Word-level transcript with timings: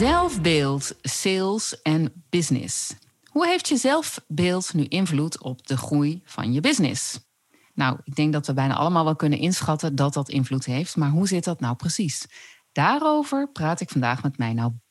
Zelfbeeld, 0.00 0.92
sales 1.02 1.82
en 1.82 2.24
business. 2.30 2.94
Hoe 3.30 3.46
heeft 3.46 3.68
je 3.68 3.76
zelfbeeld 3.76 4.74
nu 4.74 4.84
invloed 4.84 5.42
op 5.42 5.66
de 5.66 5.76
groei 5.76 6.22
van 6.24 6.52
je 6.52 6.60
business? 6.60 7.18
Nou, 7.74 7.98
ik 8.04 8.14
denk 8.14 8.32
dat 8.32 8.46
we 8.46 8.54
bijna 8.54 8.74
allemaal 8.74 9.04
wel 9.04 9.16
kunnen 9.16 9.38
inschatten 9.38 9.94
dat 9.94 10.12
dat 10.12 10.28
invloed 10.28 10.64
heeft. 10.64 10.96
Maar 10.96 11.10
hoe 11.10 11.28
zit 11.28 11.44
dat 11.44 11.60
nou 11.60 11.76
precies? 11.76 12.26
Daarover 12.72 13.50
praat 13.52 13.80
ik 13.80 13.90
vandaag 13.90 14.22
met 14.22 14.38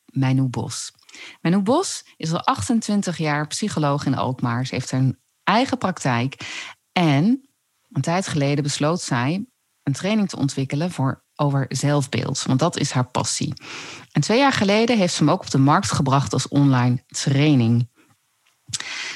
Mijno 0.04 0.48
Bos. 0.48 0.92
Mijno 1.40 1.62
Bos 1.62 2.04
is 2.16 2.32
al 2.32 2.44
28 2.44 3.18
jaar 3.18 3.46
psycholoog 3.46 4.06
in 4.06 4.16
Alkmaar. 4.16 4.66
Ze 4.66 4.74
heeft 4.74 4.92
een 4.92 5.18
eigen 5.44 5.78
praktijk. 5.78 6.36
En 6.92 7.48
een 7.90 8.02
tijd 8.02 8.28
geleden 8.28 8.62
besloot 8.62 9.00
zij 9.00 9.46
een 9.82 9.92
training 9.92 10.28
te 10.28 10.36
ontwikkelen 10.36 10.90
voor 10.90 11.24
over 11.40 11.66
zelfbeeld. 11.68 12.42
Want 12.42 12.58
dat 12.58 12.76
is 12.76 12.90
haar 12.90 13.04
passie. 13.06 13.52
En 14.12 14.20
twee 14.20 14.38
jaar 14.38 14.52
geleden 14.52 14.98
heeft 14.98 15.14
ze 15.14 15.24
hem 15.24 15.32
ook 15.32 15.40
op 15.40 15.50
de 15.50 15.58
markt 15.58 15.92
gebracht 15.92 16.32
als 16.32 16.48
online 16.48 17.02
training. 17.06 17.88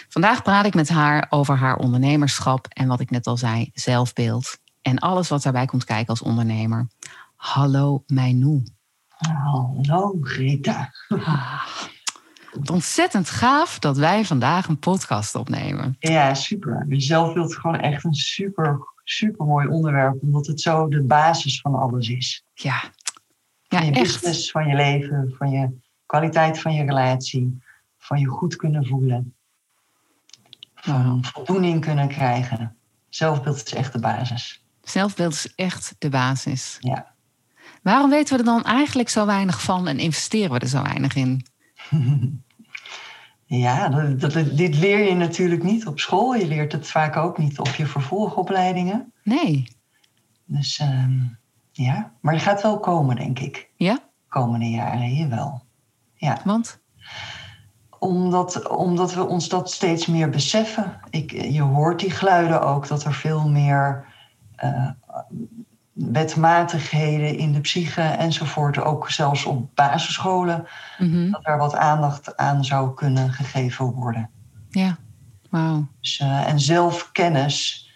Vandaag 0.08 0.42
praat 0.42 0.66
ik 0.66 0.74
met 0.74 0.88
haar 0.88 1.26
over 1.30 1.56
haar 1.56 1.76
ondernemerschap 1.76 2.66
en 2.68 2.88
wat 2.88 3.00
ik 3.00 3.10
net 3.10 3.26
al 3.26 3.36
zei, 3.36 3.70
zelfbeeld. 3.74 4.58
En 4.82 4.98
alles 4.98 5.28
wat 5.28 5.42
daarbij 5.42 5.66
komt 5.66 5.84
kijken 5.84 6.08
als 6.08 6.22
ondernemer. 6.22 6.88
Hallo 7.36 8.02
Mijnoe. 8.06 8.62
Hallo 9.08 10.18
Rita. 10.20 10.92
Ah, 11.08 11.66
ontzettend 12.64 13.30
gaaf 13.30 13.78
dat 13.78 13.96
wij 13.96 14.24
vandaag 14.24 14.68
een 14.68 14.78
podcast 14.78 15.34
opnemen. 15.34 15.96
Ja, 15.98 16.34
super. 16.34 16.86
Zelfbeeld 16.88 17.50
is 17.50 17.56
gewoon 17.56 17.80
echt 17.80 18.04
een 18.04 18.14
super, 18.14 18.78
super 19.04 19.46
mooi 19.46 19.66
onderwerp, 19.66 20.22
omdat 20.22 20.46
het 20.46 20.60
zo 20.60 20.88
de 20.88 21.02
basis 21.02 21.60
van 21.60 21.74
alles 21.74 22.08
is. 22.08 22.44
Ja, 22.54 22.82
ja 23.62 23.78
van 23.78 23.86
je 23.86 23.92
echt. 23.92 24.02
business, 24.02 24.50
van 24.50 24.66
je 24.66 24.74
leven, 24.74 25.34
van 25.38 25.50
je 25.50 25.70
kwaliteit 26.06 26.60
van 26.60 26.74
je 26.74 26.84
relatie, 26.84 27.62
van 27.98 28.18
je 28.18 28.26
goed 28.26 28.56
kunnen 28.56 28.86
voelen 28.86 29.34
van 30.84 31.24
voldoening 31.24 31.80
kunnen 31.80 32.08
krijgen. 32.08 32.76
Zelfbeeld 33.08 33.56
is 33.56 33.74
echt 33.74 33.92
de 33.92 33.98
basis. 33.98 34.62
Zelfbeeld 34.82 35.32
is 35.32 35.54
echt 35.54 35.94
de 35.98 36.08
basis. 36.08 36.76
Ja. 36.80 37.14
Waarom 37.82 38.10
weten 38.10 38.32
we 38.32 38.38
er 38.38 38.44
dan 38.44 38.64
eigenlijk 38.64 39.08
zo 39.08 39.26
weinig 39.26 39.62
van 39.62 39.88
en 39.88 39.98
investeren 39.98 40.52
we 40.52 40.58
er 40.58 40.68
zo 40.68 40.82
weinig 40.82 41.14
in? 41.14 41.46
ja, 43.58 43.88
dat, 43.88 44.20
dat, 44.20 44.56
dit 44.56 44.76
leer 44.76 45.08
je 45.08 45.14
natuurlijk 45.14 45.62
niet 45.62 45.86
op 45.86 46.00
school. 46.00 46.34
Je 46.34 46.46
leert 46.46 46.72
het 46.72 46.90
vaak 46.90 47.16
ook 47.16 47.38
niet 47.38 47.58
op 47.58 47.68
je 47.68 47.86
vervolgopleidingen. 47.86 49.12
Nee. 49.22 49.64
Dus 50.44 50.78
ehm, 50.78 51.20
ja, 51.72 52.12
maar 52.20 52.34
het 52.34 52.42
gaat 52.42 52.62
wel 52.62 52.80
komen, 52.80 53.16
denk 53.16 53.38
ik. 53.38 53.70
Ja? 53.76 53.98
Komende 54.28 54.70
jaren, 54.70 55.00
hier 55.00 55.28
wel. 55.28 55.62
Ja. 56.14 56.40
Want? 56.44 56.82
Omdat, 57.98 58.68
omdat 58.68 59.14
we 59.14 59.26
ons 59.26 59.48
dat 59.48 59.70
steeds 59.70 60.06
meer 60.06 60.30
beseffen. 60.30 61.00
Ik, 61.10 61.30
je 61.30 61.62
hoort 61.62 62.00
die 62.00 62.10
geluiden 62.10 62.62
ook, 62.62 62.88
dat 62.88 63.04
er 63.04 63.14
veel 63.14 63.48
meer 63.48 64.04
uh, 64.64 64.90
wetmatigheden 65.94 67.38
in 67.38 67.52
de 67.52 67.60
psyche 67.60 68.02
enzovoort, 68.02 68.78
ook 68.78 69.10
zelfs 69.10 69.44
op 69.44 69.74
basisscholen, 69.74 70.66
mhm. 70.98 71.30
dat 71.30 71.46
er 71.46 71.58
wat 71.58 71.74
aandacht 71.74 72.36
aan 72.36 72.64
zou 72.64 72.94
kunnen 72.94 73.32
gegeven 73.32 73.84
worden. 73.84 74.30
Ja, 74.70 74.96
wauw. 75.50 75.86
Dus, 76.00 76.20
uh, 76.20 76.48
en 76.48 76.60
zelfkennis 76.60 77.88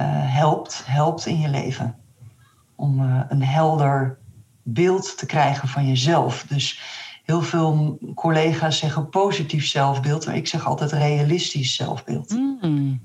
uh, 0.00 0.06
helpt, 0.34 0.82
helpt 0.86 1.26
in 1.26 1.40
je 1.40 1.48
leven. 1.48 1.96
Om 2.74 3.00
een 3.28 3.44
helder 3.44 4.18
beeld 4.62 5.18
te 5.18 5.26
krijgen 5.26 5.68
van 5.68 5.86
jezelf. 5.86 6.44
Dus 6.48 6.80
heel 7.24 7.42
veel 7.42 7.98
collega's 8.14 8.78
zeggen 8.78 9.08
positief 9.08 9.66
zelfbeeld, 9.66 10.26
maar 10.26 10.36
ik 10.36 10.46
zeg 10.46 10.66
altijd 10.66 10.92
realistisch 10.92 11.74
zelfbeeld. 11.74 12.30
Mm. 12.30 13.00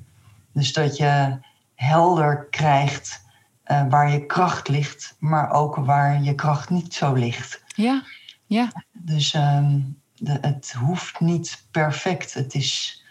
Dus 0.53 0.74
dat 0.74 0.97
je 0.97 1.38
helder 1.75 2.47
krijgt 2.50 3.25
uh, 3.72 3.83
waar 3.89 4.11
je 4.11 4.25
kracht 4.25 4.67
ligt, 4.67 5.16
maar 5.19 5.51
ook 5.51 5.75
waar 5.75 6.22
je 6.22 6.35
kracht 6.35 6.69
niet 6.69 6.94
zo 6.94 7.13
ligt. 7.13 7.63
Ja, 7.75 8.03
ja. 8.45 8.72
Dus 8.91 9.33
um, 9.33 10.00
de, 10.16 10.38
het 10.41 10.75
hoeft 10.79 11.19
niet 11.19 11.66
perfect. 11.72 12.33
Het 12.33 12.53
is, 12.55 13.03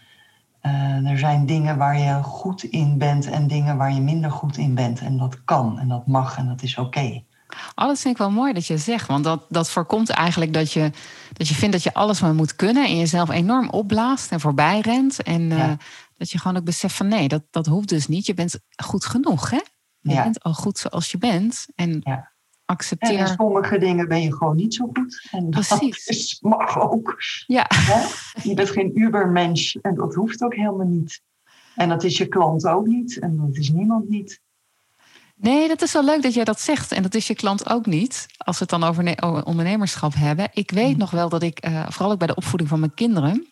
uh, 0.63 1.11
er 1.11 1.19
zijn 1.19 1.47
dingen 1.47 1.77
waar 1.77 1.99
je 1.99 2.23
goed 2.23 2.63
in 2.63 2.99
bent 2.99 3.27
en 3.27 3.47
dingen 3.47 3.77
waar 3.77 3.93
je 3.93 4.01
minder 4.01 4.31
goed 4.31 4.57
in 4.57 4.75
bent. 4.75 5.01
En 5.01 5.19
dat 5.19 5.45
kan 5.45 5.79
en 5.79 5.89
dat 5.89 6.07
mag 6.07 6.37
en 6.37 6.47
dat 6.47 6.63
is 6.63 6.79
oké. 6.79 6.99
Okay. 6.99 7.25
Dat 7.75 8.01
vind 8.01 8.15
ik 8.15 8.21
wel 8.21 8.31
mooi 8.31 8.53
dat 8.53 8.67
je 8.67 8.79
zegt. 8.79 9.07
Want 9.07 9.25
dat, 9.25 9.45
dat 9.49 9.71
voorkomt 9.71 10.11
eigenlijk 10.11 10.53
dat 10.53 10.73
je, 10.73 10.91
dat 11.33 11.49
je 11.49 11.55
vindt 11.55 11.73
dat 11.73 11.83
je 11.83 11.95
alles 11.95 12.21
maar 12.21 12.35
moet 12.35 12.57
kunnen. 12.57 12.87
En 12.87 12.99
jezelf 12.99 13.31
enorm 13.31 13.69
opblaast 13.69 14.33
en 14.33 14.41
voorbij 14.41 14.81
rent. 14.81 15.23
En 15.23 15.41
uh, 15.41 15.73
dat 16.17 16.31
je 16.31 16.39
gewoon 16.39 16.57
ook 16.57 16.65
beseft 16.65 16.95
van 16.95 17.09
nee, 17.09 17.29
dat, 17.29 17.43
dat 17.51 17.67
hoeft 17.67 17.89
dus 17.89 18.07
niet. 18.09 18.27
Je 18.27 18.35
bent 18.35 18.59
goed 18.85 19.05
genoeg, 19.05 19.51
hè? 19.51 19.61
Je 20.09 20.15
ja. 20.15 20.23
bent 20.23 20.43
al 20.43 20.55
goed 20.55 20.79
zoals 20.79 21.11
je 21.11 21.19
bent. 21.19 21.67
En 21.75 22.01
ja. 22.05 22.33
accepteer... 22.65 23.19
En 23.19 23.27
sommige 23.27 23.79
dingen 23.79 24.09
ben 24.09 24.23
je 24.23 24.37
gewoon 24.37 24.57
niet 24.57 24.75
zo 24.75 24.89
goed. 24.93 25.29
En 25.31 25.51
dat 25.51 25.67
Precies. 25.79 26.39
mag 26.41 26.81
ook. 26.81 27.17
Ja. 27.47 27.71
Je 28.43 28.55
bent 28.55 28.71
geen 28.71 29.01
ubermensch. 29.01 29.75
En 29.75 29.95
dat 29.95 30.15
hoeft 30.15 30.43
ook 30.43 30.55
helemaal 30.55 30.87
niet. 30.87 31.23
En 31.75 31.89
dat 31.89 32.05
is 32.05 32.17
je 32.17 32.27
klant 32.27 32.67
ook 32.67 32.87
niet. 32.87 33.19
En 33.19 33.37
dat 33.37 33.57
is 33.57 33.71
niemand 33.71 34.09
niet. 34.09 34.41
Nee, 35.35 35.69
dat 35.69 35.83
is 35.83 35.93
wel 35.93 36.05
leuk 36.05 36.23
dat 36.23 36.35
jij 36.35 36.45
dat 36.45 36.61
zegt. 36.61 36.93
En 36.93 37.03
dat 37.03 37.15
is 37.15 37.27
je 37.27 37.35
klant 37.35 37.71
ook 37.71 37.87
niet. 37.87 38.27
Als 38.37 38.59
we 38.59 38.67
het 38.69 38.81
dan 38.81 38.89
over 38.89 39.45
ondernemerschap 39.45 40.15
hebben. 40.15 40.49
Ik 40.53 40.71
weet 40.71 40.93
mm. 40.93 40.99
nog 40.99 41.11
wel 41.11 41.29
dat 41.29 41.43
ik, 41.43 41.67
uh, 41.67 41.87
vooral 41.89 42.13
ook 42.13 42.19
bij 42.19 42.27
de 42.27 42.35
opvoeding 42.35 42.71
van 42.71 42.81
mijn 42.81 42.95
kinderen. 42.95 43.47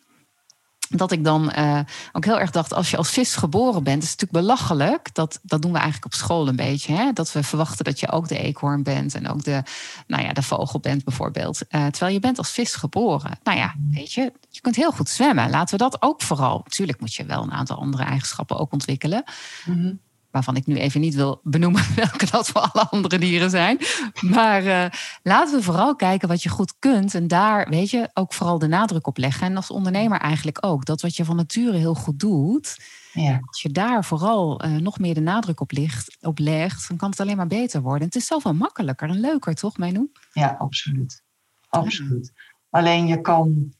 Dat 0.96 1.12
ik 1.12 1.24
dan 1.24 1.52
uh, 1.58 1.80
ook 2.12 2.24
heel 2.24 2.40
erg 2.40 2.50
dacht, 2.50 2.72
als 2.72 2.90
je 2.90 2.96
als 2.96 3.10
vis 3.10 3.36
geboren 3.36 3.82
bent, 3.82 4.02
is 4.02 4.10
het 4.10 4.20
natuurlijk 4.20 4.46
belachelijk. 4.46 5.14
Dat, 5.14 5.40
dat 5.42 5.62
doen 5.62 5.70
we 5.70 5.76
eigenlijk 5.76 6.06
op 6.06 6.14
school 6.14 6.48
een 6.48 6.56
beetje. 6.56 6.94
Hè? 6.94 7.12
Dat 7.12 7.32
we 7.32 7.42
verwachten 7.42 7.84
dat 7.84 8.00
je 8.00 8.10
ook 8.10 8.28
de 8.28 8.38
eekhoorn 8.38 8.82
bent 8.82 9.14
en 9.14 9.28
ook 9.28 9.44
de, 9.44 9.62
nou 10.06 10.22
ja, 10.22 10.32
de 10.32 10.42
vogel 10.42 10.80
bent 10.80 11.04
bijvoorbeeld. 11.04 11.62
Uh, 11.70 11.86
terwijl 11.86 12.12
je 12.12 12.20
bent 12.20 12.38
als 12.38 12.50
vis 12.50 12.74
geboren. 12.74 13.38
Nou 13.42 13.58
ja, 13.58 13.74
weet 13.90 14.12
je, 14.12 14.32
je 14.50 14.60
kunt 14.60 14.76
heel 14.76 14.92
goed 14.92 15.08
zwemmen. 15.08 15.50
Laten 15.50 15.78
we 15.78 15.82
dat 15.82 16.02
ook 16.02 16.22
vooral. 16.22 16.60
Natuurlijk 16.64 17.00
moet 17.00 17.14
je 17.14 17.24
wel 17.24 17.42
een 17.42 17.52
aantal 17.52 17.76
andere 17.76 18.02
eigenschappen 18.02 18.58
ook 18.58 18.72
ontwikkelen. 18.72 19.24
Mm 19.64 20.00
waarvan 20.34 20.56
ik 20.56 20.66
nu 20.66 20.76
even 20.76 21.00
niet 21.00 21.14
wil 21.14 21.40
benoemen 21.42 21.82
welke 21.96 22.30
dat 22.30 22.48
voor 22.48 22.60
alle 22.60 22.88
andere 22.88 23.18
dieren 23.18 23.50
zijn. 23.50 23.78
Maar 24.20 24.64
uh, 24.64 24.86
laten 25.22 25.56
we 25.56 25.62
vooral 25.62 25.96
kijken 25.96 26.28
wat 26.28 26.42
je 26.42 26.48
goed 26.48 26.74
kunt 26.78 27.14
en 27.14 27.28
daar, 27.28 27.68
weet 27.68 27.90
je, 27.90 28.10
ook 28.14 28.32
vooral 28.32 28.58
de 28.58 28.66
nadruk 28.66 29.06
op 29.06 29.16
leggen. 29.16 29.46
En 29.46 29.56
als 29.56 29.70
ondernemer 29.70 30.18
eigenlijk 30.20 30.66
ook. 30.66 30.84
Dat 30.84 31.00
wat 31.00 31.16
je 31.16 31.24
van 31.24 31.36
nature 31.36 31.76
heel 31.76 31.94
goed 31.94 32.18
doet, 32.18 32.78
ja. 33.12 33.40
als 33.44 33.62
je 33.62 33.70
daar 33.70 34.04
vooral 34.04 34.64
uh, 34.64 34.76
nog 34.76 34.98
meer 34.98 35.14
de 35.14 35.20
nadruk 35.20 35.60
op, 35.60 35.72
ligt, 35.72 36.16
op 36.20 36.38
legt, 36.38 36.88
dan 36.88 36.96
kan 36.96 37.10
het 37.10 37.20
alleen 37.20 37.36
maar 37.36 37.46
beter 37.46 37.82
worden. 37.82 38.06
het 38.06 38.16
is 38.16 38.26
zoveel 38.26 38.54
makkelijker 38.54 39.08
en 39.08 39.20
leuker, 39.20 39.54
toch, 39.54 39.78
Menou? 39.78 40.10
Ja, 40.32 40.56
absoluut. 40.58 41.22
Absoluut. 41.68 42.32
Alleen 42.70 43.06
je 43.06 43.20
kan 43.20 43.74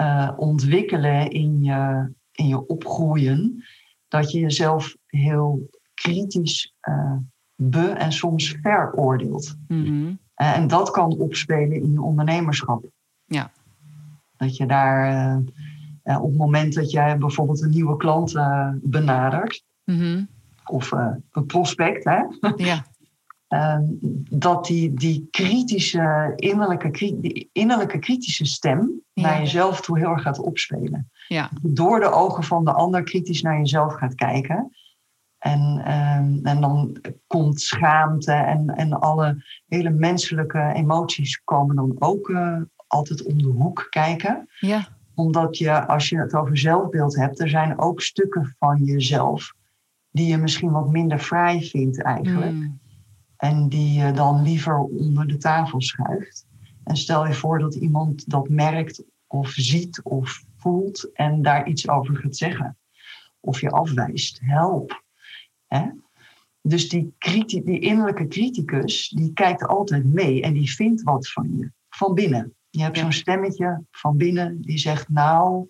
uh, 0.00 0.30
ontwikkelen 0.36 1.30
in 1.30 1.62
je, 1.62 2.12
in 2.32 2.48
je 2.48 2.66
opgroeien 2.66 3.64
dat 4.08 4.30
je 4.30 4.38
jezelf 4.38 4.96
heel 5.06 5.68
kritisch 6.02 6.74
uh, 6.88 7.16
be- 7.54 7.94
en 7.98 8.12
soms 8.12 8.56
veroordeelt. 8.62 9.56
Mm 9.68 10.18
en 10.34 10.66
dat 10.66 10.90
kan 10.90 11.16
opspelen 11.16 11.82
in 11.82 11.92
je 11.92 12.02
ondernemerschap. 12.02 12.84
Ja. 13.24 13.50
Dat 14.36 14.56
je 14.56 14.66
daar 14.66 15.36
uh, 16.04 16.22
op 16.22 16.28
het 16.28 16.36
moment 16.36 16.74
dat 16.74 16.90
jij 16.90 17.18
bijvoorbeeld 17.18 17.62
een 17.62 17.70
nieuwe 17.70 17.96
klant 17.96 18.32
benadert, 18.82 19.64
mm 19.84 20.28
of 20.64 20.92
een 21.30 21.46
prospect, 21.46 22.04
hè? 22.04 22.22
Ja. 22.56 22.84
Ehm, 23.50 23.82
dat 24.30 24.64
die, 24.66 24.94
die 24.94 25.28
kritische, 25.30 26.32
innerlijke, 26.36 26.90
die 27.20 27.48
innerlijke 27.52 27.98
kritische 27.98 28.44
stem 28.44 29.02
naar 29.14 29.38
jezelf 29.38 29.80
toe 29.80 29.98
heel 29.98 30.10
erg 30.10 30.22
gaat 30.22 30.38
opspelen. 30.38 31.10
Ja. 31.28 31.50
Door 31.62 32.00
de 32.00 32.10
ogen 32.10 32.44
van 32.44 32.64
de 32.64 32.72
ander 32.72 33.02
kritisch 33.02 33.42
naar 33.42 33.58
jezelf 33.58 33.94
gaat 33.94 34.14
kijken. 34.14 34.76
En, 35.40 35.82
ehm, 35.84 36.46
en 36.46 36.60
dan 36.60 36.96
komt 37.26 37.60
schaamte 37.60 38.32
en, 38.32 38.68
en 38.68 39.00
alle 39.00 39.44
hele 39.68 39.90
menselijke 39.90 40.72
emoties 40.74 41.42
komen 41.44 41.76
dan 41.76 41.96
ook 41.98 42.28
uh, 42.28 42.56
altijd 42.86 43.22
om 43.24 43.42
de 43.42 43.48
hoek 43.48 43.86
kijken. 43.90 44.48
Ja. 44.58 44.88
Omdat 45.14 45.58
je, 45.58 45.86
als 45.86 46.08
je 46.08 46.18
het 46.18 46.34
over 46.34 46.58
zelfbeeld 46.58 47.16
hebt, 47.16 47.40
er 47.40 47.48
zijn 47.48 47.78
ook 47.78 48.00
stukken 48.00 48.56
van 48.58 48.84
jezelf 48.84 49.54
die 50.10 50.26
je 50.26 50.36
misschien 50.36 50.70
wat 50.70 50.90
minder 50.90 51.18
fraai 51.18 51.68
vindt 51.68 52.02
eigenlijk. 52.02 52.52
Mm. 52.52 52.80
En 53.36 53.68
die 53.68 53.92
je 53.92 54.12
dan 54.12 54.42
liever 54.42 54.78
onder 54.78 55.26
de 55.26 55.36
tafel 55.36 55.80
schuift. 55.80 56.46
En 56.84 56.96
stel 56.96 57.26
je 57.26 57.34
voor 57.34 57.58
dat 57.58 57.74
iemand 57.74 58.30
dat 58.30 58.48
merkt 58.48 59.04
of 59.26 59.50
ziet 59.50 60.02
of 60.02 60.44
voelt 60.56 61.12
en 61.12 61.42
daar 61.42 61.66
iets 61.66 61.88
over 61.88 62.16
gaat 62.16 62.36
zeggen. 62.36 62.76
Of 63.40 63.60
je 63.60 63.70
afwijst. 63.70 64.40
Help. 64.42 65.02
Hè? 65.74 65.86
Dus 66.62 66.88
die, 66.88 67.14
kriti- 67.18 67.64
die 67.64 67.78
innerlijke 67.78 68.26
criticus, 68.26 69.08
die 69.08 69.32
kijkt 69.32 69.66
altijd 69.66 70.04
mee 70.04 70.42
en 70.42 70.52
die 70.52 70.70
vindt 70.74 71.02
wat 71.02 71.28
van 71.30 71.56
je. 71.58 71.70
Van 71.88 72.14
binnen. 72.14 72.54
Je 72.70 72.82
hebt 72.82 72.98
zo'n 72.98 73.12
stemmetje 73.12 73.82
van 73.90 74.16
binnen 74.16 74.60
die 74.60 74.78
zegt, 74.78 75.08
nou, 75.08 75.66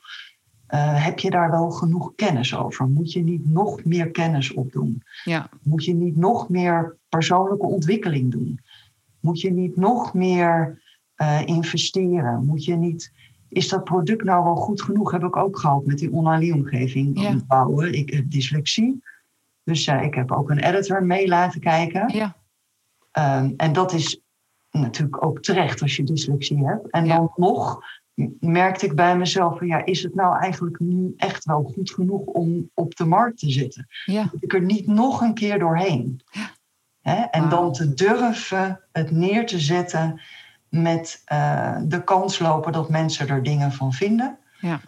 eh, 0.67 1.05
heb 1.05 1.19
je 1.19 1.31
daar 1.31 1.51
wel 1.51 1.71
genoeg 1.71 2.13
kennis 2.15 2.57
over? 2.57 2.89
Moet 2.89 3.13
je 3.13 3.23
niet 3.23 3.47
nog 3.49 3.85
meer 3.85 4.11
kennis 4.11 4.53
opdoen? 4.53 5.03
Ja, 5.25 5.49
Moet 5.63 5.85
je 5.85 5.95
niet 5.95 6.17
nog 6.17 6.49
meer 6.49 6.97
persoonlijke 7.09 7.67
ontwikkeling 7.67 8.31
doen? 8.31 8.61
Moet 9.21 9.41
je 9.41 9.51
niet 9.53 9.77
nog 9.77 10.15
meer 10.15 10.83
eh, 11.15 11.41
investeren? 11.47 12.47
Moet 12.47 12.65
je 12.65 12.75
niet, 12.77 13.13
is 13.49 13.69
dat 13.69 13.85
product 13.85 14.25
nou 14.25 14.45
wel 14.45 14.57
goed 14.57 14.83
genoeg? 14.83 15.11
Heb 15.11 15.25
ik 15.25 15.37
ook 15.37 15.59
gehad 15.59 15.87
met 15.87 15.99
die 15.99 16.13
online 16.13 16.45
leeromgeving 16.45 17.21
Ja. 17.21 17.37
bouwen. 17.47 17.93
Ik 17.95 18.11
heb 18.11 18.31
dyslexie. 18.31 19.03
Dus 19.65 19.87
eh, 19.87 20.03
ik 20.03 20.15
heb 20.15 20.33
ook 20.33 20.51
een 20.51 20.59
editor 20.59 21.05
mee 21.05 21.29
laten 21.29 21.61
kijken. 21.61 22.09
ja, 22.15 22.39
Ehm, 23.11 23.53
en 23.57 23.73
dat 23.73 23.93
is 23.93 24.21
natuurlijk 24.71 25.25
ook 25.25 25.41
terecht 25.43 25.83
als 25.83 25.97
je 25.97 26.03
dyslexie 26.03 26.67
hebt. 26.67 26.91
En 26.91 27.05
Ja. 27.07 27.17
dan 27.17 27.33
nog 27.37 27.81
merkte 28.41 28.87
ik 28.87 28.95
bij 28.95 29.17
mezelf: 29.17 29.59
van, 29.59 29.67
ja, 29.67 29.85
is 29.85 30.03
het 30.03 30.15
nou 30.15 30.39
eigenlijk 30.39 30.79
nu 30.81 31.15
echt 31.17 31.45
wel 31.45 31.63
goed 31.75 31.91
genoeg 31.91 32.21
om 32.25 32.71
op 32.75 32.97
de 32.97 33.05
markt 33.05 33.39
te 33.39 33.51
zitten? 33.51 33.87
ja, 34.05 34.23
Moet 34.33 34.43
ik 34.43 34.53
er 34.55 34.63
niet 34.63 34.87
nog 34.87 35.21
een 35.21 35.35
keer 35.35 35.59
doorheen? 35.59 36.21
Hè? 37.01 37.23
En 37.23 37.49
dan 37.49 37.73
te 37.73 37.95
durven 37.95 38.81
het 38.93 39.11
neer 39.11 39.47
te 39.47 39.59
zetten 39.59 40.21
met 40.69 41.23
eh, 41.25 41.77
de 41.85 42.05
kans 42.05 42.39
lopen 42.39 42.73
dat 42.73 42.89
mensen 42.91 43.29
er 43.29 43.43
dingen 43.43 43.73
van 43.73 43.93
vinden. 43.93 44.39
ja, 44.61 44.81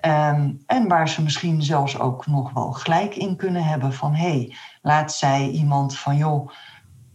Ehm, 0.00 0.52
en 0.66 0.88
waar 0.88 1.08
ze 1.08 1.22
misschien 1.22 1.62
zelfs 1.62 1.98
ook 1.98 2.26
nog 2.26 2.52
wel 2.52 2.72
gelijk 2.72 3.14
in 3.16 3.36
kunnen 3.36 3.64
hebben 3.64 3.92
van 3.92 4.14
hé, 4.14 4.28
hey, 4.28 4.56
laat 4.82 5.12
zij 5.12 5.48
iemand 5.48 5.98
van 5.98 6.16
joh, 6.16 6.50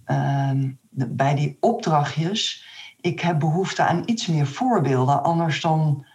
ehm, 0.05 0.71
de- 0.89 1.07
bij 1.09 1.35
die 1.35 1.57
opdrachtjes, 1.59 2.65
ik 3.01 3.19
heb 3.19 3.39
behoefte 3.39 3.83
aan 3.83 4.03
iets 4.05 4.27
meer 4.27 4.47
voorbeelden, 4.47 5.23
anders 5.23 5.61
dan 5.61 6.05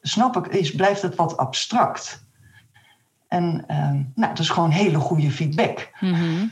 snap 0.00 0.36
ik, 0.36 0.46
is, 0.46 0.74
blijft 0.74 1.02
het 1.02 1.14
wat 1.14 1.36
abstract. 1.36 2.26
En 3.28 3.64
ehm, 3.66 3.94
nou, 4.14 4.28
dat 4.28 4.38
is 4.38 4.48
gewoon 4.48 4.70
hele 4.70 4.98
goede 4.98 5.30
feedback. 5.30 5.90
Mhm. 6.00 6.46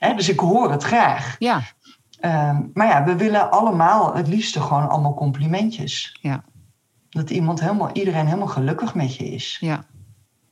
Dus 0.16 0.28
ik 0.28 0.40
hoor 0.40 0.70
het 0.70 0.82
graag. 0.82 1.36
ja, 1.38 1.60
maar 2.74 2.86
ja, 2.86 3.04
we 3.04 3.16
willen 3.16 3.50
allemaal 3.50 4.14
het 4.14 4.28
liefste 4.28 4.60
gewoon 4.60 4.88
allemaal 4.88 5.14
complimentjes. 5.14 6.18
Ja. 6.22 6.44
Dat 7.10 7.30
iemand 7.30 7.60
helemaal, 7.60 7.90
iedereen 7.92 8.26
helemaal 8.26 8.46
gelukkig 8.46 8.94
met 8.94 9.16
je 9.16 9.24
is. 9.24 9.56
ja. 9.60 9.84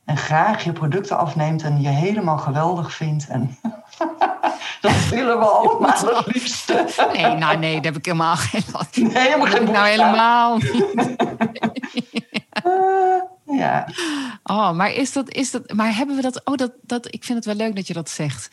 En 0.05 0.17
graag 0.17 0.63
je 0.63 0.71
producten 0.71 1.17
afneemt 1.17 1.63
en 1.63 1.81
je 1.81 1.87
helemaal 1.87 2.37
geweldig 2.37 2.93
vindt. 2.93 3.27
En 3.27 3.57
dat 4.81 5.09
willen 5.09 5.39
we 5.39 5.45
allemaal 5.45 6.15
het 6.15 6.25
liefste. 6.33 6.85
Nee, 7.13 7.35
nou 7.35 7.57
nee, 7.57 7.73
daar 7.73 7.83
heb 7.91 7.97
ik 7.97 8.05
helemaal 8.05 8.35
geen 8.35 8.63
Nee, 8.95 9.17
helemaal 9.17 9.45
Dat 9.45 9.55
geen 9.55 9.71
nou 9.71 9.87
helemaal. 9.87 10.59
Eh, 12.51 13.57
ja. 13.57 13.87
Oh, 14.43 14.71
maar 14.71 14.93
is 14.93 15.13
dat, 15.13 15.33
is 15.33 15.51
dat, 15.51 15.73
maar 15.73 15.95
hebben 15.95 16.15
we 16.15 16.21
dat, 16.21 16.45
oh, 16.45 16.55
dat, 16.55 16.71
dat, 16.81 17.13
ik 17.13 17.23
vind 17.23 17.37
het 17.37 17.45
wel 17.45 17.67
leuk 17.67 17.75
dat 17.75 17.87
je 17.87 17.93
dat 17.93 18.09
zegt. 18.09 18.49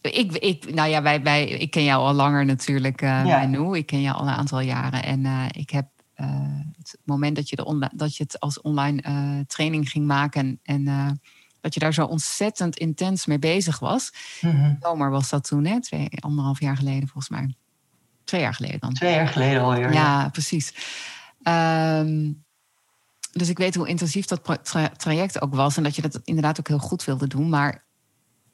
Ik, 0.00 0.32
ik, 0.32 0.74
nou 0.74 0.88
ja, 0.88 1.02
wij, 1.02 1.22
wij, 1.22 1.48
ik 1.48 1.70
ken 1.70 1.84
jou 1.84 2.02
al 2.02 2.14
langer 2.14 2.44
natuurlijk, 2.44 3.02
eh 3.02 3.24
Ja. 3.24 3.38
Manu. 3.38 3.76
Ik 3.76 3.86
ken 3.86 4.00
jou 4.00 4.16
al 4.16 4.26
een 4.26 4.34
aantal 4.34 4.60
jaren. 4.60 5.02
En 5.02 5.24
eh, 5.24 5.44
ik 5.50 5.70
heb 5.70 5.86
het 6.16 6.98
moment 7.04 7.36
dat 7.36 7.48
je, 7.48 7.56
de 7.56 7.90
dat 7.94 8.16
je 8.16 8.22
het 8.22 8.40
als 8.40 8.60
online 8.60 9.02
eh, 9.02 9.38
training 9.46 9.90
ging 9.90 10.06
maken... 10.06 10.60
en, 10.62 10.88
eh, 10.88 11.10
dat 11.60 11.74
je 11.74 11.80
daar 11.80 11.94
zo 11.94 12.04
ontzettend 12.04 12.76
intens 12.76 13.26
mee 13.26 13.38
bezig 13.38 13.78
was. 13.78 14.12
Mhm. 14.40 14.74
Zomer 14.80 15.10
was 15.10 15.28
dat 15.28 15.44
toen, 15.44 15.64
hè? 15.64 15.80
Twee, 15.80 16.08
anderhalf 16.20 16.60
jaar 16.60 16.76
geleden 16.76 17.08
volgens 17.08 17.28
mij. 17.28 17.54
Twee 18.24 18.40
jaar 18.40 18.54
geleden 18.54 18.80
dan. 18.80 18.92
Twee 18.92 19.14
jaar 19.14 19.28
geleden 19.28 19.62
alweer. 19.62 19.92
Ja, 19.92 20.28
precies. 20.28 20.74
Ehm, 21.42 22.32
dus 23.32 23.48
ik 23.48 23.58
weet 23.58 23.74
hoe 23.74 23.88
intensief 23.88 24.26
dat 24.26 24.60
tra- 24.62 24.88
traject 24.88 25.40
ook 25.40 25.54
was. 25.54 25.76
En 25.76 25.82
dat 25.82 25.96
je 25.96 26.02
dat 26.02 26.20
inderdaad 26.24 26.58
ook 26.58 26.68
heel 26.68 26.78
goed 26.78 27.04
wilde 27.04 27.26
doen. 27.26 27.48
Maar. 27.48 27.84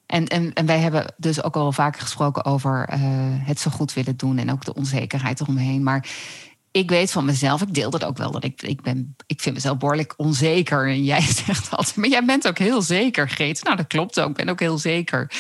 En, 0.07 0.27
en, 0.27 0.53
en 0.53 0.67
wij 0.67 0.79
hebben 0.79 1.15
dus 1.17 1.43
ook 1.43 1.55
al 1.55 1.63
wel 1.63 1.73
vaker 1.73 2.01
gesproken 2.01 2.45
over 2.45 2.89
eh, 2.89 3.01
het 3.47 3.61
zo 3.61 3.71
goed 3.71 3.93
willen 3.93 4.17
doen. 4.17 4.39
En 4.39 4.51
ook 4.51 4.65
de 4.65 4.75
onzekerheid 4.75 5.41
eromheen. 5.41 5.83
Maar 5.83 6.09
ik 6.73 6.91
weet 6.91 7.11
van 7.11 7.25
mezelf, 7.25 7.63
ik 7.63 7.75
deel 7.75 7.91
dat 7.91 8.05
ook 8.05 8.17
wel. 8.17 8.31
Dat 8.31 8.45
ik, 8.45 8.63
ik, 8.63 8.83
ben, 8.83 9.17
ik 9.27 9.41
vind 9.41 9.55
mezelf 9.55 9.79
behoorlijk 9.79 10.15
onzeker. 10.17 10.89
En 10.89 11.05
jij 11.05 11.21
zegt 11.45 11.71
altijd, 11.71 11.97
maar 11.97 12.09
jij 12.09 12.25
bent 12.25 12.49
ook 12.49 12.59
heel 12.59 12.83
zeker, 12.83 13.29
Greet. 13.29 13.65
Nou, 13.65 13.77
dat 13.77 13.87
klopt 13.87 14.21
ook. 14.21 14.29
Ik 14.29 14.37
ben 14.37 14.49
ook 14.49 14.61
heel 14.61 14.79
zeker. 14.79 15.33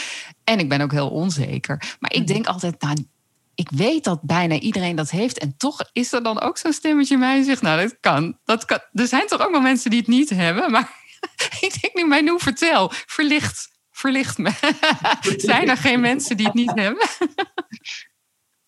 En 0.44 0.58
ik 0.58 0.68
ben 0.68 0.80
ook 0.80 0.92
heel 0.92 1.10
onzeker. 1.10 1.96
Maar 1.98 2.12
ik 2.12 2.26
denk 2.26 2.46
altijd, 2.46 2.80
nou, 2.80 3.06
ik 3.54 3.68
weet 3.70 4.04
dat 4.04 4.22
bijna 4.22 4.58
iedereen 4.58 4.96
dat 4.96 5.10
heeft. 5.10 5.38
En 5.38 5.56
toch 5.56 5.80
is 5.92 6.12
er 6.12 6.22
dan 6.22 6.40
ook 6.40 6.58
zo'n 6.58 6.72
stemmetje 6.72 7.14
in 7.14 7.20
mij 7.20 7.34
die 7.34 7.44
zegt... 7.44 7.62
nou, 7.62 7.80
dat 7.80 7.96
kan, 8.00 8.38
dat 8.44 8.64
kan. 8.64 8.80
Er 8.92 9.06
zijn 9.06 9.26
toch 9.26 9.40
ook 9.40 9.50
wel 9.50 9.60
mensen 9.60 9.90
die 9.90 9.98
het 9.98 10.08
niet 10.08 10.30
hebben. 10.30 10.70
Maar 10.70 10.90
ik 11.60 11.80
denk 11.80 11.94
nu, 11.94 12.06
mij 12.06 12.20
nu 12.20 12.38
vertel. 12.38 12.90
Verlicht, 13.06 13.70
verlicht 13.90 14.38
me. 14.38 14.50
zijn 15.36 15.68
er 15.68 15.76
geen 15.76 16.00
mensen 16.00 16.36
die 16.36 16.46
het 16.46 16.54
niet 16.54 16.72
hebben? 16.74 17.08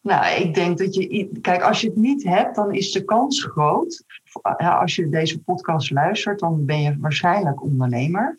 Nou, 0.05 0.43
ik 0.43 0.55
denk 0.55 0.79
dat 0.79 0.95
je. 0.95 1.31
Kijk, 1.41 1.63
als 1.63 1.81
je 1.81 1.87
het 1.87 1.97
niet 1.97 2.25
hebt, 2.25 2.55
dan 2.55 2.75
is 2.75 2.93
de 2.93 3.05
kans 3.05 3.45
groot. 3.45 4.05
Ja, 4.57 4.79
als 4.79 4.95
je 4.95 5.09
deze 5.09 5.43
podcast 5.43 5.91
luistert, 5.91 6.39
dan 6.39 6.65
ben 6.65 6.81
je 6.81 6.99
waarschijnlijk 6.99 7.63
ondernemer. 7.63 8.39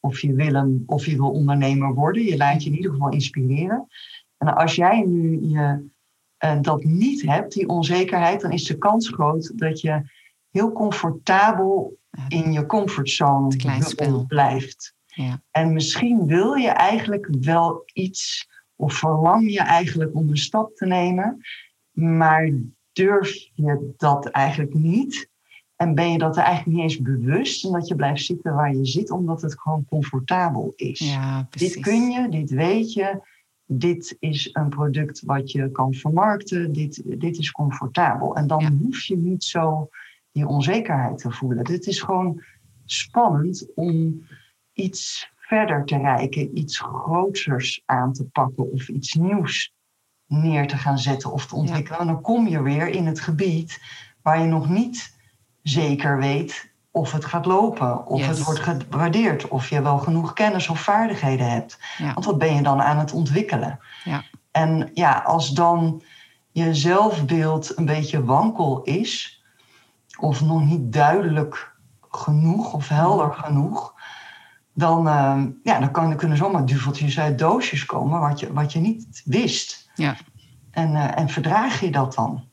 Of 0.00 0.20
je 0.20 0.34
wil, 0.34 0.54
een, 0.54 0.82
of 0.86 1.06
je 1.06 1.16
wil 1.16 1.30
ondernemer 1.30 1.94
worden. 1.94 2.22
Je 2.22 2.36
laat 2.36 2.62
je 2.62 2.70
in 2.70 2.76
ieder 2.76 2.90
geval 2.90 3.10
inspireren. 3.10 3.86
En 4.36 4.54
als 4.54 4.74
jij 4.74 5.00
nu 5.00 5.40
je, 5.40 5.88
eh, 6.36 6.60
dat 6.60 6.84
niet 6.84 7.22
hebt, 7.22 7.52
die 7.52 7.68
onzekerheid, 7.68 8.40
dan 8.40 8.52
is 8.52 8.64
de 8.64 8.78
kans 8.78 9.08
groot 9.08 9.58
dat 9.58 9.80
je 9.80 10.02
heel 10.50 10.72
comfortabel 10.72 11.98
in 12.28 12.52
je 12.52 12.66
comfortzone 12.66 14.26
blijft. 14.26 14.94
Ja, 15.06 15.42
En 15.50 15.72
misschien 15.72 16.26
wil 16.26 16.54
je 16.54 16.68
eigenlijk 16.68 17.28
wel 17.40 17.82
iets, 17.92 18.48
of 18.76 18.94
verlang 18.94 19.50
je 19.52 19.60
eigenlijk 19.60 20.14
om 20.14 20.28
een 20.28 20.36
stap 20.36 20.74
te 20.76 20.86
nemen, 20.86 21.40
maar 21.90 22.52
durf 22.92 23.48
je 23.54 23.92
dat 23.96 24.26
eigenlijk 24.26 24.74
niet? 24.74 25.28
En 25.76 25.94
ben 25.94 26.12
je 26.12 26.18
dat 26.18 26.36
er 26.36 26.42
eigenlijk 26.42 26.76
niet 26.76 26.82
eens 26.90 27.00
bewust, 27.02 27.64
en 27.64 27.72
dat 27.72 27.88
je 27.88 27.94
blijft 27.94 28.24
zitten 28.24 28.54
waar 28.54 28.74
je 28.74 28.86
zit, 28.86 29.10
omdat 29.10 29.42
het 29.42 29.60
gewoon 29.60 29.84
comfortabel 29.88 30.72
is? 30.76 30.98
ja 30.98 31.46
precies. 31.50 31.72
dit 31.74 31.82
kun 31.82 32.10
je, 32.10 32.28
dit 32.28 32.50
weet 32.50 32.92
je, 32.92 33.20
dit 33.66 34.16
is 34.18 34.48
een 34.52 34.68
product 34.68 35.22
wat 35.24 35.52
je 35.52 35.70
kan 35.70 35.94
vermarkten, 35.94 36.72
dit, 36.72 37.20
dit 37.20 37.38
is 37.38 37.50
comfortabel. 37.50 38.36
En 38.36 38.46
dan 38.46 38.60
Ja. 38.60 38.70
hoef 38.70 39.02
je 39.04 39.16
niet 39.16 39.44
zo 39.44 39.88
die 40.32 40.46
onzekerheid 40.46 41.18
te 41.18 41.30
voelen. 41.30 41.64
Dit 41.64 41.86
is 41.86 42.00
gewoon 42.00 42.42
spannend 42.84 43.66
om 43.74 44.22
iets 44.72 45.32
verder 45.46 45.84
te 45.84 45.96
reiken, 45.96 46.58
iets 46.58 46.78
groters 46.78 47.82
aan 47.84 48.12
te 48.12 48.24
pakken 48.24 48.72
of 48.72 48.88
iets 48.88 49.14
nieuws 49.14 49.72
neer 50.26 50.66
te 50.66 50.76
gaan 50.76 50.98
zetten 50.98 51.32
of 51.32 51.46
te 51.46 51.54
ontwikkelen. 51.54 52.00
En 52.00 52.06
dan 52.06 52.20
kom 52.20 52.46
je 52.48 52.62
weer 52.62 52.88
in 52.88 53.06
het 53.06 53.20
gebied 53.20 53.80
waar 54.22 54.40
je 54.40 54.46
nog 54.46 54.68
niet 54.68 55.14
zeker 55.62 56.18
weet 56.18 56.74
of 56.90 57.12
het 57.12 57.24
gaat 57.24 57.46
lopen, 57.46 58.06
of 58.06 58.18
Yes. 58.18 58.28
het 58.28 58.42
wordt 58.42 58.60
gewaardeerd, 58.60 59.48
of 59.48 59.68
je 59.68 59.82
wel 59.82 59.98
genoeg 59.98 60.32
kennis 60.32 60.68
of 60.68 60.80
vaardigheden 60.80 61.50
hebt. 61.50 61.78
Ja. 61.98 62.12
Want 62.12 62.24
wat 62.26 62.38
ben 62.38 62.54
je 62.54 62.62
dan 62.62 62.82
aan 62.82 62.98
het 62.98 63.12
ontwikkelen? 63.12 63.78
Ja. 64.04 64.24
En 64.50 64.90
ja, 64.94 65.18
als 65.18 65.50
dan 65.50 66.02
je 66.52 66.74
zelfbeeld 66.74 67.78
een 67.78 67.84
beetje 67.84 68.24
wankel 68.24 68.82
is, 68.82 69.44
of 70.18 70.40
nog 70.40 70.64
niet 70.64 70.92
duidelijk 70.92 71.74
genoeg 72.10 72.72
of 72.72 72.88
helder 72.88 73.32
genoeg, 73.32 73.94
dan, 74.76 75.08
eh, 75.08 75.42
ja, 75.62 75.78
dan, 75.78 75.90
kan, 75.90 76.16
kunnen 76.16 76.36
zomaar 76.36 76.66
duveltjes 76.66 77.18
uit 77.18 77.38
doosjes 77.38 77.84
komen 77.84 78.20
wat 78.20 78.40
je, 78.40 78.52
wat 78.52 78.72
je 78.72 78.78
niet 78.78 79.22
wist. 79.24 79.90
Ja. 79.94 80.16
En, 80.70 80.94
eh, 80.94 81.18
en 81.18 81.28
verdraag 81.28 81.80
je 81.80 81.90
dat 81.90 82.14
dan? 82.14 82.44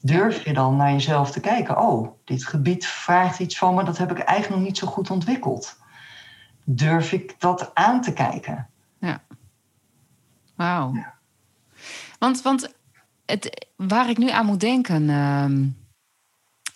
Durf 0.00 0.44
je 0.44 0.52
dan 0.52 0.76
naar 0.76 0.92
jezelf 0.92 1.30
te 1.30 1.40
kijken? 1.40 1.82
Oh, 1.82 2.08
dit 2.24 2.44
gebied 2.44 2.86
vraagt 2.86 3.38
iets 3.38 3.58
van 3.58 3.74
me, 3.74 3.84
dat 3.84 3.98
heb 3.98 4.10
ik 4.10 4.18
eigenlijk 4.18 4.58
nog 4.58 4.68
niet 4.68 4.78
zo 4.78 4.86
goed 4.86 5.10
ontwikkeld. 5.10 5.78
Durf 6.64 7.12
ik 7.12 7.34
dat 7.38 7.70
aan 7.74 8.00
te 8.00 8.12
kijken? 8.12 8.68
Wauw. 10.56 10.92
Want, 12.18 12.42
want 12.42 12.74
het, 13.26 13.66
waar 13.76 14.10
ik 14.10 14.18
nu 14.18 14.30
aan 14.30 14.46
moet 14.46 14.60
denken, 14.60 15.10
ehm, 15.10 15.66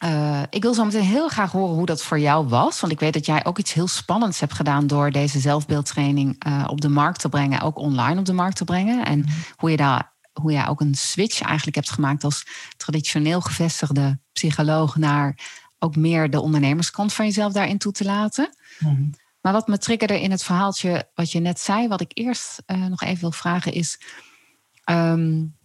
Uh, 0.04 0.42
ik 0.50 0.62
wil 0.62 0.74
zo 0.74 0.84
meteen 0.84 1.02
heel 1.02 1.28
graag 1.28 1.52
horen 1.52 1.74
hoe 1.74 1.86
dat 1.86 2.02
voor 2.02 2.18
jou 2.18 2.48
was. 2.48 2.80
Want 2.80 2.92
ik 2.92 3.00
weet 3.00 3.12
dat 3.12 3.26
jij 3.26 3.44
ook 3.44 3.58
iets 3.58 3.72
heel 3.72 3.88
spannends 3.88 4.40
hebt 4.40 4.52
gedaan 4.52 4.86
door 4.86 5.10
deze 5.10 5.40
zelfbeeldtraining 5.40 6.46
uh, 6.46 6.64
op 6.66 6.80
de 6.80 6.88
markt 6.88 7.20
te 7.20 7.28
brengen, 7.28 7.60
ook 7.60 7.78
online 7.78 8.18
op 8.18 8.24
de 8.24 8.32
markt 8.32 8.56
te 8.56 8.64
brengen. 8.64 9.04
En 9.04 9.22
-hmm. 9.22 9.44
hoe 9.56 9.70
je 9.70 9.76
daar 9.76 10.12
hoe 10.40 10.52
jij 10.52 10.68
ook 10.68 10.80
een 10.80 10.94
switch 10.94 11.40
eigenlijk 11.40 11.76
hebt 11.76 11.90
gemaakt 11.90 12.24
als 12.24 12.46
traditioneel 12.76 13.40
gevestigde 13.40 14.18
psycholoog 14.32 14.96
naar 14.96 15.38
ook 15.78 15.96
meer 15.96 16.30
de 16.30 16.40
ondernemerskant 16.40 17.12
van 17.12 17.24
jezelf 17.24 17.52
daarin 17.52 17.78
toe 17.78 17.92
te 17.92 18.04
laten. 18.04 18.56
Mm. 18.78 19.10
Maar 19.40 19.52
wat 19.52 19.68
me 19.68 19.78
triggerde 19.78 20.20
in 20.20 20.30
het 20.30 20.42
verhaaltje 20.42 21.08
wat 21.14 21.32
je 21.32 21.40
net 21.40 21.60
zei, 21.60 21.88
wat 21.88 22.00
ik 22.00 22.10
eerst 22.14 22.62
uh, 22.66 22.86
nog 22.86 23.02
even 23.02 23.20
wil 23.20 23.32
vragen, 23.32 23.72
is: 23.72 24.00
um, 24.90 25.56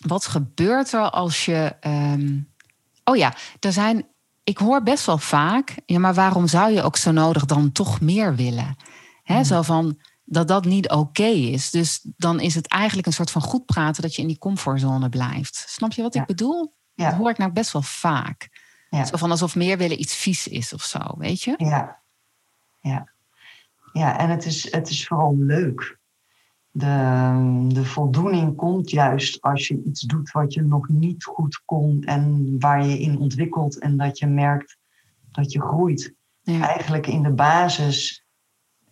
wat 0.00 0.26
gebeurt 0.26 0.92
er 0.92 1.10
als 1.10 1.44
je. 1.44 1.76
Um, 1.80 2.49
oh 3.04 3.16
ja, 3.16 3.34
er 3.60 3.72
zijn. 3.72 4.06
Ik 4.44 4.58
hoor 4.58 4.82
best 4.82 5.06
wel 5.06 5.18
vaak, 5.18 5.74
ja, 5.86 5.98
maar 5.98 6.14
waarom 6.14 6.46
zou 6.46 6.72
je 6.72 6.82
ook 6.82 6.96
zo 6.96 7.10
nodig 7.10 7.44
dan 7.44 7.72
toch 7.72 8.00
meer 8.00 8.34
willen? 8.34 8.76
Hè, 9.22 9.36
mm. 9.36 9.44
Zo 9.44 9.62
van 9.62 9.98
dat 10.24 10.48
dat 10.48 10.64
niet 10.64 10.90
oké 10.90 11.22
is. 11.22 11.70
Dus 11.70 12.00
dan 12.16 12.40
is 12.40 12.54
het 12.54 12.68
eigenlijk 12.68 13.06
een 13.06 13.12
soort 13.12 13.30
van 13.30 13.42
goed 13.42 13.66
praten 13.66 14.02
dat 14.02 14.14
je 14.14 14.22
in 14.22 14.28
die 14.28 14.38
comfortzone 14.38 15.08
blijft. 15.08 15.64
Snap 15.68 15.92
je 15.92 16.02
wat 16.02 16.14
ja. 16.14 16.20
ik 16.20 16.26
bedoel? 16.26 16.74
Ja. 16.94 17.10
Dat 17.10 17.18
hoor 17.18 17.30
ik 17.30 17.38
nou 17.38 17.52
best 17.52 17.72
wel 17.72 17.82
vaak. 17.82 18.48
Ja. 18.90 19.04
Zo 19.04 19.16
van 19.16 19.30
alsof 19.30 19.56
meer 19.56 19.78
willen 19.78 20.00
iets 20.00 20.14
vies 20.16 20.48
is 20.48 20.72
of 20.72 20.82
zo, 20.82 20.98
weet 21.18 21.42
je? 21.42 21.54
Ja, 21.56 22.00
ja. 22.80 23.08
ja 23.92 24.18
en 24.18 24.30
het 24.30 24.44
is, 24.44 24.72
het 24.72 24.90
is 24.90 25.06
vooral 25.06 25.36
leuk. 25.36 25.99
De, 26.72 27.64
de 27.68 27.84
voldoening 27.84 28.56
komt 28.56 28.90
juist 28.90 29.40
als 29.40 29.68
je 29.68 29.82
iets 29.86 30.00
doet 30.00 30.30
wat 30.30 30.54
je 30.54 30.62
nog 30.62 30.88
niet 30.88 31.24
goed 31.24 31.62
kon 31.64 32.02
en 32.04 32.54
waar 32.58 32.86
je 32.86 32.98
in 32.98 33.18
ontwikkelt 33.18 33.78
en 33.78 33.96
dat 33.96 34.18
je 34.18 34.26
merkt 34.26 34.78
dat 35.32 35.52
je 35.52 35.60
groeit. 35.60 36.14
Ja. 36.42 36.68
Eigenlijk 36.68 37.06
in 37.06 37.22
de 37.22 37.32
basis 37.32 38.24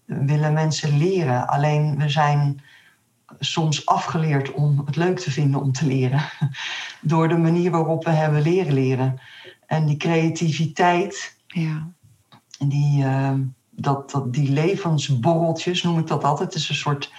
willen 0.05 0.53
mensen 0.53 0.99
leren. 0.99 1.49
Alleen 1.49 1.99
we 1.99 2.09
zijn 2.09 2.63
soms 3.39 3.87
afgeleerd 3.87 4.53
om 4.53 4.83
het 4.87 4.97
leuk 4.97 5.19
te 5.19 5.31
vinden 5.31 5.61
om 5.61 5.73
te 5.73 5.87
leren. 5.87 6.23
Door 7.01 7.29
de 7.29 7.37
manier 7.37 7.71
waarop 7.71 8.05
we 8.05 8.11
hebben 8.11 8.43
leren 8.43 8.73
leren. 8.73 9.21
En 9.67 9.87
die 9.87 9.97
creativiteit, 9.97 11.37
Ja. 11.47 11.93
die, 12.59 13.05
eh, 13.05 13.35
dat, 13.71 14.11
dat, 14.11 14.33
die 14.33 14.51
levensborreltjes, 14.51 15.83
noem 15.83 15.99
ik 15.99 16.07
dat 16.07 16.25
altijd. 16.25 16.53
Het 16.53 16.63
is 16.63 16.69
een 16.69 16.75
soort 16.75 17.13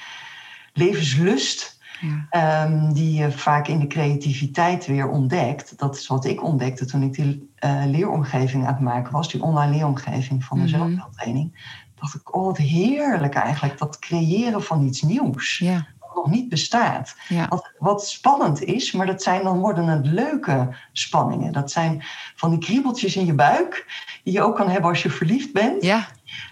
levenslust. 0.73 1.77
Ja. 2.01 2.25
ehm, 2.29 2.93
die 2.93 3.13
je 3.13 3.31
vaak 3.31 3.67
in 3.67 3.79
de 3.79 3.87
creativiteit 3.87 4.85
weer 4.85 5.07
ontdekt. 5.09 5.77
Dat 5.77 5.95
is 5.95 6.07
wat 6.07 6.25
ik 6.25 6.43
ontdekte 6.43 6.85
toen 6.85 7.01
ik 7.03 7.13
die 7.13 7.49
eh, 7.55 7.81
leeromgeving 7.85 8.65
aan 8.67 8.73
het 8.73 8.81
maken 8.81 9.11
was. 9.11 9.31
Die 9.31 9.43
online 9.43 9.71
leeromgeving 9.75 10.43
van 10.43 10.57
de 10.57 10.63
Mhm. 10.63 10.73
zelfbeeldtraining. 10.75 11.75
Dacht 11.95 12.15
ik, 12.15 12.35
oh 12.35 12.45
wat 12.45 12.57
heerlijk 12.57 13.33
eigenlijk. 13.33 13.77
Dat 13.77 13.99
creëren 13.99 14.63
van 14.63 14.85
iets 14.85 15.01
nieuws. 15.01 15.57
Ja. 15.57 15.87
Wat 15.99 16.15
nog 16.15 16.29
niet 16.29 16.49
bestaat. 16.49 17.15
Ja. 17.27 17.47
Wat, 17.47 17.71
wat 17.77 18.07
spannend 18.07 18.61
is, 18.63 18.91
maar 18.91 19.05
dat 19.05 19.23
zijn 19.23 19.43
dan 19.43 19.59
worden 19.59 19.85
het 19.87 20.05
leuke 20.05 20.75
spanningen. 20.91 21.51
Dat 21.53 21.71
zijn 21.71 22.03
van 22.35 22.49
die 22.49 22.59
kriebeltjes 22.59 23.15
in 23.15 23.25
je 23.25 23.33
buik. 23.33 23.85
Die 24.23 24.33
je 24.33 24.41
ook 24.41 24.55
kan 24.55 24.69
hebben 24.69 24.89
als 24.89 25.03
je 25.03 25.09
verliefd 25.09 25.53
bent. 25.53 25.83
Ja. 25.83 26.07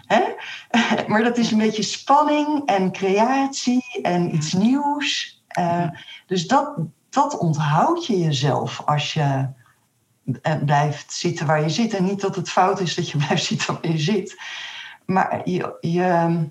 Hè? 0.05 0.21
Maar 1.07 1.23
dat 1.23 1.37
is 1.37 1.51
een 1.51 1.57
beetje 1.57 1.83
spanning 1.83 2.65
en 2.65 2.91
creatie 2.91 3.99
en 4.01 4.35
iets 4.35 4.53
nieuws. 4.53 5.41
Eh. 5.47 5.89
Dus 6.25 6.47
dat, 6.47 6.75
dat 7.09 7.37
onthoud 7.37 8.05
je 8.05 8.19
jezelf 8.19 8.81
als 8.85 9.13
je 9.13 9.49
eh, 10.41 10.55
blijft 10.65 11.13
zitten 11.13 11.45
waar 11.45 11.61
je 11.61 11.69
zit. 11.69 11.93
En 11.93 12.03
niet 12.03 12.21
dat 12.21 12.35
het 12.35 12.49
fout 12.49 12.79
is 12.79 12.95
dat 12.95 13.09
je 13.09 13.17
blijft 13.25 13.43
zitten 13.43 13.73
waar 13.73 13.91
je 13.91 13.97
zit. 13.97 14.41
Maar 15.05 15.49
je, 15.49 15.77
je, 15.81 16.49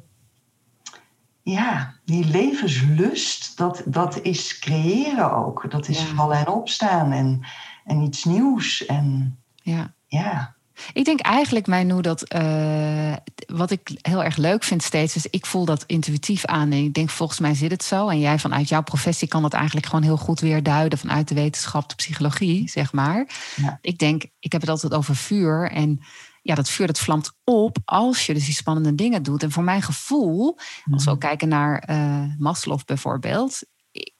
ja, 1.42 1.94
die 2.04 2.24
levenslust, 2.24 3.56
dat, 3.56 3.82
dat 3.84 4.20
is 4.20 4.58
creëren 4.58 5.32
ook. 5.32 5.70
Dat 5.70 5.88
is 5.88 6.00
Ja. 6.00 6.14
vallen 6.14 6.38
en 6.38 6.48
opstaan 6.48 7.12
en, 7.12 7.46
en 7.84 8.00
iets 8.00 8.24
nieuws. 8.24 8.86
En 8.86 9.38
ja. 9.54 9.94
ja, 10.06 10.55
Ik 10.92 11.04
denk 11.04 11.20
eigenlijk, 11.20 11.66
Mijnu, 11.66 12.00
dat 12.00 12.22
eh, 12.22 13.12
wat 13.46 13.70
ik 13.70 13.90
heel 14.02 14.24
erg 14.24 14.36
leuk 14.36 14.64
vind 14.64 14.82
steeds, 14.82 15.16
is 15.16 15.26
ik 15.26 15.46
voel 15.46 15.64
dat 15.64 15.84
intuïtief 15.86 16.44
aan. 16.44 16.72
En 16.72 16.84
ik 16.84 16.94
denk, 16.94 17.10
volgens 17.10 17.38
mij 17.38 17.54
zit 17.54 17.70
het 17.70 17.84
zo. 17.84 18.08
En 18.08 18.18
jij 18.18 18.38
vanuit 18.38 18.68
jouw 18.68 18.82
professie 18.82 19.28
kan 19.28 19.42
dat 19.42 19.52
eigenlijk 19.52 19.86
gewoon 19.86 20.04
heel 20.04 20.16
goed 20.16 20.40
weer 20.40 20.62
duiden 20.62 20.98
vanuit 20.98 21.28
de 21.28 21.34
wetenschap, 21.34 21.88
de 21.88 21.94
psychologie, 21.94 22.68
zeg 22.68 22.92
maar. 22.92 23.28
Ja. 23.56 23.78
Ik 23.80 23.98
denk, 23.98 24.24
ik 24.38 24.52
heb 24.52 24.60
het 24.60 24.70
altijd 24.70 24.94
over 24.94 25.16
vuur. 25.16 25.70
En 25.70 26.00
ja, 26.42 26.54
dat 26.54 26.68
vuur 26.68 26.86
dat 26.86 26.98
vlamt 26.98 27.32
op 27.44 27.76
als 27.84 28.26
je 28.26 28.34
dus 28.34 28.44
die 28.44 28.54
spannende 28.54 28.94
dingen 28.94 29.22
doet. 29.22 29.42
En 29.42 29.50
voor 29.50 29.62
mijn 29.62 29.82
gevoel, 29.82 30.58
als 30.90 31.04
we 31.04 31.10
ook 31.10 31.20
kijken 31.20 31.48
naar 31.48 31.78
eh 31.78 32.24
Maslow 32.38 32.80
bijvoorbeeld, 32.84 33.62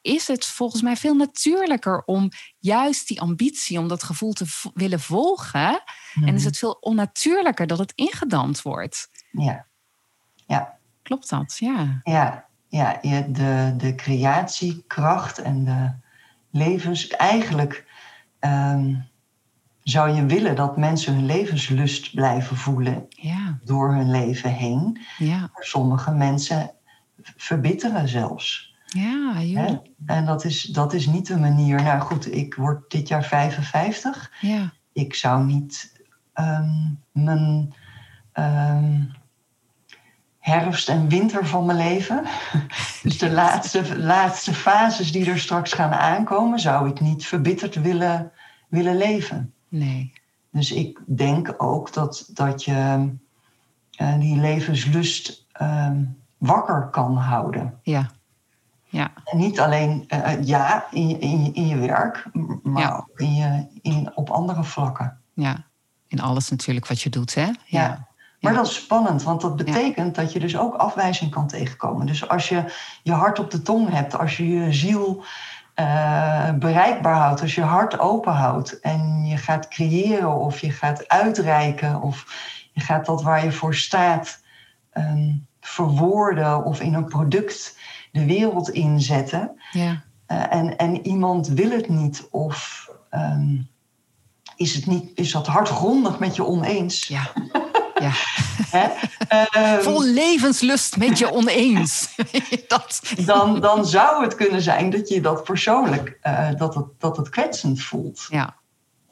is 0.01 0.29
het 0.29 0.45
volgens 0.47 0.83
mij 0.83 0.97
veel 0.97 1.15
natuurlijker 1.15 2.03
om 2.05 2.29
juist 2.59 3.09
die 3.09 3.21
ambitie, 3.21 3.79
om 3.79 3.89
dat 3.89 4.03
gevoel 4.03 4.33
te 4.33 4.71
willen 4.75 5.01
volgen. 5.01 5.83
En 6.15 6.35
is 6.35 6.45
het 6.45 6.59
veel 6.59 6.73
onnatuurlijker 6.73 7.67
dat 7.67 7.79
het 7.79 7.93
ingedampt 7.95 8.63
wordt. 8.63 9.09
ja. 9.31 9.67
ja. 10.47 10.75
Klopt 11.03 11.29
dat? 11.29 11.57
Ja. 11.59 12.01
Ja, 12.03 12.47
ja 12.69 12.99
de, 13.29 13.75
de 13.77 13.95
creatiekracht 13.95 15.39
en 15.39 15.65
de 15.65 15.93
levens. 16.51 17.09
Eigenlijk 17.09 17.85
ehm, 18.39 18.95
zou 19.83 20.11
je 20.11 20.27
willen 20.27 20.57
dat 20.57 20.77
mensen 20.77 21.15
hun 21.15 21.27
levenslust 21.27 22.15
blijven 22.15 22.57
voelen 22.57 23.07
Ja. 23.09 23.59
door 23.65 23.95
hun 23.95 24.11
leven 24.11 24.51
heen. 24.53 24.99
Ja. 25.19 25.39
Maar 25.39 25.65
sommige 25.65 26.11
mensen 26.11 26.71
verbitteren 27.37 28.09
zelfs. 28.09 28.75
Ja, 28.97 29.43
joh. 29.43 29.85
En 30.07 30.27
dat 30.27 30.45
is, 30.45 30.63
dat 30.63 30.93
is 30.93 31.07
niet 31.07 31.27
de 31.27 31.37
manier. 31.37 31.83
Nou 31.83 32.01
goed, 32.01 32.33
ik 32.33 32.55
word 32.55 32.91
dit 32.91 33.09
jaar 33.09 33.25
55. 33.25 34.33
Ja. 34.41 34.73
Ik 34.93 35.15
zou 35.15 35.45
niet 35.45 36.03
ehm, 36.33 36.93
mijn 37.13 37.75
ehm, 38.33 39.03
herfst 40.39 40.89
en 40.89 41.09
winter 41.09 41.47
van 41.47 41.67
mijn 41.67 41.79
leven, 41.79 42.25
dus 43.03 43.19
de 43.19 43.31
laatste, 43.31 43.99
laatste 43.99 44.55
fases 44.55 45.13
die 45.13 45.31
er 45.31 45.39
straks 45.39 45.73
gaan 45.73 45.93
aankomen, 45.93 46.59
zou 46.59 46.89
ik 46.89 47.01
niet 47.01 47.27
verbitterd 47.27 47.75
willen, 47.75 48.33
willen 48.69 48.97
leven. 48.97 49.53
Nee. 49.69 50.13
Dus 50.51 50.73
ik 50.73 51.01
denk 51.07 51.55
ook 51.57 51.93
dat, 51.93 52.31
dat 52.35 52.65
je 52.65 53.11
eh, 53.91 54.19
die 54.19 54.37
levenslust 54.37 55.47
ehm, 55.53 56.05
wakker 56.39 56.89
kan 56.91 57.17
houden. 57.17 57.79
Ja. 57.83 58.11
Ja. 58.97 59.11
En 59.25 59.39
niet 59.39 59.61
alleen, 59.61 60.05
eh, 60.09 60.33
eh, 60.33 60.47
ja, 60.47 60.87
in 60.91 61.09
je, 61.09 61.19
in, 61.19 61.45
je, 61.45 61.53
in 61.53 61.67
je 61.67 61.77
werk, 61.77 62.25
maar 62.63 62.83
Ja. 62.83 62.97
ook 62.97 63.19
in 63.19 63.35
je, 63.35 63.67
in, 63.83 64.11
op 64.15 64.31
andere 64.31 64.65
vlakken. 64.65 65.21
Ja. 65.33 65.65
In 66.09 66.21
alles 66.21 66.49
natuurlijk 66.49 66.87
wat 66.87 67.01
je 67.01 67.11
doet, 67.11 67.35
hè? 67.35 67.51
Ja. 67.65 68.07
Maar 68.41 68.55
dat 68.55 68.67
is 68.67 68.75
spannend, 68.75 69.23
want 69.23 69.41
dat 69.41 69.57
betekent 69.57 70.15
dat 70.15 70.33
je 70.33 70.39
dus 70.39 70.57
ook 70.57 70.75
afwijzing 70.75 71.31
kan 71.31 71.47
tegenkomen. 71.47 72.07
Dus 72.07 72.29
als 72.29 72.49
je 72.49 72.65
je 73.03 73.13
hart 73.13 73.39
op 73.39 73.51
de 73.51 73.63
tong 73.63 73.91
hebt, 73.91 74.19
als 74.19 74.37
je 74.37 74.49
je 74.49 74.73
ziel 74.73 75.25
eh, 75.75 76.51
bereikbaar 76.53 77.17
houdt, 77.17 77.41
als 77.41 77.55
je 77.55 77.63
hart 77.63 77.99
open 77.99 78.33
houdt 78.33 78.81
en 78.81 79.27
je 79.27 79.37
gaat 79.37 79.69
creëren 79.69 80.35
of 80.35 80.59
je 80.59 80.71
gaat 80.71 81.09
uitreiken 81.09 82.01
of 82.01 82.25
je 82.73 82.81
gaat 82.81 83.07
dat 83.07 83.23
waar 83.23 83.45
je 83.45 83.53
voor 83.53 83.75
staat 83.75 84.41
ehm, 84.91 85.33
verwoorden 85.61 86.65
of 86.65 86.81
in 86.81 86.95
een 86.95 87.09
product 87.09 87.79
de 88.13 88.25
wereld 88.27 88.71
inzetten. 88.71 89.61
Ja. 89.73 90.05
eh, 90.27 90.53
en, 90.53 90.77
en 90.77 91.07
iemand 91.07 91.49
wil 91.49 91.71
het 91.71 91.89
niet 91.89 92.27
of 92.31 92.89
ehm, 93.11 93.57
is, 94.57 94.75
het 94.75 94.87
niet, 94.87 95.11
is 95.15 95.33
dat 95.33 95.47
hardgrondig 95.47 96.19
met 96.19 96.37
je 96.37 96.45
oneens? 96.45 97.09
Ja. 97.09 97.31
Ja. 98.01 98.11
Hè? 98.79 98.89
Ehm, 99.29 99.83
Vol 99.83 100.05
levenslust 100.05 100.97
met 100.97 101.19
je 101.19 101.33
oneens. 101.33 102.15
dat. 102.69 103.01
dan, 103.25 103.61
dan 103.61 103.87
zou 103.87 104.23
het 104.23 104.35
kunnen 104.35 104.63
zijn 104.63 104.91
dat 104.91 105.09
je 105.09 105.21
dat 105.21 105.45
persoonlijk, 105.45 106.19
eh, 106.21 106.49
dat, 106.57 106.75
het, 106.75 106.87
dat 106.99 107.17
het 107.17 107.29
kwetsend 107.29 107.83
voelt. 107.83 108.27
Ja. 108.31 108.55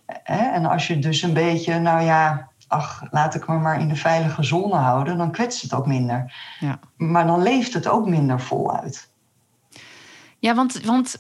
Hè? 0.06 0.50
En 0.52 0.66
als 0.66 0.86
je 0.86 0.98
dus 0.98 1.22
een 1.22 1.32
beetje, 1.32 1.78
nou 1.78 2.02
ja, 2.02 2.48
ach, 2.74 3.02
laat 3.10 3.34
ik 3.34 3.48
me 3.48 3.58
maar 3.58 3.80
in 3.80 3.88
de 3.88 3.96
veilige 3.96 4.42
zone 4.42 4.74
houden, 4.74 5.16
dan 5.16 5.30
kwetst 5.32 5.62
het 5.62 5.72
ook 5.74 5.86
minder. 5.86 6.34
Ja. 6.60 6.78
Maar 6.96 7.26
dan 7.26 7.42
leeft 7.42 7.74
het 7.74 7.88
ook 7.88 8.08
minder 8.08 8.40
voluit. 8.40 9.10
Ja, 10.38 10.54
want, 10.54 10.80
want 10.80 11.16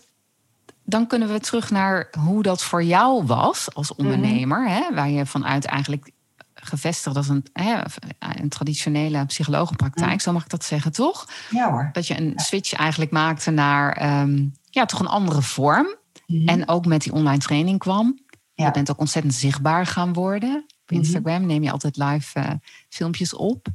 dan 0.84 1.06
kunnen 1.06 1.28
we 1.32 1.40
terug 1.40 1.70
naar 1.70 2.08
hoe 2.18 2.42
dat 2.42 2.62
voor 2.62 2.82
jou 2.84 3.24
was 3.26 3.74
als 3.74 3.94
ondernemer. 3.94 4.68
hè, 4.68 4.94
waar 4.94 5.08
je 5.10 5.26
vanuit 5.26 5.64
eigenlijk 5.64 6.10
gevestigd 6.54 7.16
als 7.16 7.28
een, 7.28 7.46
hè, 7.52 7.80
een 8.18 8.48
traditionele 8.48 9.26
psychologenpraktijk, 9.26 10.12
Mm. 10.12 10.20
zo 10.20 10.32
mag 10.32 10.42
ik 10.42 10.48
dat 10.50 10.64
zeggen, 10.64 10.92
toch? 10.92 11.28
Ja 11.50 11.70
hoor. 11.70 11.88
Dat 11.92 12.06
je 12.06 12.16
een 12.20 12.32
switch 12.36 12.72
eigenlijk 12.72 13.10
maakte 13.10 13.50
naar 13.50 13.92
ehm, 13.92 14.46
ja, 14.70 14.84
toch 14.84 15.00
een 15.00 15.06
andere 15.06 15.42
vorm. 15.42 15.86
Mhm. 16.26 16.48
En 16.48 16.68
ook 16.68 16.86
met 16.86 17.02
die 17.02 17.12
online 17.12 17.38
training 17.38 17.78
kwam. 17.78 18.18
Je 18.54 18.70
bent 18.70 18.90
ook 18.90 18.98
ontzettend 18.98 19.34
zichtbaar 19.34 19.86
gaan 19.86 20.12
worden. 20.12 20.66
Op 20.84 20.90
Mhm. 20.90 20.98
Instagram 21.00 21.46
neem 21.46 21.62
je 21.62 21.70
altijd 21.70 21.96
live 21.96 22.38
eh, 22.40 22.50
filmpjes 22.88 23.34
op. 23.34 23.66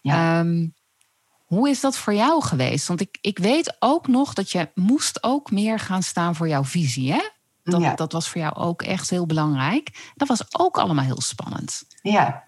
Ja. 0.00 0.38
Ehm, 0.40 0.66
hoe 1.44 1.68
is 1.68 1.80
dat 1.80 1.96
voor 1.96 2.14
jou 2.14 2.42
geweest? 2.42 2.86
Want 2.88 3.00
ik, 3.00 3.18
ik 3.20 3.38
weet 3.38 3.76
ook 3.78 4.08
nog 4.08 4.32
dat 4.34 4.50
je 4.50 4.68
moest 4.74 5.22
ook 5.22 5.50
meer 5.50 5.78
gaan 5.78 6.02
staan 6.02 6.34
voor 6.34 6.48
jouw 6.48 6.64
visie. 6.64 7.12
Hè? 7.12 7.20
Dat, 7.64 7.80
ja. 7.80 7.94
dat 7.94 8.12
was 8.12 8.28
voor 8.28 8.40
jou 8.40 8.54
ook 8.54 8.82
echt 8.82 9.10
heel 9.10 9.26
belangrijk. 9.26 10.12
Dat 10.14 10.28
was 10.28 10.58
ook 10.58 10.78
allemaal 10.78 11.04
heel 11.04 11.20
spannend. 11.20 11.82
ja, 12.02 12.44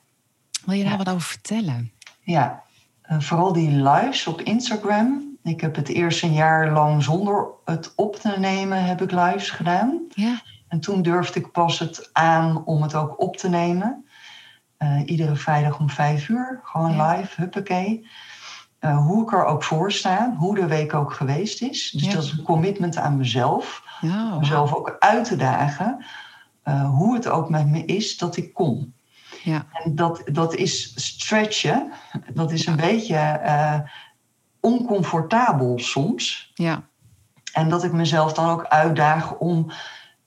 Wil 0.64 0.76
je 0.76 0.82
daar 0.82 0.92
Ja. 0.92 0.98
wat 0.98 1.08
over 1.08 1.28
vertellen? 1.28 1.92
ja. 2.20 2.62
Eh, 3.02 3.20
vooral 3.20 3.52
die 3.52 3.70
lives 3.70 4.26
op 4.26 4.40
Instagram. 4.40 5.36
Ik 5.42 5.60
heb 5.60 5.76
het 5.76 5.88
eerst 5.88 6.22
een 6.22 6.32
jaar 6.32 6.72
lang 6.72 7.02
zonder 7.02 7.46
het 7.64 7.92
op 7.96 8.16
te 8.16 8.34
nemen, 8.38 8.84
heb 8.84 9.02
ik 9.02 9.10
lives 9.12 9.50
gedaan. 9.50 10.00
Ja, 10.08 10.42
En 10.68 10.80
toen 10.80 11.02
durfde 11.02 11.40
ik 11.40 11.52
pas 11.52 11.78
het 11.78 12.10
aan 12.12 12.64
om 12.64 12.82
het 12.82 12.94
ook 12.94 13.20
op 13.20 13.36
te 13.36 13.48
nemen. 13.48 14.06
Eh, 14.76 15.00
iedere 15.06 15.36
vrijdag 15.36 15.78
om 15.78 15.90
vijf 15.90 16.28
uur, 16.28 16.60
gewoon 16.62 16.94
Ja. 16.94 17.16
live, 17.16 17.40
huppakee. 17.40 18.06
Eh, 18.78 18.96
hoe 19.06 19.22
ik 19.22 19.32
er 19.32 19.44
ook 19.44 19.62
voor 19.64 19.92
sta, 19.92 20.34
hoe 20.36 20.54
de 20.54 20.66
week 20.66 20.94
ook 20.94 21.12
geweest 21.12 21.62
is. 21.62 21.90
Dus 21.90 22.04
Ja. 22.06 22.12
dat 22.12 22.22
is 22.22 22.30
een 22.32 22.42
commitment 22.42 22.96
aan 22.96 23.16
mezelf. 23.16 23.82
ja. 24.00 24.38
Mezelf 24.38 24.74
ook 24.74 24.96
uit 24.98 25.24
te 25.24 25.36
dagen. 25.36 26.04
eh, 26.62 26.90
hoe 26.90 27.14
het 27.14 27.28
ook 27.28 27.48
met 27.48 27.66
me 27.66 27.84
is 27.84 28.18
dat 28.18 28.36
ik 28.36 28.54
kom. 28.54 28.92
ja. 29.42 29.66
En 29.72 29.94
dat, 29.94 30.22
dat 30.32 30.54
is 30.54 30.92
stretchen. 30.94 31.92
Dat 32.34 32.52
is 32.52 32.66
een 32.66 32.76
beetje 32.76 33.40
oncomfortabel 34.60 35.78
soms. 35.78 36.50
ja, 36.54 36.82
En 37.52 37.68
dat 37.68 37.84
ik 37.84 37.92
mezelf 37.92 38.32
dan 38.32 38.48
ook 38.50 38.64
uitdaag 38.66 39.34
om 39.34 39.70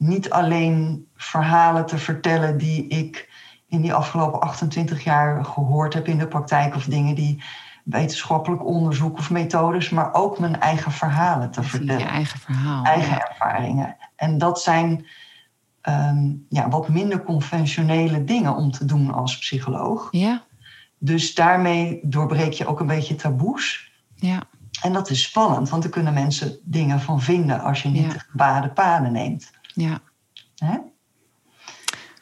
niet 0.02 0.30
alleen 0.30 1.08
verhalen 1.16 1.86
te 1.86 1.98
vertellen 1.98 2.58
die 2.58 2.88
ik 2.88 3.30
in 3.68 3.82
die 3.82 3.94
afgelopen 3.94 4.42
28 4.42 5.04
jaar 5.04 5.46
gehoord 5.46 5.94
heb 5.94 6.08
in 6.08 6.18
de 6.18 6.28
praktijk 6.28 6.76
of 6.76 6.86
dingen 6.86 7.16
die 7.16 7.44
wetenschappelijk 7.84 8.66
onderzoek 8.66 9.18
of 9.18 9.30
methodes, 9.30 9.90
maar 9.90 10.14
ook 10.14 10.40
mijn 10.40 10.60
eigen 10.60 10.92
verhalen 10.92 11.52
te 11.52 11.62
je 11.62 11.68
vertellen, 11.68 12.08
eigen 12.08 12.40
verhaal. 12.40 12.84
eigen 12.84 13.10
ja. 13.16 13.28
ervaringen. 13.30 13.96
En 14.16 14.38
dat 14.38 14.62
zijn 14.62 15.06
ehm, 15.82 16.32
ja, 16.50 16.70
wat 16.70 16.90
minder 16.90 17.24
conventionele 17.24 18.24
dingen 18.24 18.56
om 18.56 18.72
te 18.72 18.86
doen 18.86 19.14
als 19.14 19.38
psycholoog. 19.40 20.08
ja, 20.12 20.44
Dus 20.98 21.36
daarmee 21.36 22.00
doorbreek 22.04 22.54
je 22.54 22.66
ook 22.68 22.80
een 22.80 22.88
beetje 22.88 23.16
taboes. 23.16 23.92
ja, 24.16 24.42
En 24.82 24.94
dat 24.94 25.10
is 25.10 25.24
spannend, 25.24 25.70
want 25.70 25.84
er 25.84 25.90
kunnen 25.90 26.14
mensen 26.14 26.58
dingen 26.64 27.00
van 27.02 27.22
vinden 27.22 27.62
als 27.62 27.82
je 27.84 27.90
niet 27.90 28.04
Ja. 28.06 28.10
de 28.14 28.20
gebade 28.20 28.70
paden 28.70 29.12
neemt. 29.12 29.52
Ja. 29.82 30.00
Hè? 30.56 30.78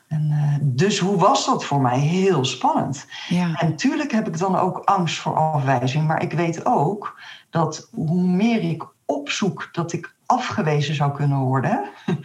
En, 0.08 0.32
eh, 0.32 0.56
dus 0.62 1.00
hoe 1.00 1.18
was 1.18 1.46
dat 1.46 1.66
voor 1.66 1.82
mij? 1.82 2.00
Heel 2.00 2.46
spannend. 2.46 3.08
ja. 3.28 3.54
En 3.56 3.76
tuurlijk 3.76 4.12
heb 4.12 4.28
ik 4.28 4.38
dan 4.38 4.56
ook 4.56 4.78
angst 4.78 5.18
voor 5.18 5.36
afwijzing, 5.36 6.08
maar 6.08 6.24
ik 6.24 6.34
weet 6.34 6.66
ook 6.66 7.20
dat 7.50 7.90
hoe 7.92 8.22
meer 8.22 8.62
ik 8.62 8.88
opzoek 9.06 9.70
dat 9.72 9.94
ik 9.94 10.16
afgewezen 10.26 10.96
zou 10.96 11.12
kunnen 11.12 11.38
worden, 11.38 11.90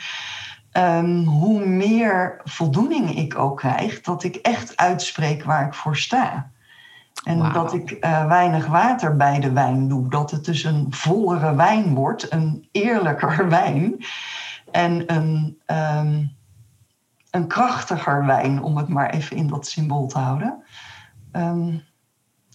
ehm, 0.72 1.24
hoe 1.24 1.66
meer 1.66 2.40
voldoening 2.44 3.16
ik 3.16 3.38
ook 3.38 3.56
krijg 3.58 4.00
dat 4.00 4.24
ik 4.24 4.36
echt 4.36 4.76
uitspreek 4.76 5.44
waar 5.44 5.66
ik 5.66 5.74
voor 5.74 5.96
sta. 5.96 6.52
En 7.24 7.52
dat 7.52 7.72
ik 7.72 7.90
eh, 7.90 8.26
weinig 8.26 8.66
water 8.66 9.16
bij 9.16 9.40
de 9.40 9.52
wijn 9.52 9.88
doe. 9.88 10.08
Dat 10.08 10.30
het 10.30 10.44
dus 10.44 10.64
een 10.64 10.86
vollere 10.90 11.54
wijn 11.54 11.94
wordt, 11.94 12.32
een 12.32 12.68
eerlijker 12.72 13.48
wijn. 13.58 14.04
En 14.75 15.14
een, 15.14 15.61
ehm, 15.66 16.25
een 17.31 17.47
krachtiger 17.47 18.26
wijn, 18.26 18.62
om 18.62 18.76
het 18.76 18.88
maar 18.88 19.11
even 19.11 19.37
in 19.37 19.47
dat 19.47 19.66
symbool 19.66 20.07
te 20.07 20.19
houden. 20.19 20.64
Ehm, 21.33 21.78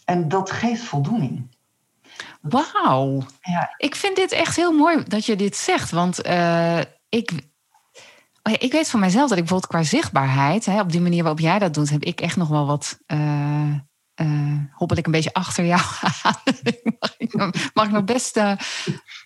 en 0.06 0.28
dat 0.28 0.52
geeft 0.52 0.84
voldoening. 0.84 1.56
Wauw. 2.42 3.24
Ja. 3.42 3.74
Ik 3.78 3.96
vind 3.96 4.16
dit 4.16 4.32
echt 4.32 4.56
heel 4.56 4.72
mooi 4.72 5.04
dat 5.04 5.26
je 5.26 5.36
dit 5.36 5.56
zegt. 5.56 5.92
Want 5.92 6.22
eh, 6.22 6.80
ik, 7.10 7.32
oh 8.44 8.54
ik 8.58 8.72
weet 8.72 8.90
van 8.90 9.00
mijzelf 9.00 9.30
dat 9.30 9.38
ik 9.38 9.44
bijvoorbeeld 9.44 9.72
qua 9.72 9.84
zichtbaarheid, 9.84 10.66
hè, 10.66 10.80
op 10.80 10.92
die 10.92 11.02
manier 11.02 11.24
waarop 11.24 11.40
jij 11.40 11.60
dat 11.60 11.74
doet, 11.74 11.90
heb 11.90 12.04
ik 12.04 12.22
echt 12.22 12.38
nog 12.38 12.48
wel 12.48 12.66
wat. 12.66 13.00
hobbel 14.72 14.98
ik 14.98 15.06
een 15.06 15.12
beetje 15.12 15.34
achter 15.34 15.66
jou 15.66 15.82
aan. 16.24 16.34
mag, 17.00 17.14
ik, 17.18 17.34
mag 17.74 17.86
ik 17.86 17.92
nog 17.92 18.04
best 18.04 18.40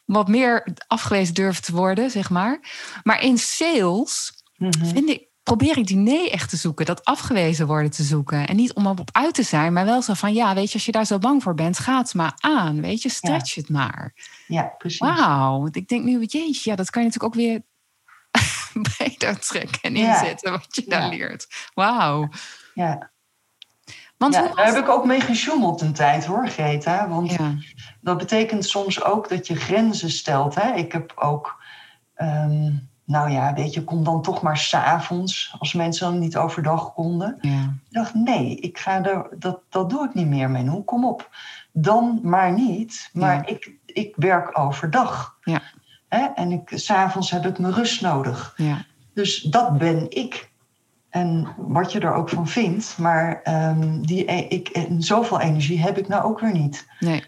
wat 0.05 0.27
meer 0.27 0.67
afgewezen 0.87 1.33
durven 1.33 1.63
te 1.63 1.71
worden, 1.71 2.11
zeg 2.11 2.29
maar. 2.29 2.59
Maar 3.03 3.21
in 3.21 3.37
sales 3.37 4.41
Mhm. 4.57 4.85
vind 4.85 5.09
ik, 5.09 5.27
probeer 5.43 5.77
ik 5.77 5.87
die 5.87 5.97
nee 5.97 6.31
echt 6.31 6.49
te 6.49 6.57
zoeken. 6.57 6.85
Dat 6.85 7.05
afgewezen 7.05 7.67
worden 7.67 7.91
te 7.91 8.03
zoeken. 8.03 8.47
En 8.47 8.55
niet 8.55 8.73
om 8.73 8.85
op 8.87 9.09
uit 9.11 9.33
te 9.33 9.43
zijn, 9.43 9.73
maar 9.73 9.85
wel 9.85 10.01
zo 10.01 10.13
van... 10.13 10.33
ja, 10.33 10.53
weet 10.55 10.67
je, 10.67 10.73
als 10.73 10.85
je 10.85 10.91
daar 10.91 11.05
zo 11.05 11.17
bang 11.17 11.43
voor 11.43 11.53
bent, 11.55 11.79
ga 11.79 11.97
het 11.97 12.13
maar 12.13 12.33
aan. 12.39 12.81
Weet 12.81 13.01
je, 13.01 13.09
stretch 13.09 13.55
het 13.55 13.69
maar. 13.69 14.13
Ja, 14.47 14.63
precies. 14.77 14.99
Wauw. 14.99 15.67
Ik 15.71 15.87
denk 15.87 16.03
nu, 16.03 16.19
jeetje, 16.23 16.69
ja, 16.69 16.75
dat 16.75 16.89
kan 16.89 17.01
je 17.03 17.07
natuurlijk 17.07 17.35
ook 17.35 17.41
weer 17.41 17.61
breder 18.97 19.39
trekken 19.39 19.79
en 19.81 19.95
Ja. 19.95 20.13
inzetten... 20.13 20.51
wat 20.51 20.65
je 20.75 20.83
daar 20.87 21.09
leert. 21.09 21.47
Wauw. 21.73 22.29
Ja. 22.73 23.11
Want 24.23 24.35
Ja, 24.35 24.55
daar 24.55 24.65
heb 24.65 24.83
ik 24.83 24.89
ook 24.89 25.05
mee 25.05 25.21
gesjoemeld 25.21 25.81
een 25.81 25.93
tijd 25.93 26.25
hoor, 26.25 26.47
Greta. 26.47 27.07
Want 27.07 27.31
Ja, 27.31 27.55
dat 28.01 28.17
betekent 28.17 28.65
soms 28.65 29.03
ook 29.03 29.29
dat 29.29 29.47
je 29.47 29.55
grenzen 29.55 30.11
stelt. 30.11 30.55
Hè? 30.55 30.73
Ik 30.73 30.91
heb 30.91 31.11
ook, 31.15 31.61
ehm, 32.13 32.71
nou 33.05 33.29
ja, 33.29 33.53
weet 33.53 33.73
je, 33.73 33.83
kom 33.83 34.03
dan 34.03 34.21
toch 34.21 34.41
maar 34.41 34.57
s'avonds, 34.57 35.55
als 35.59 35.73
mensen 35.73 36.11
dan 36.11 36.19
niet 36.19 36.37
overdag 36.37 36.93
konden. 36.93 37.37
ja, 37.41 37.61
Ik 37.89 37.93
dacht, 37.93 38.13
nee, 38.13 38.55
ik 38.55 38.77
ga 38.77 39.03
er, 39.03 39.27
dat, 39.39 39.59
dat 39.69 39.89
doe 39.89 40.05
ik 40.05 40.13
niet 40.13 40.27
meer, 40.27 40.49
Menno. 40.49 40.81
Kom 40.81 41.05
op. 41.05 41.29
Dan 41.71 42.19
maar 42.23 42.51
niet. 42.53 43.09
Maar 43.13 43.49
ik, 43.49 43.71
ik 43.85 44.13
werk 44.15 44.59
overdag. 44.59 45.37
Ja. 45.41 45.61
Hè? 46.09 46.25
En 46.35 46.51
ik, 46.51 46.71
s'avonds 46.75 47.31
heb 47.31 47.45
ik 47.45 47.59
mijn 47.59 47.73
rust 47.73 48.01
nodig. 48.01 48.53
ja, 48.57 48.85
Dus 49.13 49.41
dat 49.41 49.77
ben 49.77 50.05
ik. 50.11 50.51
En 51.13 51.47
wat 51.57 51.91
je 51.91 51.99
er 51.99 52.13
ook 52.13 52.29
van 52.29 52.47
vindt, 52.47 52.97
maar 52.97 53.41
ehm, 53.43 54.01
die, 54.01 54.31
e- 54.31 54.45
ik, 54.49 54.67
en 54.67 55.01
zoveel 55.01 55.39
energie 55.39 55.79
heb 55.81 55.97
ik 55.97 56.07
nou 56.07 56.23
ook 56.23 56.39
weer 56.39 56.51
niet. 56.51 56.87
nee, 56.99 57.23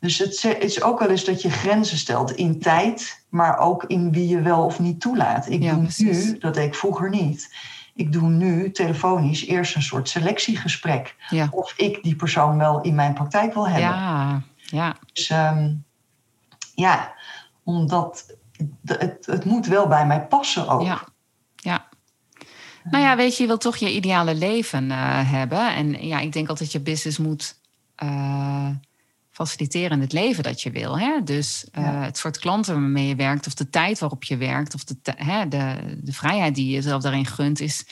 Dus 0.00 0.18
het 0.18 0.44
is 0.60 0.82
ook 0.82 0.98
wel 0.98 1.08
eens 1.10 1.24
dat 1.24 1.42
je 1.42 1.50
grenzen 1.50 1.98
stelt 1.98 2.32
in 2.32 2.60
tijd, 2.60 3.24
maar 3.28 3.58
ook 3.58 3.84
in 3.84 4.12
wie 4.12 4.28
je 4.28 4.40
wel 4.40 4.64
of 4.64 4.78
niet 4.78 5.00
toelaat. 5.00 5.48
Ik 5.48 5.62
Ja, 5.62 5.72
doe 5.72 5.82
precies. 5.82 6.24
nu, 6.24 6.38
dat 6.38 6.54
deed 6.54 6.66
ik 6.66 6.74
vroeger 6.74 7.10
niet. 7.10 7.54
Ik 7.94 8.12
doe 8.12 8.28
nu 8.28 8.70
telefonisch 8.70 9.46
eerst 9.46 9.74
een 9.74 9.82
soort 9.82 10.08
selectiegesprek. 10.08 11.16
ja. 11.28 11.48
Of 11.50 11.72
ik 11.76 12.02
die 12.02 12.16
persoon 12.16 12.58
wel 12.58 12.80
in 12.80 12.94
mijn 12.94 13.12
praktijk 13.14 13.54
wil 13.54 13.68
hebben. 13.68 13.90
Ja, 13.90 14.42
ja, 14.56 14.96
Dus 15.12 15.28
ehm, 15.30 15.74
ja, 16.74 17.12
omdat 17.64 18.36
het, 18.84 19.26
het 19.26 19.44
moet 19.44 19.66
wel 19.66 19.86
bij 19.86 20.06
mij 20.06 20.26
passen 20.26 20.68
ook. 20.68 20.82
ja. 20.82 21.02
Nou 22.90 23.04
ja, 23.04 23.16
weet 23.16 23.36
je, 23.36 23.42
je 23.42 23.48
wilt 23.48 23.60
toch 23.60 23.76
je 23.76 23.94
ideale 23.94 24.34
leven 24.34 24.90
eh, 24.90 24.98
hebben. 25.30 25.74
En 25.74 26.06
ja, 26.06 26.18
ik 26.18 26.32
denk 26.32 26.48
altijd 26.48 26.72
je 26.72 26.80
business 26.80 27.18
moet 27.18 27.54
eh, 27.94 28.68
faciliteren 29.30 29.90
in 29.90 30.00
het 30.00 30.12
leven 30.12 30.42
dat 30.42 30.62
je 30.62 30.70
wil. 30.70 30.98
Hè? 30.98 31.22
Dus 31.24 31.66
eh, 31.72 31.84
Ja. 31.84 32.02
het 32.02 32.18
soort 32.18 32.38
klanten 32.38 32.74
waarmee 32.74 33.06
je 33.08 33.16
werkt, 33.16 33.46
of 33.46 33.54
de 33.54 33.70
tijd 33.70 33.98
waarop 33.98 34.24
je 34.24 34.36
werkt, 34.36 34.74
of 34.74 34.84
de, 34.84 34.96
hè, 35.16 35.48
de, 35.48 35.74
de 36.02 36.12
vrijheid 36.12 36.54
die 36.54 36.66
je 36.66 36.72
jezelf 36.72 37.02
daarin 37.02 37.26
gunt, 37.26 37.60
is 37.60 37.86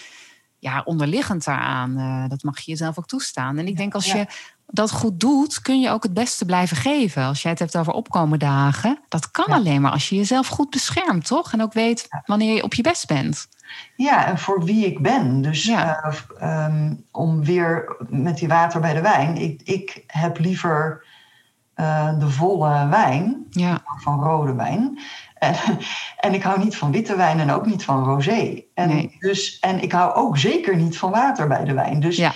ja, 0.58 0.82
onderliggend 0.84 1.44
daaraan. 1.44 2.28
Dat 2.28 2.42
mag 2.42 2.60
je 2.60 2.70
jezelf 2.70 2.98
ook 2.98 3.06
toestaan. 3.06 3.58
En 3.58 3.66
ik 3.66 3.76
denk 3.76 3.94
als 3.94 4.06
Ja. 4.06 4.16
je 4.16 4.26
dat 4.66 4.90
goed 4.90 5.20
doet, 5.20 5.60
kun 5.60 5.80
je 5.80 5.90
ook 5.90 6.02
het 6.02 6.14
beste 6.14 6.44
blijven 6.44 6.76
geven. 6.76 7.24
Als 7.24 7.42
jij 7.42 7.50
het 7.50 7.60
hebt 7.60 7.76
over 7.76 7.92
opkomen 7.92 8.38
dagen, 8.38 8.98
dat 9.08 9.30
kan 9.30 9.44
Ja. 9.48 9.54
alleen 9.54 9.80
maar 9.80 9.90
als 9.92 10.08
je 10.08 10.16
jezelf 10.16 10.46
goed 10.46 10.70
beschermt, 10.70 11.26
toch? 11.26 11.52
En 11.52 11.62
ook 11.62 11.72
weet 11.72 12.06
wanneer 12.24 12.54
je 12.54 12.62
op 12.62 12.74
je 12.74 12.82
best 12.82 13.06
bent. 13.06 13.48
Ja, 13.96 14.26
en 14.26 14.38
voor 14.38 14.64
wie 14.64 14.86
ik 14.86 15.02
ben. 15.02 15.42
Dus 15.42 15.64
Ja. 15.64 16.02
eh, 16.02 16.64
ehm, 16.64 16.94
om 17.12 17.44
weer 17.44 17.96
met 18.08 18.38
die 18.38 18.48
water 18.48 18.80
bij 18.80 18.94
de 18.94 19.00
wijn. 19.00 19.36
Ik, 19.36 19.60
ik 19.64 20.04
heb 20.06 20.38
liever 20.38 21.04
eh, 21.74 22.18
de 22.18 22.30
volle 22.30 22.86
wijn 22.88 23.46
Ja, 23.50 23.82
van 23.84 24.22
rode 24.22 24.54
wijn. 24.54 24.98
En, 25.34 25.54
en 26.20 26.34
ik 26.34 26.42
hou 26.42 26.58
niet 26.58 26.76
van 26.76 26.92
witte 26.92 27.16
wijn 27.16 27.40
en 27.40 27.50
ook 27.50 27.66
niet 27.66 27.84
van 27.84 28.04
rosé. 28.04 28.62
En, 28.74 28.88
Nee. 28.88 29.16
dus, 29.20 29.58
en 29.58 29.82
ik 29.82 29.92
hou 29.92 30.14
ook 30.14 30.38
zeker 30.38 30.76
niet 30.76 30.98
van 30.98 31.10
water 31.10 31.48
bij 31.48 31.64
de 31.64 31.72
wijn. 31.74 32.00
Dus, 32.00 32.16
ja. 32.16 32.32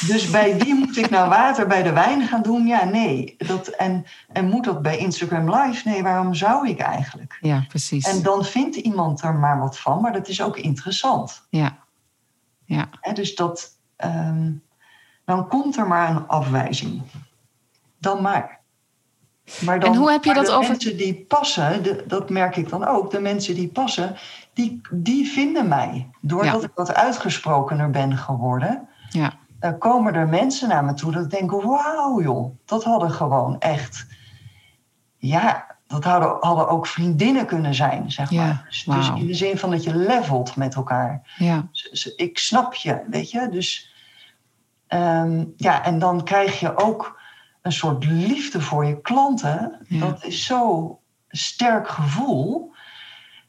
Dus 0.00 0.30
bij 0.30 0.56
wie 0.58 0.74
moet 0.74 0.96
ik 0.96 1.10
nou 1.10 1.28
water 1.28 1.66
bij 1.66 1.82
de 1.82 1.92
wijn 1.92 2.26
gaan 2.26 2.42
doen? 2.42 2.66
Ja, 2.66 2.84
nee. 2.84 3.34
Dat, 3.38 3.68
en, 3.68 4.04
en 4.32 4.48
moet 4.48 4.64
dat 4.64 4.82
bij 4.82 4.96
Instagram 4.98 5.54
Live? 5.54 5.88
Nee, 5.88 6.02
waarom 6.02 6.34
zou 6.34 6.68
ik 6.68 6.78
eigenlijk? 6.78 7.38
ja 7.40 7.64
precies. 7.68 8.06
En 8.08 8.22
dan 8.22 8.44
vindt 8.44 8.76
iemand 8.76 9.22
er 9.22 9.34
maar 9.34 9.58
wat 9.58 9.78
van, 9.78 10.00
maar 10.00 10.12
dat 10.12 10.28
is 10.28 10.42
ook 10.42 10.56
interessant. 10.58 11.46
Ja, 11.48 11.76
ja, 12.64 12.88
dus 13.12 13.34
dat, 13.34 13.70
ehm, 13.96 14.50
dan 15.24 15.48
komt 15.48 15.76
er 15.76 15.86
maar 15.86 16.10
een 16.10 16.26
afwijzing. 16.28 17.02
Dan 17.98 18.22
maar. 18.22 18.60
Maar 19.60 19.80
dan, 19.80 19.92
En 19.92 19.98
hoe 19.98 20.10
heb 20.10 20.24
je 20.24 20.34
dat 20.34 20.46
de 20.46 20.52
over- 20.52 20.68
mensen 20.70 20.96
die 20.96 21.24
passen, 21.28 21.82
de- 21.82 22.04
dat 22.06 22.30
merk 22.30 22.56
ik 22.56 22.68
dan 22.68 22.84
ook, 22.86 23.10
de 23.10 23.20
mensen 23.20 23.54
die 23.54 23.68
passen, 23.68 24.16
die, 24.52 24.80
die 24.90 25.26
vinden 25.26 25.68
mij. 25.68 26.08
Doordat 26.20 26.60
Ja. 26.60 26.66
ik 26.66 26.72
wat 26.74 26.94
uitgesprokener 26.94 27.90
ben 27.90 28.16
geworden, 28.16 28.88
Ja, 29.10 29.32
eh, 29.64 29.72
komen 29.78 30.14
er 30.14 30.28
mensen 30.28 30.68
naar 30.68 30.84
me 30.84 30.94
toe 30.94 31.12
dat 31.12 31.24
ik 31.24 31.30
denk, 31.30 31.50
wauw 31.50 32.22
joh, 32.22 32.56
dat 32.64 32.84
hadden 32.84 33.10
gewoon 33.10 33.58
echt, 33.60 34.06
ja, 35.16 35.76
dat 35.86 36.04
hadden, 36.04 36.36
hadden 36.40 36.68
ook 36.68 36.86
vriendinnen 36.86 37.46
kunnen 37.46 37.74
zijn, 37.74 38.10
zeg 38.12 38.30
Ja, 38.30 38.44
maar. 38.46 38.64
Dus, 38.68 38.84
dus 38.84 39.08
in 39.08 39.26
de 39.26 39.34
zin 39.34 39.58
van 39.58 39.70
dat 39.70 39.84
je 39.84 39.96
levelt 39.96 40.56
met 40.56 40.74
elkaar. 40.74 41.34
ja, 41.36 41.68
Z- 41.72 41.88
z- 41.92 42.06
Ik 42.16 42.38
snap 42.38 42.74
je, 42.74 43.02
weet 43.10 43.30
je. 43.30 43.48
Dus 43.50 43.92
ehm, 44.86 45.44
ja, 45.56 45.84
en 45.84 45.98
dan 45.98 46.24
krijg 46.24 46.60
je 46.60 46.76
ook 46.76 47.20
een 47.62 47.72
soort 47.72 48.04
liefde 48.04 48.60
voor 48.60 48.84
je 48.84 49.00
klanten. 49.00 49.78
Ja. 49.88 50.00
Dat 50.00 50.24
is 50.24 50.46
zo'n 50.46 50.96
sterk 51.28 51.88
gevoel. 51.88 52.72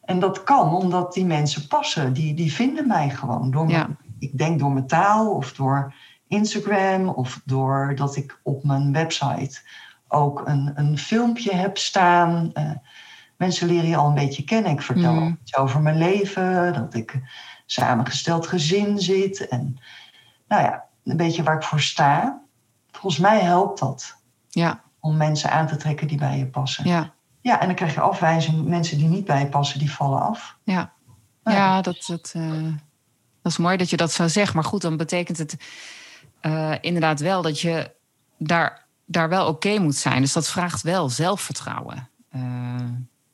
En 0.01 0.19
dat 0.19 0.43
kan 0.43 0.73
omdat 0.75 1.13
die 1.13 1.25
mensen 1.25 1.67
passen. 1.67 2.13
Die, 2.13 2.33
die 2.33 2.53
vinden 2.53 2.87
mij 2.87 3.09
gewoon. 3.09 3.51
Door 3.51 3.69
Ja. 3.69 3.77
mijn, 3.77 3.97
ik 4.19 4.37
denk 4.37 4.59
door 4.59 4.71
mijn 4.71 4.87
taal 4.87 5.35
of 5.35 5.53
door 5.53 5.93
Instagram 6.27 7.09
of 7.09 7.41
doordat 7.45 8.15
ik 8.15 8.39
op 8.43 8.63
mijn 8.63 8.93
website 8.93 9.61
ook 10.07 10.47
een, 10.47 10.71
een 10.75 10.97
filmpje 10.97 11.55
heb 11.55 11.77
staan. 11.77 12.53
Eh, 12.53 12.71
mensen 13.37 13.67
leren 13.67 13.89
je 13.89 13.95
al 13.95 14.07
een 14.07 14.13
beetje 14.13 14.43
kennen. 14.43 14.71
Ik 14.71 14.81
vertel 14.81 15.13
al 15.13 15.35
iets 15.41 15.55
over 15.55 15.81
mijn 15.81 15.97
leven, 15.97 16.73
dat 16.73 16.93
ik 16.93 17.13
een 17.13 17.27
samengesteld 17.65 18.47
gezin 18.47 18.99
zit. 18.99 19.47
En 19.47 19.77
nou 20.47 20.61
ja, 20.61 20.85
een 21.03 21.17
beetje 21.17 21.43
waar 21.43 21.55
ik 21.55 21.63
voor 21.63 21.81
sta. 21.81 22.41
Volgens 22.91 23.21
mij 23.21 23.39
helpt 23.39 23.79
dat 23.79 24.17
ja, 24.49 24.81
om 24.99 25.17
mensen 25.17 25.51
aan 25.51 25.67
te 25.67 25.75
trekken 25.75 26.07
die 26.07 26.17
bij 26.17 26.37
je 26.37 26.47
passen. 26.47 26.87
ja, 26.87 27.13
Ja, 27.41 27.59
en 27.59 27.65
dan 27.65 27.75
krijg 27.75 27.93
je 27.93 27.99
afwijzing. 28.01 28.65
Mensen 28.67 28.97
die 28.97 29.07
niet 29.07 29.25
bij 29.25 29.39
je 29.39 29.47
passen, 29.47 29.79
die 29.79 29.91
vallen 29.91 30.21
af. 30.21 30.57
ja. 30.63 30.93
Nou, 31.43 31.57
Ja, 31.57 31.81
dat, 31.81 32.05
dat, 32.07 32.33
dat 33.45 33.53
is 33.53 33.59
mooi 33.59 33.77
dat 33.77 33.89
je 33.89 33.97
dat 33.97 34.11
zo 34.11 34.27
zegt. 34.27 34.53
Maar 34.53 34.63
goed, 34.63 34.81
dan 34.81 34.97
betekent 34.97 35.37
het 35.37 35.57
eh, 36.39 36.73
inderdaad 36.81 37.19
wel 37.19 37.41
dat 37.41 37.59
je 37.59 37.91
daar, 38.37 38.85
daar 39.05 39.29
wel 39.29 39.47
oké 39.47 39.79
moet 39.79 39.95
zijn. 39.95 40.21
Dus 40.21 40.33
dat 40.33 40.47
vraagt 40.47 40.81
wel 40.81 41.09
zelfvertrouwen. 41.09 42.09
Eh, 42.29 42.89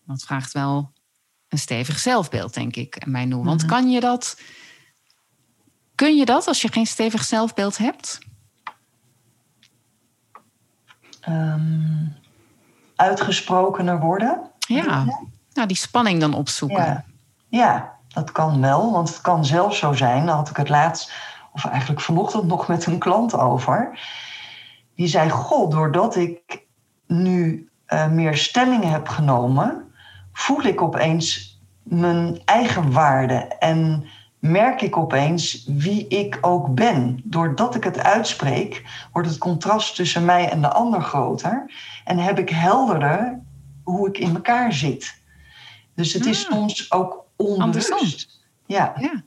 dat 0.05 0.23
vraagt 0.23 0.51
wel 0.51 0.91
een 1.47 1.57
stevig 1.57 1.99
zelfbeeld, 1.99 2.53
denk 2.53 2.75
ik, 2.75 2.95
en 2.95 3.11
mij 3.11 3.25
noemen. 3.25 3.47
Want 3.47 3.65
kan 3.65 3.89
je 3.89 3.99
dat... 3.99 4.41
Kun 5.95 6.15
je 6.15 6.25
dat 6.25 6.47
als 6.47 6.61
je 6.61 6.71
geen 6.71 6.85
stevig 6.85 7.23
zelfbeeld 7.23 7.77
hebt? 7.77 8.19
Ehm, 11.21 12.05
uitgesprokener 12.95 13.99
worden. 13.99 14.41
Ja. 14.59 15.05
Nou, 15.53 15.67
die 15.67 15.77
spanning 15.77 16.19
dan 16.19 16.33
opzoeken. 16.33 16.83
Ja. 16.83 17.05
ja, 17.47 17.99
dat 18.13 18.31
kan 18.31 18.61
wel. 18.61 18.91
Want 18.91 19.09
het 19.09 19.21
kan 19.21 19.45
zelfs 19.45 19.77
zo 19.77 19.93
zijn. 19.93 20.25
Daar 20.25 20.35
had 20.35 20.49
ik 20.49 20.57
het 20.57 20.69
laatst, 20.69 21.11
of 21.53 21.65
eigenlijk 21.65 22.01
vanochtend 22.01 22.47
nog 22.47 22.67
met 22.67 22.85
een 22.85 22.99
klant 22.99 23.37
over. 23.37 23.99
Die 24.95 25.07
zei: 25.07 25.29
Goh, 25.29 25.69
doordat 25.71 26.15
ik 26.15 26.65
nu 27.07 27.69
eh, 27.85 28.07
meer 28.07 28.37
stellingen 28.37 28.89
heb 28.89 29.07
genomen, 29.07 29.93
voel 30.33 30.63
ik 30.63 30.81
opeens 30.81 31.59
mijn 31.83 32.41
eigen 32.45 32.91
waarde. 32.91 33.35
En 33.59 34.05
merk 34.39 34.81
ik 34.81 34.97
opeens 34.97 35.65
wie 35.65 36.07
ik 36.07 36.37
ook 36.41 36.73
ben. 36.73 37.21
Doordat 37.23 37.75
ik 37.75 37.83
het 37.83 37.99
uitspreek, 37.99 38.83
wordt 39.11 39.29
het 39.29 39.37
contrast 39.37 39.95
tussen 39.95 40.25
mij 40.25 40.49
en 40.49 40.61
de 40.61 40.71
ander 40.71 41.01
groter. 41.01 41.71
En 42.05 42.17
heb 42.17 42.39
ik 42.39 42.49
helderder 42.49 43.39
hoe 43.83 44.07
ik 44.07 44.17
in 44.17 44.35
elkaar 44.35 44.73
zit. 44.73 45.21
Dus 45.95 46.13
het 46.13 46.25
is 46.25 46.47
Ah. 46.47 46.51
soms 46.51 46.91
ook 46.91 47.20
onbewust. 47.43 47.91
Andersom. 47.91 48.29
Ja, 48.65 48.93
Ja. 48.97 49.23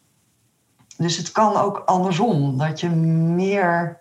dus 0.97 1.17
het 1.17 1.33
kan 1.33 1.57
ook 1.57 1.79
andersom. 1.79 2.59
Dat 2.59 2.81
je 2.81 2.89
meer. 2.89 4.01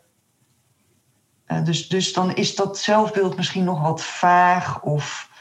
eh, 1.45 1.63
dus, 1.65 1.87
dus 1.87 2.13
dan 2.13 2.35
is 2.35 2.55
dat 2.55 2.77
zelfbeeld 2.77 3.35
misschien 3.35 3.63
nog 3.63 3.81
wat 3.81 4.01
vaag 4.03 4.81
of 4.81 5.31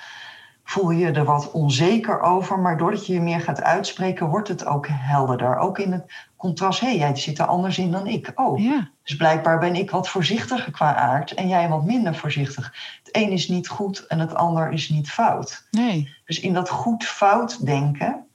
voel 0.64 0.90
je 0.90 1.10
er 1.10 1.24
wat 1.24 1.50
onzeker 1.50 2.20
over. 2.20 2.58
Maar 2.58 2.78
doordat 2.78 3.06
je 3.06 3.12
je 3.12 3.20
meer 3.20 3.40
gaat 3.40 3.62
uitspreken, 3.62 4.28
wordt 4.28 4.48
het 4.48 4.64
ook 4.66 4.86
helderder. 4.90 5.56
Ook 5.58 5.78
in 5.78 5.92
het 5.92 6.12
contrast, 6.36 6.80
hé, 6.80 6.86
hey, 6.86 6.96
jij 6.96 7.16
zit 7.16 7.38
er 7.38 7.46
anders 7.46 7.78
in 7.78 7.90
dan 7.90 8.06
ik. 8.06 8.32
Oh, 8.34 8.58
ja. 8.58 8.90
dus 9.04 9.16
blijkbaar 9.16 9.58
ben 9.58 9.74
ik 9.74 9.90
wat 9.90 10.08
voorzichtiger 10.08 10.72
qua 10.72 10.94
aard 10.94 11.34
en 11.34 11.48
jij 11.48 11.68
wat 11.68 11.84
minder 11.84 12.14
voorzichtig. 12.14 12.74
Het 13.02 13.16
een 13.16 13.30
is 13.30 13.48
niet 13.48 13.68
goed 13.68 14.06
en 14.06 14.18
het 14.18 14.34
ander 14.34 14.72
is 14.72 14.88
niet 14.88 15.10
fout. 15.10 15.66
Nee. 15.70 16.14
Dus 16.24 16.40
in 16.40 16.52
dat 16.52 16.68
goed-fout 16.68 17.66
denken, 17.66 18.26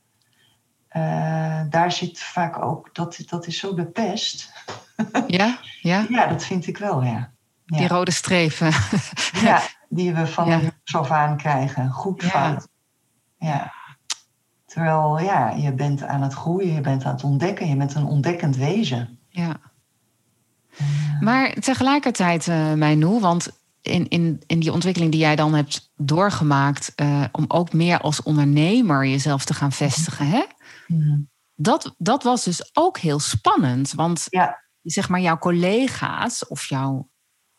eh, 0.97 1.62
daar 1.69 1.91
zit 1.91 2.19
vaak 2.19 2.62
ook, 2.62 2.95
dat, 2.95 3.23
dat 3.25 3.47
is 3.47 3.57
zo 3.57 3.73
de 3.73 3.86
pest. 3.86 4.51
Ja, 5.27 5.60
ja. 5.81 6.05
Ja, 6.10 6.27
dat 6.27 6.43
vind 6.43 6.67
ik 6.67 6.77
wel, 6.77 7.03
ja. 7.03 7.31
Die 7.65 7.81
Ja, 7.81 7.88
rode 7.88 8.12
strepen. 8.12 8.71
ja 9.47 9.62
die 9.89 10.13
we 10.13 10.27
van 10.27 10.47
Ja. 10.47 10.60
ja. 10.60 10.99
af 10.99 11.12
aan 11.12 11.38
krijgen. 11.38 11.89
Goed-fout. 11.91 12.67
Ja. 13.38 13.73
Terwijl, 14.65 15.19
ja, 15.19 15.49
je 15.49 15.73
bent 15.73 16.03
aan 16.03 16.21
het 16.21 16.33
groeien, 16.33 16.73
je 16.73 16.81
bent 16.81 17.05
aan 17.05 17.13
het 17.13 17.23
ontdekken, 17.23 17.67
je 17.67 17.75
bent 17.75 17.95
een 17.95 18.05
ontdekkend 18.05 18.55
wezen. 18.55 19.19
Ja. 19.29 19.55
Maar 21.19 21.53
tegelijkertijd, 21.53 22.47
eh 22.47 22.73
Mijnoe, 22.73 23.19
want 23.19 23.49
in, 23.81 24.07
in, 24.07 24.41
in 24.47 24.60
die 24.60 24.71
ontwikkeling 24.71 25.12
die 25.12 25.21
jij 25.21 25.36
dan 25.36 25.53
hebt 25.53 25.91
doorgemaakt, 25.97 26.93
eh, 26.95 27.23
om 27.31 27.45
ook 27.47 27.73
meer 27.73 27.99
als 27.99 28.23
ondernemer 28.23 29.07
jezelf 29.07 29.45
te 29.45 29.53
gaan 29.53 29.71
vestigen, 29.71 30.27
hè? 30.29 30.43
Dat, 31.56 31.95
dat 31.97 32.23
was 32.23 32.43
dus 32.43 32.69
ook 32.73 32.97
heel 32.97 33.19
spannend. 33.19 33.91
Want 33.93 34.26
Ja, 34.30 34.63
zeg 34.82 35.10
maar 35.10 35.19
jouw 35.19 35.38
collega's 35.38 36.47
of 36.47 36.65
jouw, 36.65 37.10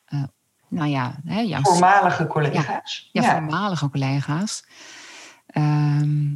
eh, 0.05 0.23
nou 0.69 0.89
ja, 0.89 1.21
hè, 1.25 1.41
jouw 1.41 1.63
voormalige 1.63 2.27
collega's. 2.27 3.09
ja, 3.13 3.33
voormalige 3.33 3.91
collega's, 3.91 4.65
ehm, 5.47 6.35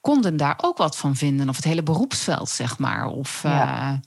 konden 0.00 0.36
daar 0.36 0.58
ook 0.62 0.76
wat 0.76 0.96
van 0.96 1.16
vinden. 1.16 1.48
Of 1.48 1.56
het 1.56 1.64
hele 1.64 1.82
beroepsveld, 1.82 2.48
zeg 2.48 2.78
maar. 2.78 3.06
Of, 3.06 3.42
Ja. 3.42 3.92
eh, 3.92 3.98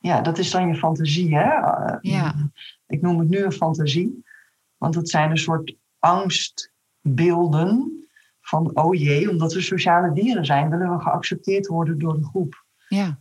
Ja, 0.00 0.20
dat 0.20 0.38
is 0.38 0.50
dan 0.50 0.68
je 0.68 0.74
fantasie, 0.74 1.34
hè? 1.36 1.42
Eh, 1.50 1.96
Ja. 2.00 2.34
Ik 2.86 3.00
noem 3.02 3.18
het 3.18 3.28
nu 3.28 3.44
een 3.44 3.52
fantasie, 3.52 4.24
want 4.76 4.94
het 4.94 5.10
zijn 5.10 5.30
een 5.30 5.36
soort 5.38 5.74
angstbeelden 5.98 7.92
van, 8.48 8.70
oh 8.76 8.94
jee, 8.94 9.30
omdat 9.30 9.52
we 9.52 9.60
sociale 9.60 10.12
dieren 10.12 10.44
zijn, 10.44 10.70
willen 10.70 10.96
we 10.96 11.02
geaccepteerd 11.02 11.66
worden 11.66 11.98
door 11.98 12.14
de 12.14 12.24
groep. 12.24 12.64
ja, 12.88 13.18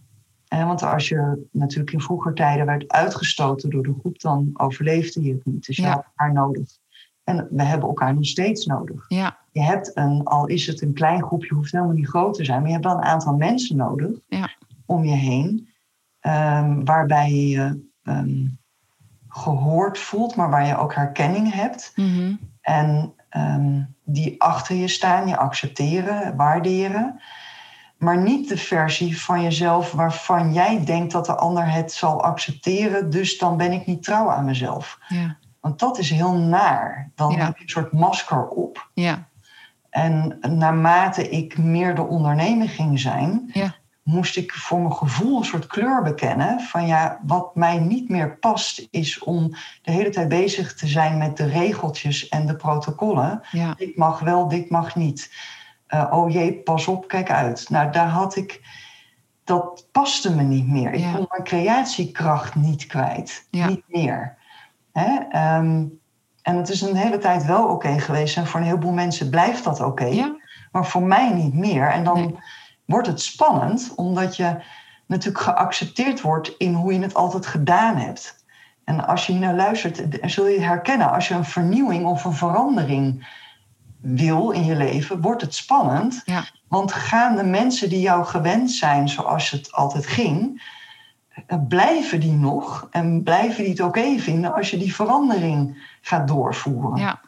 Eh, 0.47 0.65
want 0.67 0.83
als 0.83 1.07
je 1.09 1.47
natuurlijk 1.51 1.91
in 1.91 2.01
vroeger 2.01 2.33
tijden 2.33 2.65
werd 2.65 2.87
uitgestoten 2.87 3.69
door 3.69 3.83
de 3.83 3.95
groep, 3.99 4.19
dan 4.19 4.49
overleefde 4.53 5.23
je 5.23 5.33
het 5.33 5.45
niet. 5.45 5.65
Dus 5.65 5.75
je 5.75 5.81
Ja. 5.81 5.89
had 5.89 6.03
elkaar 6.05 6.33
nodig. 6.33 6.69
En 7.23 7.47
we 7.51 7.63
hebben 7.63 7.87
elkaar 7.87 8.13
nog 8.13 8.25
steeds 8.25 8.65
nodig. 8.65 9.05
ja, 9.07 9.37
Je 9.51 9.61
hebt 9.61 9.91
een, 9.97 10.23
al 10.23 10.47
is 10.47 10.67
het 10.67 10.81
een 10.81 10.93
klein 10.93 11.23
groepje, 11.23 11.55
hoeft 11.55 11.71
helemaal 11.71 11.93
niet 11.93 12.07
groot 12.07 12.33
te 12.33 12.45
zijn, 12.45 12.57
maar 12.57 12.67
je 12.67 12.73
hebt 12.73 12.85
wel 12.85 12.95
een 12.95 13.03
aantal 13.03 13.35
mensen 13.35 13.75
nodig 13.77 14.19
Ja. 14.27 14.49
om 14.85 15.03
je 15.05 15.15
heen, 15.15 15.69
ehm, 16.19 16.83
waarbij 16.83 17.31
je 17.31 17.47
je 17.47 17.85
ehm, 18.03 18.45
gehoord 19.27 19.97
voelt, 19.97 20.35
maar 20.35 20.49
waar 20.49 20.65
je 20.67 20.77
ook 20.77 20.93
herkenning 20.95 21.53
hebt. 21.53 21.91
mhm, 21.95 22.35
En 22.61 23.13
ehm, 23.29 23.81
die 24.09 24.41
achter 24.41 24.75
je 24.75 24.87
staan, 24.87 25.27
je 25.27 25.37
accepteren, 25.37 26.35
waarderen. 26.35 27.21
Maar 27.97 28.17
niet 28.17 28.49
de 28.49 28.57
versie 28.57 29.21
van 29.21 29.41
jezelf 29.43 29.91
waarvan 29.91 30.53
jij 30.53 30.85
denkt 30.85 31.11
dat 31.11 31.25
de 31.25 31.35
ander 31.35 31.71
het 31.71 31.91
zal 31.91 32.23
accepteren, 32.23 33.09
dus 33.09 33.37
dan 33.37 33.57
ben 33.57 33.71
ik 33.71 33.85
niet 33.85 34.03
trouw 34.03 34.29
aan 34.31 34.45
mezelf. 34.45 34.99
ja, 35.07 35.37
Want 35.61 35.79
dat 35.79 35.97
is 35.97 36.09
heel 36.09 36.33
naar. 36.33 37.11
Dan 37.15 37.31
Ja. 37.31 37.45
heb 37.45 37.57
je 37.57 37.63
een 37.63 37.69
soort 37.69 37.91
masker 37.93 38.47
op. 38.47 38.89
ja, 38.93 39.27
En 39.89 40.37
naarmate 40.49 41.29
ik 41.29 41.57
meer 41.57 41.95
de 41.95 42.01
ondernemer 42.03 42.69
ging 42.69 42.99
zijn, 42.99 43.49
Ja. 43.53 43.75
Moest 44.07 44.37
ik 44.37 44.51
voor 44.53 44.79
mijn 44.79 44.93
gevoel 44.93 45.37
een 45.37 45.45
soort 45.45 45.67
kleur 45.67 46.03
bekennen. 46.03 46.59
Van 46.61 46.87
ja, 46.87 47.19
wat 47.25 47.55
mij 47.55 47.77
niet 47.79 48.09
meer 48.09 48.37
past, 48.37 48.87
is 48.91 49.19
om 49.19 49.49
de 49.81 49.91
hele 49.91 50.09
tijd 50.09 50.27
bezig 50.27 50.73
te 50.75 50.87
zijn 50.87 51.17
met 51.17 51.37
de 51.37 51.45
regeltjes 51.45 52.27
en 52.29 52.45
de 52.47 52.55
protocollen. 52.55 53.41
ja, 53.51 53.73
Dit 53.77 53.97
mag 53.97 54.19
wel, 54.19 54.47
dit 54.47 54.69
mag 54.69 54.95
niet. 54.95 55.31
Eh, 55.87 56.07
oh 56.11 56.31
jee, 56.31 56.53
pas 56.53 56.87
op, 56.87 57.07
kijk 57.07 57.31
uit. 57.31 57.69
Nou, 57.69 57.91
daar 57.91 58.07
had 58.07 58.35
ik. 58.35 58.61
Dat 59.43 59.87
paste 59.91 60.35
me 60.35 60.43
niet 60.43 60.67
meer. 60.67 60.93
Ik 60.93 60.99
Ja. 60.99 61.11
kon 61.11 61.25
mijn 61.29 61.43
creatiekracht 61.43 62.55
niet 62.55 62.85
kwijt. 62.85 63.47
Ja. 63.51 63.67
Niet 63.67 63.83
meer. 63.87 64.35
Hè? 64.93 65.17
Ehm, 65.29 65.85
en 66.41 66.55
het 66.57 66.69
is 66.69 66.81
een 66.81 66.95
hele 66.95 67.17
tijd 67.17 67.45
wel 67.45 67.67
oké 67.67 67.99
geweest. 67.99 68.37
En 68.37 68.47
voor 68.47 68.59
een 68.59 68.65
heleboel 68.65 68.91
mensen 68.93 69.29
blijft 69.29 69.63
dat 69.63 69.81
oké. 69.81 70.35
Maar 70.71 70.85
voor 70.85 71.03
mij 71.03 71.33
niet 71.33 71.53
meer. 71.53 71.89
En 71.91 72.03
dan 72.03 72.19
Nee. 72.19 72.35
Wordt 72.87 73.07
het 73.07 73.21
spannend, 73.21 73.93
omdat 73.95 74.35
je 74.35 74.61
natuurlijk 75.05 75.43
geaccepteerd 75.43 76.21
wordt 76.21 76.55
in 76.57 76.73
hoe 76.73 76.93
je 76.93 76.99
het 76.99 77.13
altijd 77.13 77.45
gedaan 77.45 77.95
hebt. 77.95 78.45
En 78.83 79.07
als 79.07 79.25
je 79.25 79.31
hier 79.31 79.41
naar 79.41 79.55
luistert, 79.55 80.01
zul 80.21 80.47
je 80.47 80.59
herkennen. 80.59 81.11
Als 81.11 81.27
je 81.27 81.33
een 81.33 81.45
vernieuwing 81.45 82.05
of 82.05 82.25
een 82.25 82.33
verandering 82.33 83.27
wil 84.01 84.49
in 84.49 84.65
je 84.65 84.75
leven, 84.75 85.21
wordt 85.21 85.41
het 85.41 85.55
spannend. 85.55 86.21
Ja. 86.25 86.43
Want 86.67 86.91
gaan 86.91 87.35
de 87.35 87.43
mensen 87.43 87.89
die 87.89 87.99
jou 87.99 88.25
gewend 88.25 88.71
zijn 88.71 89.09
zoals 89.09 89.49
het 89.49 89.71
altijd 89.71 90.07
ging, 90.07 90.63
eh, 91.47 91.57
blijven 91.67 92.19
die 92.19 92.33
nog 92.33 92.87
en 92.91 93.23
blijven 93.23 93.63
die 93.63 93.71
het 93.71 93.81
oké 93.81 94.17
vinden 94.17 94.53
als 94.53 94.69
je 94.69 94.77
die 94.77 94.95
verandering 94.95 95.87
gaat 96.01 96.27
doorvoeren? 96.27 96.97
Ja. 96.97 97.19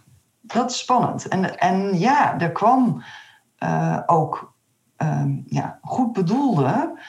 Dat 0.42 0.72
is 0.72 0.78
spannend. 0.78 1.28
En, 1.28 1.60
en 1.60 2.00
ja, 2.00 2.40
er 2.40 2.52
kwam 2.52 3.04
uh, 3.64 4.00
ook 4.06 4.54
uh, 5.02 5.24
ja, 5.46 5.80
goed 5.82 6.14
bedoelde 6.14 7.00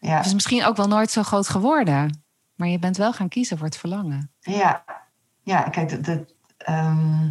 Ja, 0.00 0.16
Het 0.16 0.26
is 0.26 0.34
misschien 0.34 0.64
ook 0.64 0.76
wel 0.76 0.88
nooit 0.88 1.10
zo 1.10 1.22
groot 1.22 1.48
geworden. 1.48 2.22
Maar 2.58 2.68
je 2.68 2.78
bent 2.78 2.96
wel 2.96 3.12
gaan 3.12 3.28
kiezen 3.28 3.56
voor 3.56 3.66
het 3.66 3.76
verlangen. 3.76 4.30
ja. 4.40 4.84
ja 5.42 5.62
kijk, 5.62 5.88
de, 5.88 6.00
de, 6.00 6.34
ehm, 6.58 7.28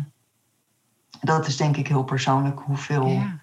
dat 1.21 1.47
is 1.47 1.57
denk 1.57 1.77
ik 1.77 1.87
heel 1.87 2.03
persoonlijk 2.03 2.59
hoeveel, 2.59 3.07
Ja. 3.07 3.39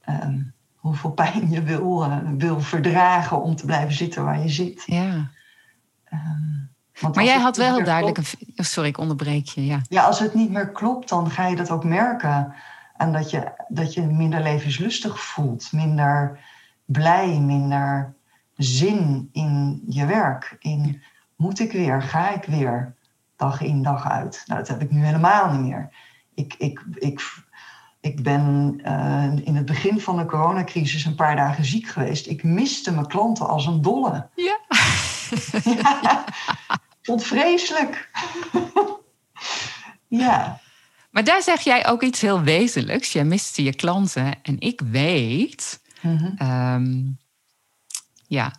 ehm, 0.00 0.40
hoeveel 0.76 1.10
pijn 1.10 1.50
je 1.50 1.62
wil, 1.62 2.04
eh, 2.04 2.18
wil 2.38 2.60
verdragen 2.60 3.42
om 3.42 3.56
te 3.56 3.64
blijven 3.66 3.94
zitten 3.94 4.24
waar 4.24 4.40
je 4.40 4.48
zit. 4.48 4.82
ja. 4.86 5.30
Ehm, 6.04 6.42
want 7.00 7.14
Maar 7.14 7.24
jij 7.24 7.38
had 7.40 7.56
wel 7.56 7.76
meer 7.76 7.84
duidelijk 7.84 8.14
klopt- 8.14 8.36
een... 8.40 8.52
oh, 8.56 8.64
Sorry, 8.64 8.88
ik 8.88 8.98
onderbreek 8.98 9.46
je. 9.46 9.66
Ja. 9.66 9.80
Ja, 9.88 10.04
als 10.04 10.18
het 10.18 10.34
niet 10.34 10.50
meer 10.50 10.68
klopt, 10.72 11.08
dan 11.08 11.30
ga 11.30 11.46
je 11.46 11.56
dat 11.56 11.70
ook 11.70 11.84
merken. 11.84 12.54
En 12.96 13.12
dat 13.12 13.30
je 13.30 13.52
dat 13.68 13.94
je 13.94 14.02
minder 14.02 14.42
levenslustig 14.42 15.20
voelt, 15.20 15.72
minder 15.72 16.38
blij, 16.84 17.40
minder 17.40 18.14
zin 18.56 19.28
in 19.32 19.82
je 19.88 20.06
werk. 20.06 20.56
In 20.58 21.02
moet 21.36 21.60
ik 21.60 21.72
weer, 21.72 22.02
ga 22.02 22.30
ik 22.30 22.44
weer, 22.44 22.94
dag 23.36 23.60
in, 23.60 23.82
dag 23.82 24.10
uit. 24.10 24.42
Nou, 24.46 24.60
dat 24.60 24.68
heb 24.68 24.82
ik 24.82 24.90
nu 24.90 25.04
helemaal 25.04 25.52
niet 25.52 25.60
meer. 25.60 25.92
Ik, 26.34 26.54
ik, 26.58 26.84
ik, 26.94 27.44
ik 28.00 28.22
ben 28.22 28.78
eh, 28.82 29.32
in 29.44 29.56
het 29.56 29.66
begin 29.66 30.00
van 30.00 30.16
de 30.16 30.26
coronacrisis 30.26 31.04
een 31.04 31.14
paar 31.14 31.36
dagen 31.36 31.64
ziek 31.64 31.86
geweest. 31.86 32.26
Ik 32.26 32.42
miste 32.42 32.92
mijn 32.92 33.06
klanten 33.06 33.48
als 33.48 33.66
een 33.66 33.82
dolle. 33.82 34.28
Ja. 34.34 34.60
ja, 35.82 36.24
vond 37.02 37.24
vreselijk. 37.24 38.10
ja. 40.08 40.60
Maar 41.10 41.24
daar 41.24 41.42
zeg 41.42 41.60
jij 41.60 41.86
ook 41.86 42.02
iets 42.02 42.20
heel 42.20 42.42
wezenlijks. 42.42 43.12
Jij 43.12 43.24
miste 43.24 43.62
je 43.62 43.74
klanten. 43.74 44.42
En 44.42 44.60
ik 44.60 44.80
weet... 44.80 45.82
Mhm. 46.00 46.32
ehm, 46.36 47.02
ja, 48.26 48.52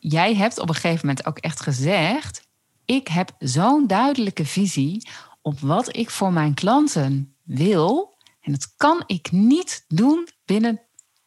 jij 0.00 0.34
hebt 0.34 0.58
op 0.58 0.68
een 0.68 0.74
gegeven 0.74 1.06
moment 1.06 1.26
ook 1.26 1.38
echt 1.38 1.60
gezegd... 1.60 2.46
ik 2.84 3.08
heb 3.08 3.34
zo'n 3.38 3.86
duidelijke 3.86 4.44
visie 4.46 5.08
op 5.42 5.60
wat 5.60 5.96
ik 5.96 6.10
voor 6.10 6.32
mijn 6.32 6.54
klanten 6.54 7.34
wil... 7.42 8.16
en 8.40 8.52
dat 8.52 8.74
kan 8.76 9.02
ik 9.06 9.30
niet 9.32 9.84
doen 9.88 10.28
binnen 10.44 10.80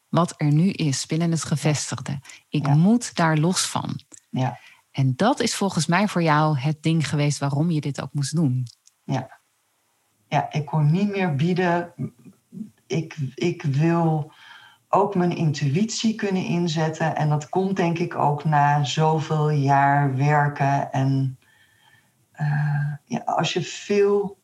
wat 0.09 0.33
er 0.37 0.51
nu 0.51 0.69
is, 0.69 1.05
binnen 1.05 1.31
het 1.31 1.43
gevestigde. 1.43 2.19
Ik 2.49 2.65
Ja. 2.65 2.75
moet 2.75 3.15
daar 3.15 3.37
los 3.37 3.61
van. 3.61 3.99
Ja. 4.29 4.59
En 4.91 5.13
dat 5.15 5.39
is 5.39 5.55
volgens 5.55 5.85
mij 5.85 6.07
voor 6.07 6.21
jou 6.23 6.57
het 6.57 6.83
ding 6.83 7.09
geweest 7.09 7.37
waarom 7.39 7.71
je 7.71 7.81
dit 7.81 8.01
ook 8.01 8.13
moest 8.13 8.35
doen. 8.35 8.67
Ja. 9.03 9.39
ja, 10.27 10.51
ik 10.51 10.65
kon 10.65 10.91
niet 10.91 11.09
meer 11.09 11.35
bieden. 11.35 11.93
Ik, 12.87 13.15
ik 13.35 13.61
wil 13.63 14.31
ook 14.89 15.15
mijn 15.15 15.35
intuïtie 15.35 16.15
kunnen 16.15 16.43
inzetten. 16.43 17.15
En 17.15 17.29
dat 17.29 17.49
komt 17.49 17.75
denk 17.75 17.99
ik 17.99 18.15
ook 18.15 18.43
na 18.43 18.83
zoveel 18.83 19.49
jaar 19.49 20.15
werken. 20.15 20.91
En 20.91 21.37
eh, 22.31 22.93
ja, 23.05 23.19
als 23.25 23.53
je 23.53 23.61
veel. 23.61 24.37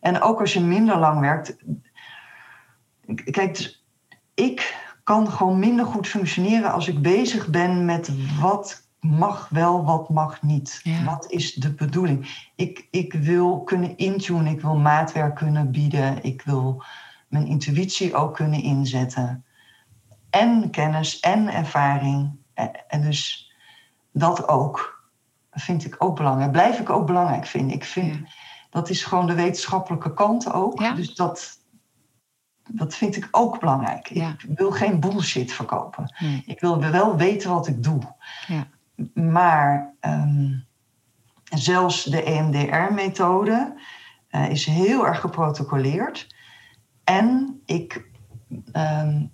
En 0.00 0.20
ook 0.20 0.40
als 0.40 0.52
je 0.52 0.60
minder 0.60 0.98
lang 0.98 1.20
werkt. 1.20 1.56
Kijk, 3.30 3.54
dus 3.56 3.86
ik 4.34 4.84
kan 5.04 5.30
gewoon 5.30 5.58
minder 5.58 5.86
goed 5.86 6.08
functioneren 6.08 6.72
als 6.72 6.88
ik 6.88 7.02
bezig 7.02 7.48
ben 7.48 7.84
met 7.84 8.10
wat 8.40 8.88
mag 9.00 9.48
wel, 9.48 9.84
wat 9.84 10.08
mag 10.08 10.42
niet. 10.42 10.80
Ja. 10.82 11.04
Wat 11.04 11.30
is 11.30 11.54
de 11.54 11.74
bedoeling? 11.74 12.48
Ik, 12.56 12.88
ik 12.90 13.12
wil 13.12 13.62
kunnen 13.62 13.96
intunen, 13.96 14.46
ik 14.46 14.60
wil 14.60 14.76
maatwerk 14.76 15.34
kunnen 15.34 15.70
bieden, 15.70 16.22
ik 16.22 16.42
wil 16.42 16.84
mijn 17.28 17.46
intuïtie 17.46 18.14
ook 18.14 18.34
kunnen 18.34 18.62
inzetten. 18.62 19.44
En 20.40 20.70
kennis 20.70 21.20
en 21.20 21.48
ervaring. 21.48 22.36
En, 22.54 22.70
en 22.88 23.00
dus 23.02 23.52
dat 24.12 24.48
ook 24.48 25.04
vind 25.50 25.84
ik 25.84 25.94
ook 25.98 26.16
belangrijk. 26.16 26.52
Blijf 26.52 26.78
ik 26.80 26.90
ook 26.90 27.06
belangrijk 27.06 27.46
vinden. 27.46 27.76
Ik 27.76 27.84
vind 27.84 28.14
Ja. 28.14 28.28
dat 28.70 28.90
is 28.90 29.04
gewoon 29.04 29.26
de 29.26 29.34
wetenschappelijke 29.34 30.14
kant 30.14 30.52
ook. 30.52 30.80
Ja. 30.80 30.92
Dus 30.92 31.14
dat, 31.14 31.58
dat 32.68 32.94
vind 32.94 33.16
ik 33.16 33.28
ook 33.30 33.60
belangrijk. 33.60 34.06
Ja. 34.06 34.28
Ik 34.48 34.58
wil 34.58 34.70
geen 34.70 35.00
bullshit 35.00 35.52
verkopen. 35.52 36.14
Nee. 36.18 36.42
Ik 36.46 36.60
wil 36.60 36.80
wel 36.80 37.16
weten 37.16 37.50
wat 37.50 37.66
ik 37.66 37.82
doe. 37.82 38.00
Ja. 38.46 38.68
Maar 39.22 39.94
ehm, 40.00 40.54
zelfs 41.54 42.04
de 42.04 42.22
EMDR-methode 42.22 43.80
eh, 44.28 44.50
is 44.50 44.64
heel 44.64 45.06
erg 45.06 45.20
geprotocoleerd. 45.20 46.34
En 47.04 47.60
ik, 47.64 48.10
ehm, 48.72 49.26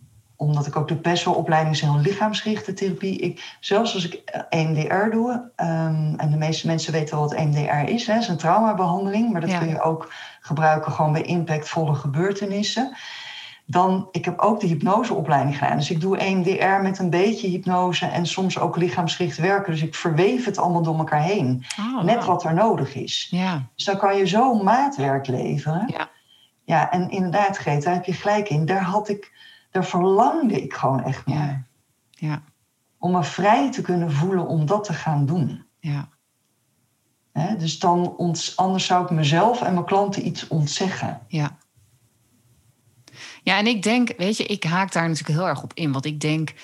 omdat 0.42 0.66
ik 0.66 0.76
ook 0.76 0.88
de 0.88 0.96
PESO-opleiding 0.96 1.74
is 1.74 1.80
heel 1.80 1.98
lichaamsgerichte 1.98 2.72
therapie. 2.72 3.18
Ik, 3.18 3.56
zelfs 3.60 3.94
als 3.94 4.04
ik 4.04 4.14
eh, 4.14 4.40
EMDR 4.60 5.10
doe, 5.10 5.50
ehm, 5.56 6.14
en 6.16 6.30
de 6.30 6.36
meeste 6.36 6.66
mensen 6.66 6.92
weten 6.92 7.14
wel 7.18 7.28
wat 7.28 7.34
EMDR 7.38 7.90
is, 7.92 8.06
hè, 8.06 8.18
is 8.18 8.28
een 8.28 8.36
traumabehandeling, 8.36 9.32
maar 9.32 9.40
dat 9.40 9.50
Ja. 9.50 9.58
kun 9.58 9.68
je 9.68 9.82
ook 9.82 10.12
gebruiken 10.40 10.92
gewoon 10.92 11.12
bij 11.12 11.22
impactvolle 11.22 11.94
gebeurtenissen. 11.94 12.96
Dan, 13.66 14.08
ik 14.10 14.24
heb 14.24 14.38
ook 14.40 14.60
de 14.60 14.66
hypnoseopleiding 14.66 15.58
gedaan. 15.58 15.76
Dus 15.76 15.90
ik 15.90 16.00
doe 16.00 16.18
EMDR 16.18 16.82
met 16.82 16.98
een 16.98 17.10
beetje 17.10 17.48
hypnose 17.48 18.06
en 18.06 18.26
soms 18.26 18.58
ook 18.58 18.76
lichaamsgericht 18.76 19.36
werken. 19.38 19.72
Dus 19.72 19.82
ik 19.82 19.94
verweef 19.94 20.44
het 20.44 20.58
allemaal 20.58 20.82
door 20.82 20.98
elkaar 20.98 21.22
heen. 21.22 21.64
Oh, 21.78 22.02
Net 22.02 22.24
wat 22.24 22.44
er 22.44 22.54
nodig 22.54 22.94
is. 22.94 23.26
Ja, 23.30 23.62
Dus 23.76 23.84
dan 23.84 23.96
kan 23.98 24.16
je 24.16 24.26
zo 24.26 24.54
maatwerk 24.54 25.26
leveren. 25.26 25.84
Ja. 25.86 26.08
Ja, 26.64 26.90
en 26.90 27.10
inderdaad, 27.10 27.56
Greet, 27.56 27.82
daar 27.82 27.94
heb 27.94 28.04
je 28.04 28.12
gelijk 28.12 28.48
in. 28.48 28.66
Daar 28.66 28.82
had 28.82 29.08
ik, 29.08 29.32
daar 29.72 29.84
verlangde 29.84 30.62
ik 30.62 30.74
gewoon 30.74 31.04
echt 31.04 31.26
naar. 31.26 31.36
ja, 32.10 32.28
ja, 32.28 32.42
Om 32.98 33.12
me 33.12 33.24
vrij 33.24 33.72
te 33.72 33.82
kunnen 33.82 34.12
voelen 34.12 34.46
om 34.46 34.66
dat 34.66 34.84
te 34.84 34.92
gaan 34.92 35.26
doen. 35.26 35.64
ja. 35.80 36.08
Dus 37.58 37.78
dan 37.78 38.16
ont, 38.16 38.52
anders 38.56 38.86
zou 38.86 39.04
ik 39.04 39.10
mezelf 39.10 39.62
en 39.62 39.72
mijn 39.74 39.86
klanten 39.86 40.26
iets 40.26 40.48
ontzeggen. 40.48 41.20
Ja. 41.28 41.58
Ja, 43.42 43.58
en 43.58 43.66
ik 43.66 43.82
denk, 43.82 44.12
weet 44.16 44.36
je, 44.36 44.44
ik 44.44 44.64
haak 44.64 44.92
daar 44.92 45.08
natuurlijk 45.08 45.38
heel 45.38 45.48
erg 45.48 45.62
op 45.62 45.72
in. 45.74 45.92
Want 45.92 46.04
ik 46.04 46.20
denk, 46.20 46.54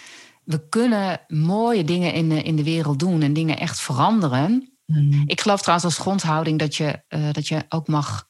we 0.45 0.69
kunnen 0.69 1.21
mooie 1.29 1.85
dingen 1.85 2.13
in 2.13 2.29
de, 2.29 2.43
in 2.43 2.57
de 2.57 2.63
wereld 2.65 2.99
doen 2.99 3.23
en 3.23 3.33
dingen 3.33 3.59
echt 3.59 3.81
veranderen. 3.81 4.73
Mhm. 4.87 5.23
Ik 5.27 5.41
geloof 5.41 5.61
trouwens 5.61 5.87
als 5.89 5.99
grondhouding 5.99 6.59
dat 6.59 6.77
je, 6.77 7.03
eh, 7.09 7.33
dat 7.33 7.49
je 7.49 7.65
ook 7.69 7.89
mag 7.89 8.28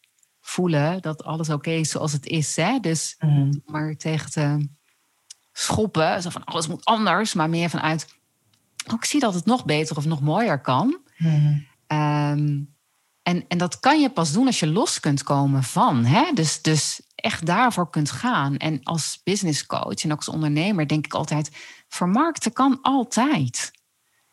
voelen 0.48 1.02
dat 1.02 1.24
alles 1.24 1.50
oké 1.50 1.70
is 1.70 1.90
zoals 1.90 2.12
het 2.12 2.26
is. 2.26 2.56
Hè? 2.56 2.78
Dus 2.80 3.16
maar 3.66 3.96
tegen 3.96 4.30
te 4.30 4.68
schoppen, 5.52 6.22
zo 6.22 6.30
van 6.30 6.44
alles 6.44 6.66
moet 6.66 6.84
anders, 6.84 7.34
maar 7.34 7.48
meer 7.48 7.70
vanuit, 7.70 8.06
oh, 8.86 8.94
ik 8.94 9.04
zie 9.04 9.20
dat 9.20 9.34
het 9.34 9.44
nog 9.44 9.64
beter 9.64 9.96
of 9.96 10.04
nog 10.04 10.20
mooier 10.20 10.60
kan. 10.60 10.98
Mhm. 11.16 11.58
Ehm, 11.86 12.60
en, 13.22 13.44
en 13.48 13.58
dat 13.58 13.80
kan 13.80 14.00
je 14.00 14.10
pas 14.10 14.32
doen 14.32 14.46
als 14.46 14.60
je 14.60 14.66
los 14.66 15.00
kunt 15.00 15.22
komen 15.22 15.62
van. 15.62 16.04
Hè? 16.04 16.32
Dus, 16.32 16.62
dus 16.62 17.00
echt 17.14 17.46
daarvoor 17.46 17.90
kunt 17.90 18.10
gaan. 18.10 18.56
En 18.56 18.82
als 18.82 19.20
business 19.24 19.66
coach 19.66 20.04
en 20.04 20.12
ook 20.12 20.18
als 20.18 20.28
ondernemer 20.28 20.88
denk 20.88 21.04
ik 21.04 21.14
altijd, 21.14 21.50
vermarkten 21.88 22.52
kan 22.52 22.78
altijd. 22.82 23.70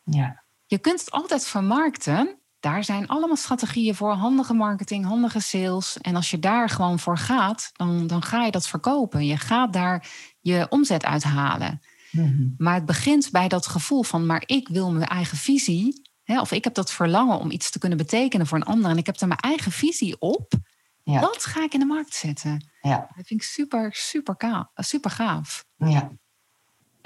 Ja. 0.02 0.44
Je 0.66 0.78
kunt 0.78 1.00
het 1.00 1.10
altijd 1.10 1.46
vermarkten. 1.46 2.38
Daar 2.60 2.84
zijn 2.84 3.06
allemaal 3.06 3.36
strategieën 3.36 3.94
voor. 3.94 4.12
Handige 4.12 4.54
marketing, 4.54 5.04
handige 5.04 5.40
sales. 5.40 5.98
En 6.00 6.16
als 6.16 6.30
je 6.30 6.38
daar 6.38 6.68
gewoon 6.68 6.98
voor 6.98 7.18
gaat, 7.18 7.70
dan, 7.72 8.06
dan 8.06 8.22
ga 8.22 8.44
je 8.44 8.50
dat 8.50 8.68
verkopen. 8.68 9.26
Je 9.26 9.36
gaat 9.36 9.72
daar 9.72 10.08
je 10.40 10.66
omzet 10.68 11.04
uithalen. 11.04 11.80
Mhm. 12.10 12.48
Maar 12.58 12.74
het 12.74 12.86
begint 12.86 13.30
bij 13.30 13.48
dat 13.48 13.66
gevoel 13.66 14.02
van, 14.02 14.26
maar 14.26 14.42
ik 14.46 14.68
wil 14.68 14.92
mijn 14.92 15.08
eigen 15.08 15.36
visie. 15.36 16.02
Hè, 16.22 16.40
of 16.40 16.52
ik 16.52 16.64
heb 16.64 16.74
dat 16.74 16.92
verlangen 16.92 17.38
om 17.38 17.50
iets 17.50 17.70
te 17.70 17.78
kunnen 17.78 17.98
betekenen 17.98 18.46
voor 18.46 18.58
een 18.58 18.64
ander. 18.64 18.90
En 18.90 18.98
ik 18.98 19.06
heb 19.06 19.18
daar 19.18 19.28
mijn 19.28 19.40
eigen 19.40 19.72
visie 19.72 20.20
op. 20.20 20.52
Ja. 21.02 21.20
Dat 21.20 21.44
ga 21.44 21.62
ik 21.62 21.72
in 21.74 21.80
de 21.80 21.86
markt 21.86 22.14
zetten. 22.14 22.70
Ja. 22.80 22.98
Dat 22.98 23.26
vind 23.26 23.40
ik 23.40 23.42
super, 23.42 23.92
super, 23.92 24.36
super 24.74 25.10
gaaf. 25.10 25.64
Ja. 25.76 26.10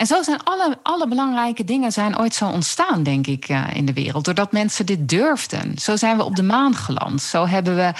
En 0.00 0.06
zo 0.06 0.22
zijn 0.22 0.42
alle, 0.44 0.78
alle 0.82 1.08
belangrijke 1.08 1.64
dingen 1.64 1.92
zijn 1.92 2.18
ooit 2.18 2.34
zo 2.34 2.48
ontstaan, 2.48 3.02
denk 3.02 3.26
ik, 3.26 3.48
eh, 3.48 3.64
in 3.74 3.84
de 3.84 3.92
wereld. 3.92 4.24
Doordat 4.24 4.52
mensen 4.52 4.86
dit 4.86 5.08
durfden. 5.08 5.78
Zo 5.78 5.96
zijn 5.96 6.16
we 6.16 6.24
op 6.24 6.36
de 6.36 6.42
maan 6.42 6.74
geland. 6.74 7.22
Zo 7.22 7.46
hebben 7.46 7.76
we 7.76 7.92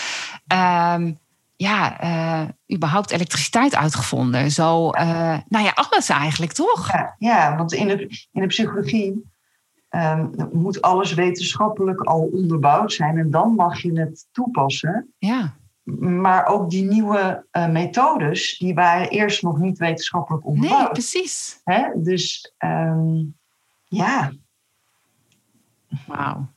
ehm, 0.47 1.13
ja, 1.57 2.01
eh, 2.01 2.49
überhaupt 2.77 3.11
elektriciteit 3.11 3.77
uitgevonden. 3.77 4.51
Zo, 4.51 4.91
eh, 4.91 5.39
nou 5.49 5.65
ja, 5.65 5.73
alles 5.75 6.09
eigenlijk, 6.09 6.53
toch? 6.53 6.93
Ja, 6.93 7.15
ja, 7.19 7.57
want 7.57 7.73
in 7.73 7.89
de, 7.89 8.27
in 8.33 8.41
de 8.41 8.47
psychologie 8.47 9.33
ehm, 9.89 10.27
moet 10.53 10.83
alles 10.83 11.15
wetenschappelijk 11.15 12.01
al 12.01 12.31
onderbouwd 12.33 12.93
zijn 12.93 13.19
en 13.19 13.31
dan 13.31 13.55
mag 13.55 13.81
je 13.81 14.01
het 14.01 14.27
toepassen. 14.33 15.15
Ja, 15.19 15.55
Maar 15.99 16.47
ook 16.47 16.71
die 16.71 16.85
nieuwe 16.85 17.47
eh, 17.51 17.69
methodes, 17.69 18.59
die 18.59 18.75
waren 18.75 19.09
eerst 19.09 19.43
nog 19.43 19.59
niet 19.59 19.79
wetenschappelijk 19.79 20.45
nee, 20.45 20.55
onderbouwd. 20.55 20.93
precies. 20.93 21.61
Hè? 21.65 21.89
Dus 21.95 22.55
ehm, 22.59 23.23
ja, 23.85 24.33
Wauw. 26.07 26.49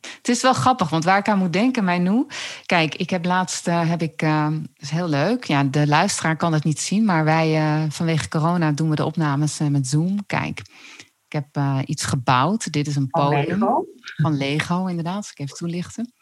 Het 0.00 0.28
is 0.28 0.42
wel 0.42 0.52
grappig, 0.52 0.90
want 0.90 1.04
waar 1.04 1.18
ik 1.18 1.28
aan 1.28 1.38
moet 1.38 1.52
denken, 1.52 1.84
Mijnoe. 1.84 2.26
Kijk, 2.66 2.94
ik 2.94 3.10
heb 3.10 3.24
laatst, 3.24 3.68
eh, 3.68 3.88
heb 3.88 4.02
ik, 4.02 4.22
eh, 4.22 4.50
dat 4.50 4.60
is 4.76 4.90
heel 4.90 5.08
leuk. 5.08 5.44
Ja, 5.44 5.64
de 5.64 5.86
luisteraar 5.86 6.36
kan 6.36 6.52
het 6.52 6.64
niet 6.64 6.80
zien, 6.80 7.04
maar 7.04 7.24
wij 7.24 7.60
vanwege 7.90 8.28
corona 8.28 8.72
doen 8.72 8.90
we 8.90 8.94
de 8.96 9.04
opnames 9.04 9.58
met 9.58 9.86
Zoom. 9.86 10.26
Kijk, 10.26 10.62
ik 11.28 11.32
heb 11.32 11.64
iets 11.84 12.04
gebouwd. 12.04 12.72
Dit 12.72 12.86
is 12.86 12.96
een 12.96 13.08
van 13.10 13.22
podium 13.30 13.58
Lego. 13.58 13.84
van 14.16 14.36
Lego, 14.36 14.86
inderdaad. 14.86 15.24
Zal 15.24 15.32
ik 15.34 15.38
even 15.38 15.56
toelichten. 15.56 16.12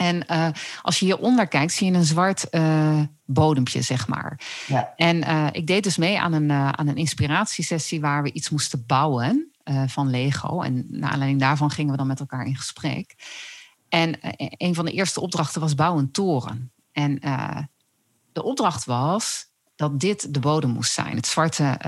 En 0.00 0.26
eh, 0.26 0.48
als 0.82 0.98
je 0.98 1.04
hieronder 1.04 1.48
kijkt, 1.48 1.72
zie 1.72 1.90
je 1.90 1.96
een 1.96 2.04
zwart 2.04 2.48
eh 2.48 3.00
bodempje, 3.24 3.82
zeg 3.82 4.08
maar. 4.08 4.40
Ja. 4.66 4.92
En 4.96 5.22
eh, 5.22 5.46
ik 5.52 5.66
deed 5.66 5.84
dus 5.84 5.96
mee 5.96 6.20
aan 6.20 6.32
een, 6.32 6.52
aan 6.52 6.88
een 6.88 6.96
inspiratiesessie 6.96 8.00
waar 8.00 8.22
we 8.22 8.32
iets 8.32 8.50
moesten 8.50 8.84
bouwen 8.86 9.52
van 9.86 10.10
Lego. 10.10 10.60
En 10.60 10.86
naar 10.88 11.10
aanleiding 11.10 11.40
daarvan 11.40 11.70
gingen 11.70 11.90
we 11.90 11.96
dan 11.96 12.06
met 12.06 12.20
elkaar 12.20 12.46
in 12.46 12.56
gesprek. 12.56 13.14
En 13.88 14.20
eh, 14.20 14.48
een 14.56 14.74
van 14.74 14.84
de 14.84 14.92
eerste 14.92 15.20
opdrachten 15.20 15.60
was 15.60 15.74
bouw 15.74 15.98
een 15.98 16.10
toren. 16.10 16.72
En 16.92 17.20
de 18.32 18.42
opdracht 18.42 18.84
was 18.84 19.46
dat 19.76 20.00
dit 20.00 20.34
de 20.34 20.40
bodem 20.40 20.70
moest 20.70 20.92
zijn. 20.92 21.16
Het 21.16 21.26
zwarte 21.26 21.78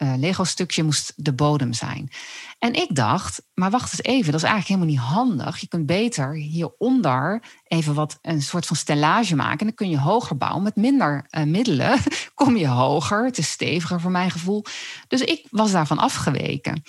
eh, 0.00 0.12
Lego-stukje 0.16 0.82
moest 0.82 1.12
de 1.16 1.32
bodem 1.32 1.72
zijn. 1.72 2.10
En 2.58 2.74
ik 2.74 2.94
dacht, 2.94 3.42
maar 3.54 3.70
wacht 3.70 3.92
eens 3.92 4.02
even, 4.02 4.32
dat 4.32 4.42
is 4.42 4.48
eigenlijk 4.48 4.66
helemaal 4.66 5.04
niet 5.04 5.14
handig. 5.14 5.58
Je 5.58 5.68
kunt 5.68 5.86
beter 5.86 6.34
hieronder 6.34 7.42
even 7.64 7.94
wat 7.94 8.18
een 8.22 8.42
soort 8.42 8.66
van 8.66 8.76
stellage 8.76 9.36
maken. 9.36 9.58
En 9.58 9.66
dan 9.66 9.74
kun 9.74 9.90
je 9.90 9.98
hoger 9.98 10.36
bouwen. 10.36 10.62
Met 10.62 10.76
minder 10.76 11.26
eh, 11.30 11.44
middelen 11.44 11.98
kom 12.34 12.56
je 12.56 12.66
hoger. 12.66 13.24
Het 13.24 13.38
is 13.38 13.50
steviger 13.50 14.00
voor 14.00 14.10
mijn 14.10 14.30
gevoel. 14.30 14.64
Dus 15.08 15.20
ik 15.20 15.46
was 15.50 15.72
daarvan 15.72 15.98
afgeweken. 15.98 16.82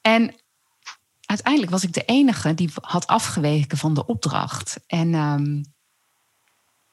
En 0.00 0.34
uiteindelijk 1.20 1.72
was 1.72 1.82
ik 1.82 1.92
de 1.92 2.04
enige 2.04 2.54
die 2.54 2.70
had 2.80 3.06
afgeweken 3.06 3.78
van 3.78 3.94
de 3.94 4.06
opdracht. 4.06 4.80
En 4.86 5.14
ehm, 5.14 5.62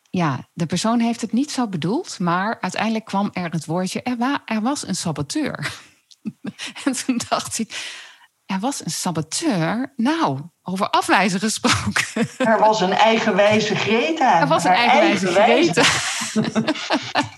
ja, 0.09 0.49
de 0.53 0.65
persoon 0.65 0.99
heeft 0.99 1.21
het 1.21 1.31
niet 1.31 1.51
zo 1.51 1.67
bedoeld, 1.67 2.19
maar 2.19 2.57
uiteindelijk 2.61 3.05
kwam 3.05 3.29
er 3.33 3.51
het 3.51 3.65
woordje: 3.65 4.01
er, 4.01 4.17
wa- 4.17 4.41
er 4.45 4.61
was 4.61 4.87
een 4.87 4.95
saboteur. 4.95 5.79
en 6.85 6.93
toen 7.05 7.21
dacht 7.29 7.59
ik: 7.59 7.97
er 8.45 8.59
was 8.59 8.85
een 8.85 8.91
saboteur. 8.91 9.93
Nou, 9.95 10.39
over 10.71 10.89
afwijzen 10.89 11.39
gesproken. 11.39 12.27
Er 12.37 12.59
was 12.59 12.81
een 12.81 12.91
eigenwijze 12.93 13.75
Greta. 13.75 14.39
Er 14.41 14.47
was 14.47 14.63
een 14.63 14.71
eigenwijze 14.71 15.31
wijze- 15.33 15.83
Greta. 15.83 16.61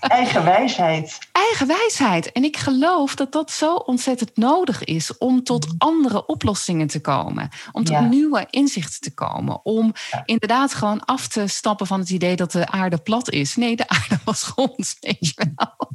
Eigen 0.00 0.44
wijsheid. 0.44 1.18
eigen 1.32 1.66
wijsheid. 1.66 2.32
En 2.32 2.44
ik 2.44 2.56
geloof 2.56 3.14
dat 3.14 3.32
dat 3.32 3.50
zo 3.50 3.74
ontzettend 3.74 4.36
nodig 4.36 4.84
is 4.84 5.18
om 5.18 5.44
tot 5.44 5.66
andere 5.78 6.26
oplossingen 6.26 6.86
te 6.86 7.00
komen. 7.00 7.48
Om 7.72 7.84
tot 7.84 7.94
Ja. 7.94 8.00
nieuwe 8.00 8.46
inzichten 8.50 9.00
te 9.00 9.14
komen. 9.14 9.64
Om 9.64 9.92
Ja. 10.10 10.22
inderdaad 10.24 10.74
gewoon 10.74 11.04
af 11.04 11.28
te 11.28 11.46
stappen 11.46 11.86
van 11.86 11.98
het 12.00 12.10
idee 12.10 12.36
dat 12.36 12.52
de 12.52 12.68
aarde 12.70 12.98
plat 12.98 13.30
is. 13.30 13.56
Nee, 13.56 13.76
de 13.76 13.88
aarde 13.88 14.18
was 14.24 14.52
rond, 14.54 14.96
weet 15.00 15.16
je 15.34 15.46
wel. 15.54 15.90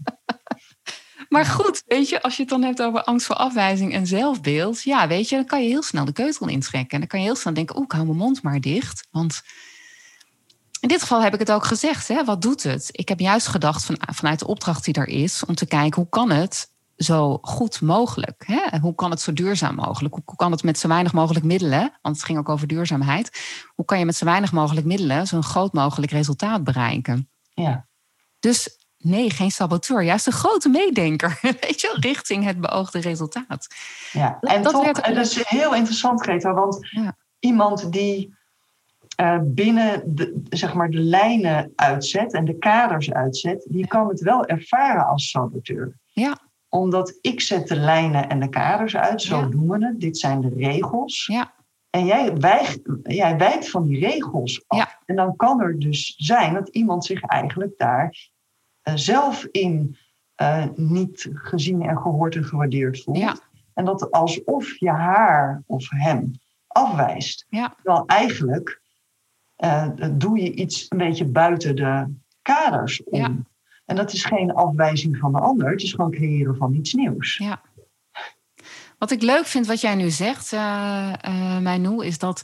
Maar 1.29 1.45
goed, 1.45 1.83
weet 1.85 2.09
je, 2.09 2.21
als 2.21 2.35
je 2.35 2.41
het 2.41 2.51
dan 2.51 2.63
hebt 2.63 2.81
over 2.81 3.03
angst 3.03 3.25
voor 3.25 3.35
afwijzing 3.35 3.93
en 3.93 4.07
zelfbeeld. 4.07 4.81
Ja, 4.81 5.07
weet 5.07 5.29
je, 5.29 5.35
dan 5.35 5.45
kan 5.45 5.63
je 5.63 5.69
heel 5.69 5.83
snel 5.83 6.05
de 6.05 6.11
keutel 6.11 6.47
intrekken. 6.47 6.91
En 6.91 6.99
dan 6.99 7.07
kan 7.07 7.19
je 7.19 7.25
heel 7.25 7.35
snel 7.35 7.53
denken, 7.53 7.75
oeh, 7.75 7.85
ik 7.85 7.91
hou 7.91 8.05
mijn 8.05 8.17
mond 8.17 8.41
maar 8.41 8.59
dicht. 8.59 9.07
Want 9.11 9.41
in 10.79 10.87
dit 10.87 11.01
geval 11.01 11.21
heb 11.21 11.33
ik 11.33 11.39
het 11.39 11.51
ook 11.51 11.65
gezegd. 11.65 12.07
Hè? 12.07 12.23
Wat 12.23 12.41
doet 12.41 12.63
het? 12.63 12.89
Ik 12.91 13.09
heb 13.09 13.19
juist 13.19 13.47
gedacht 13.47 13.85
van, 13.85 13.97
vanuit 14.13 14.39
de 14.39 14.47
opdracht 14.47 14.85
die 14.85 14.93
er 14.93 15.07
is... 15.07 15.45
om 15.45 15.55
te 15.55 15.65
kijken 15.65 16.01
hoe 16.01 16.09
kan 16.09 16.29
het 16.29 16.71
zo 16.97 17.37
goed 17.41 17.81
mogelijk? 17.81 18.43
Hè? 18.45 18.79
Hoe 18.79 18.95
kan 18.95 19.11
het 19.11 19.21
zo 19.21 19.33
duurzaam 19.33 19.75
mogelijk? 19.75 20.13
Hoe 20.25 20.35
kan 20.35 20.51
het 20.51 20.63
met 20.63 20.79
zo 20.79 20.87
weinig 20.87 21.13
mogelijk 21.13 21.45
middelen? 21.45 21.97
Want 22.01 22.15
het 22.15 22.25
ging 22.25 22.37
ook 22.37 22.49
over 22.49 22.67
duurzaamheid. 22.67 23.41
Hoe 23.75 23.85
kan 23.85 23.99
je 23.99 24.05
met 24.05 24.15
zo 24.15 24.25
weinig 24.25 24.51
mogelijk 24.51 24.85
middelen... 24.85 25.27
zo'n 25.27 25.43
groot 25.43 25.73
mogelijk 25.73 26.11
resultaat 26.11 26.63
bereiken? 26.63 27.29
Ja. 27.53 27.87
Dus 28.39 28.86
nee, 28.97 29.29
geen 29.29 29.51
saboteur. 29.51 30.03
Juist 30.03 30.27
een 30.27 30.33
grote 30.33 30.69
meedenker. 30.69 31.39
Weet 31.61 31.81
je, 31.81 31.97
richting 31.99 32.43
het 32.43 32.61
beoogde 32.61 32.99
resultaat. 32.99 33.67
Ja, 34.11 34.37
en 34.41 34.63
dat 34.63 34.73
toch, 34.73 34.83
werd- 34.85 34.99
en 34.99 35.13
dat 35.15 35.25
is 35.25 35.47
heel 35.47 35.75
interessant, 35.75 36.21
Greta, 36.21 36.53
want 36.53 36.87
Ja. 36.89 37.15
iemand 37.39 37.91
die 37.91 38.35
eh, 39.15 39.39
binnen 39.43 40.15
de, 40.15 40.41
zeg 40.49 40.73
maar 40.73 40.89
de 40.89 40.99
lijnen 40.99 41.71
uitzet 41.75 42.33
en 42.33 42.45
de 42.45 42.57
kaders 42.57 43.11
uitzet, 43.13 43.65
die 43.69 43.87
kan 43.87 44.07
het 44.07 44.19
wel 44.21 44.45
ervaren 44.45 45.05
als 45.07 45.29
saboteur. 45.29 45.97
Ja. 46.05 46.37
Omdat 46.69 47.17
ik 47.21 47.41
zet 47.41 47.67
de 47.67 47.75
lijnen 47.75 48.29
en 48.29 48.39
de 48.39 48.49
kaders 48.49 48.95
uit, 48.95 49.21
zo 49.21 49.39
Ja. 49.39 49.45
doen 49.45 49.67
we 49.69 49.85
het, 49.85 49.99
dit 49.99 50.17
zijn 50.17 50.41
de 50.41 50.49
regels. 50.57 51.25
Ja. 51.25 51.53
En 51.89 52.05
jij, 52.05 52.33
wijgt, 52.37 52.79
jij 53.03 53.37
wijkt 53.37 53.69
van 53.69 53.87
die 53.87 53.99
regels 53.99 54.63
af. 54.67 54.77
Ja. 54.77 54.99
En 55.05 55.15
dan 55.15 55.35
kan 55.35 55.61
er 55.61 55.79
dus 55.79 56.13
zijn 56.17 56.53
dat 56.53 56.67
iemand 56.69 57.05
zich 57.05 57.21
eigenlijk 57.21 57.73
daar 57.77 58.29
zelf 58.95 59.47
in 59.51 59.97
eh, 60.35 60.65
niet 60.75 61.29
gezien 61.33 61.81
en 61.81 61.97
gehoord 61.97 62.35
en 62.35 62.43
gewaardeerd 62.43 63.03
voelt. 63.03 63.17
Ja. 63.17 63.35
En 63.73 63.85
dat 63.85 64.11
alsof 64.11 64.79
je 64.79 64.89
haar 64.89 65.63
of 65.65 65.89
hem 65.89 66.31
afwijst. 66.67 67.45
Ja. 67.49 67.73
Terwijl 67.75 68.05
eigenlijk 68.05 68.81
eh, 69.55 69.87
doe 70.11 70.41
je 70.41 70.53
iets 70.53 70.85
een 70.89 70.97
beetje 70.97 71.25
buiten 71.25 71.75
de 71.75 72.13
kaders 72.41 73.03
om. 73.03 73.19
Ja. 73.19 73.35
En 73.85 73.95
dat 73.95 74.13
is 74.13 74.25
geen 74.25 74.53
afwijzing 74.53 75.17
van 75.17 75.31
de 75.31 75.39
ander, 75.39 75.69
het 75.69 75.81
is 75.81 75.91
gewoon 75.91 76.11
creëren 76.11 76.55
van 76.55 76.73
iets 76.73 76.93
nieuws. 76.93 77.37
Ja. 77.37 77.61
Wat 78.97 79.11
ik 79.11 79.21
leuk 79.21 79.45
vind 79.45 79.67
wat 79.67 79.81
jij 79.81 79.95
nu 79.95 80.09
zegt, 80.09 80.53
eh 80.53 81.13
eh, 81.21 81.59
Mijnoe, 81.59 82.05
is 82.05 82.17
dat 82.17 82.43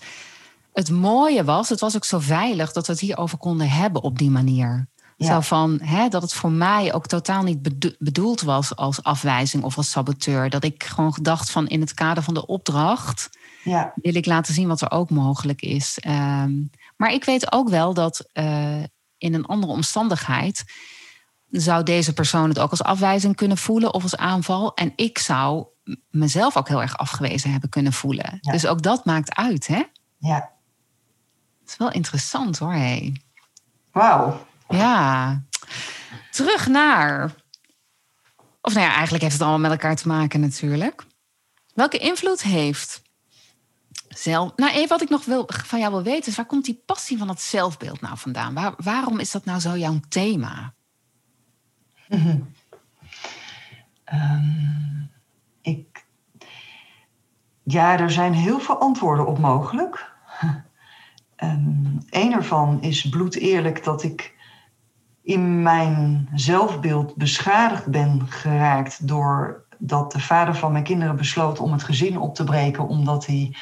het 0.73 0.91
mooie 0.91 1.43
was, 1.43 1.69
het 1.69 1.79
was 1.79 1.95
ook 1.95 2.05
zo 2.05 2.19
veilig 2.19 2.71
dat 2.71 2.85
we 2.85 2.91
het 2.91 3.01
hierover 3.01 3.37
konden 3.37 3.69
hebben 3.69 4.03
op 4.03 4.17
die 4.17 4.29
manier. 4.29 4.87
Ja. 5.17 5.27
Zo 5.27 5.39
van 5.39 5.79
hè, 5.81 6.07
dat 6.07 6.21
het 6.21 6.33
voor 6.33 6.51
mij 6.51 6.93
ook 6.93 7.07
totaal 7.07 7.43
niet 7.43 7.61
bedo- 7.61 7.95
bedoeld 7.99 8.41
was 8.41 8.75
als 8.75 9.03
afwijzing 9.03 9.63
of 9.63 9.77
als 9.77 9.89
saboteur. 9.89 10.49
Dat 10.49 10.63
ik 10.63 10.83
gewoon 10.83 11.13
gedacht 11.13 11.51
van 11.51 11.67
in 11.67 11.81
het 11.81 11.93
kader 11.93 12.23
van 12.23 12.33
de 12.33 12.45
opdracht 12.45 13.29
Ja, 13.63 13.93
wil 13.95 14.15
ik 14.15 14.25
laten 14.25 14.53
zien 14.53 14.67
wat 14.67 14.81
er 14.81 14.91
ook 14.91 15.09
mogelijk 15.09 15.61
is. 15.61 15.99
Ehm, 15.99 16.51
maar 16.97 17.13
ik 17.13 17.23
weet 17.23 17.51
ook 17.51 17.69
wel 17.69 17.93
dat 17.93 18.25
eh, 18.31 18.83
in 19.17 19.33
een 19.33 19.45
andere 19.45 19.71
omstandigheid 19.73 20.63
zou 21.49 21.83
deze 21.83 22.13
persoon 22.13 22.49
het 22.49 22.59
ook 22.59 22.69
als 22.71 22.83
afwijzing 22.83 23.35
kunnen 23.35 23.57
voelen 23.57 23.93
of 23.93 24.03
als 24.03 24.17
aanval. 24.17 24.73
En 24.73 24.93
ik 24.95 25.17
zou 25.17 25.65
mezelf 26.09 26.57
ook 26.57 26.67
heel 26.67 26.81
erg 26.81 26.97
afgewezen 26.97 27.51
hebben 27.51 27.69
kunnen 27.69 27.93
voelen. 27.93 28.37
Dus 28.41 28.65
ook 28.65 28.81
dat 28.81 29.05
maakt 29.05 29.35
uit, 29.35 29.67
hè? 29.67 29.83
Ja. 30.17 30.51
Het 31.59 31.69
is 31.69 31.77
wel 31.77 31.91
interessant 31.91 32.57
hoor, 32.57 32.73
hé. 32.73 33.11
Wauw. 33.91 34.45
Ja. 34.69 35.41
Terug 36.31 36.67
naar. 36.67 37.33
Of 38.61 38.73
nou 38.73 38.85
ja, 38.85 38.93
eigenlijk 38.93 39.23
heeft 39.23 39.33
het 39.33 39.41
allemaal 39.41 39.69
met 39.69 39.71
elkaar 39.71 39.95
te 39.95 40.07
maken 40.07 40.39
natuurlijk. 40.39 41.05
Welke 41.73 41.97
invloed 41.97 42.41
heeft 42.41 43.01
zelf. 44.09 44.51
Nou, 44.55 44.71
even 44.71 44.89
wat 44.89 45.01
ik 45.01 45.09
nog 45.09 45.25
wil, 45.25 45.49
van 45.65 45.79
jou 45.79 45.91
wil 45.91 46.03
weten 46.03 46.27
is: 46.27 46.35
waar 46.35 46.45
komt 46.45 46.65
die 46.65 46.81
passie 46.85 47.17
van 47.17 47.29
het 47.29 47.41
zelfbeeld 47.41 48.01
nou 48.01 48.17
vandaan? 48.17 48.53
Waar, 48.53 48.73
waarom 48.77 49.19
is 49.19 49.31
dat 49.31 49.45
nou 49.45 49.59
zo 49.59 49.77
jouw 49.77 49.99
thema? 50.09 50.73
Ehm, 54.03 55.01
ik. 55.61 56.05
Ja, 57.63 57.99
er 57.99 58.11
zijn 58.11 58.33
heel 58.33 58.59
veel 58.59 58.79
antwoorden 58.79 59.27
op 59.27 59.39
mogelijk. 59.39 60.11
Um, 61.37 61.97
een 62.09 62.33
ervan 62.33 62.81
is 62.81 63.09
bloed 63.09 63.35
eerlijk 63.35 63.83
dat 63.83 64.03
ik 64.03 64.32
in 65.23 65.61
mijn 65.61 66.29
zelfbeeld 66.33 67.15
beschadigd 67.15 67.87
ben 67.87 68.21
geraakt 68.27 69.07
doordat 69.07 70.11
de 70.11 70.19
vader 70.19 70.55
van 70.55 70.71
mijn 70.71 70.83
kinderen 70.83 71.15
besloot 71.15 71.59
om 71.59 71.71
het 71.71 71.83
gezin 71.83 72.17
op 72.17 72.35
te 72.35 72.43
breken 72.43 72.87
omdat 72.87 73.25
hij 73.25 73.55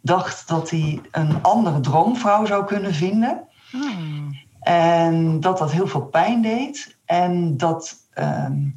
dacht 0.00 0.48
dat 0.48 0.70
hij 0.70 1.00
een 1.10 1.42
andere 1.42 1.80
droomvrouw 1.80 2.44
zou 2.44 2.64
kunnen 2.64 2.94
vinden. 2.94 3.48
Hmm. 3.70 4.38
En 4.60 5.40
dat 5.40 5.58
dat 5.58 5.72
heel 5.72 5.86
veel 5.86 6.04
pijn 6.04 6.42
deed. 6.42 6.98
En 7.04 7.56
dat, 7.56 7.96
ehm, 8.12 8.68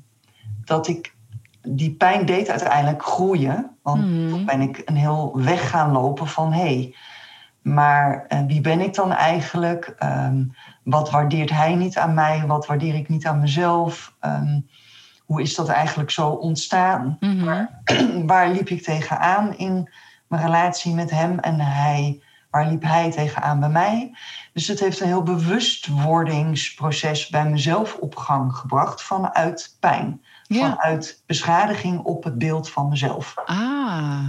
dat 0.65 0.87
ik 0.87 1.15
die 1.61 1.91
pijn 1.91 2.25
deed 2.25 2.49
uiteindelijk 2.49 3.03
groeien. 3.03 3.77
Want 3.81 4.01
hmm. 4.01 4.29
toen 4.29 4.45
ben 4.45 4.61
ik 4.61 4.81
een 4.85 4.95
heel 4.95 5.31
weg 5.35 5.69
gaan 5.69 5.91
lopen 5.91 6.27
van 6.27 6.53
hé, 6.53 6.59
hey, 6.59 6.95
maar 7.61 8.25
uh, 8.29 8.39
wie 8.47 8.61
ben 8.61 8.79
ik 8.79 8.93
dan 8.93 9.11
eigenlijk? 9.11 9.95
Um, 10.03 10.53
wat 10.83 11.11
waardeert 11.11 11.49
hij 11.49 11.75
niet 11.75 11.97
aan 11.97 12.13
mij? 12.13 12.43
Wat 12.47 12.65
waardeer 12.65 12.95
ik 12.95 13.09
niet 13.09 13.25
aan 13.25 13.39
mezelf? 13.39 14.15
Um, 14.21 14.67
hoe 15.25 15.41
is 15.41 15.55
dat 15.55 15.69
eigenlijk 15.69 16.11
zo 16.11 16.29
ontstaan? 16.29 17.17
Waar, 17.43 17.81
waar 18.25 18.49
liep 18.49 18.69
ik 18.69 18.83
tegenaan 18.83 19.57
in 19.57 19.89
mijn 20.27 20.43
relatie 20.43 20.93
met 20.93 21.09
hem 21.09 21.39
en 21.39 21.59
hij, 21.59 22.21
waar 22.49 22.67
liep 22.67 22.83
hij 22.83 23.11
tegenaan 23.11 23.59
bij 23.59 23.69
mij? 23.69 24.17
Dus 24.53 24.67
het 24.67 24.79
heeft 24.79 24.99
een 24.99 25.07
heel 25.07 25.23
bewustwordingsproces 25.23 27.27
bij 27.27 27.49
mezelf 27.49 27.95
op 27.95 28.15
gang 28.15 28.55
gebracht 28.55 29.03
vanuit 29.03 29.77
pijn. 29.79 30.21
Vanuit 30.47 31.23
beschadiging 31.25 31.99
op 31.99 32.23
het 32.23 32.37
beeld 32.37 32.69
van 32.69 32.89
mezelf. 32.89 33.33
Ah. 33.45 34.25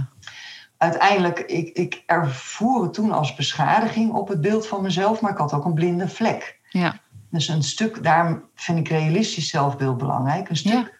Uiteindelijk, 0.77 1.39
ik, 1.39 1.77
ik 1.77 2.03
ervoer 2.05 2.83
het 2.83 2.93
toen 2.93 3.11
als 3.11 3.35
beschadiging 3.35 4.13
op 4.13 4.27
het 4.27 4.41
beeld 4.41 4.67
van 4.67 4.81
mezelf, 4.81 5.21
maar 5.21 5.31
ik 5.31 5.37
had 5.37 5.53
ook 5.53 5.65
een 5.65 5.73
blinde 5.73 6.07
vlek. 6.07 6.59
Ja. 6.69 6.99
Dus 7.29 7.47
een 7.47 7.63
stuk, 7.63 8.03
daarom 8.03 8.43
vind 8.55 8.79
ik 8.79 8.87
realistisch 8.87 9.49
zelfbeeld 9.49 9.97
belangrijk. 9.97 10.49
Een 10.49 10.55
stuk 10.55 10.99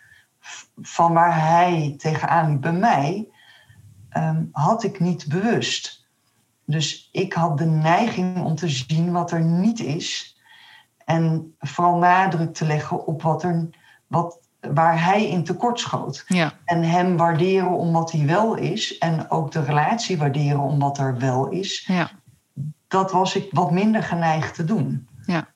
van 0.81 1.13
waar 1.13 1.47
hij 1.47 1.93
tegenaan 1.97 2.49
liep 2.49 2.61
bij 2.61 2.73
mij, 2.73 3.29
Ehm, 4.15 4.43
had 4.51 4.83
ik 4.83 4.99
niet 4.99 5.27
bewust. 5.27 6.07
Dus 6.65 7.09
ik 7.11 7.33
had 7.33 7.57
de 7.57 7.65
neiging 7.65 8.43
om 8.43 8.55
te 8.55 8.69
zien 8.69 9.11
wat 9.11 9.31
er 9.31 9.41
niet 9.41 9.79
is. 9.79 10.39
En 11.05 11.55
vooral 11.59 11.97
nadruk 11.97 12.53
te 12.53 12.65
leggen 12.65 13.05
op 13.05 13.21
wat 13.21 13.43
er, 13.43 13.69
wat, 14.07 14.39
waar 14.73 15.03
hij 15.03 15.29
in 15.29 15.43
tekort 15.43 15.79
schoot. 15.79 16.23
Ja. 16.27 16.53
En 16.65 16.83
hem 16.83 17.17
waarderen 17.17 17.69
om 17.69 17.91
wat 17.91 18.11
hij 18.11 18.25
wel 18.25 18.55
is. 18.55 18.97
En 18.97 19.29
ook 19.29 19.51
de 19.51 19.63
relatie 19.63 20.17
waarderen 20.17 20.59
om 20.59 20.79
wat 20.79 20.97
er 20.97 21.17
wel 21.17 21.49
is. 21.49 21.83
Ja. 21.87 22.09
Dat 22.87 23.11
was 23.11 23.35
ik 23.35 23.47
wat 23.51 23.71
minder 23.71 24.03
geneigd 24.03 24.55
te 24.55 24.63
doen. 24.63 25.07
Ja. 25.25 25.47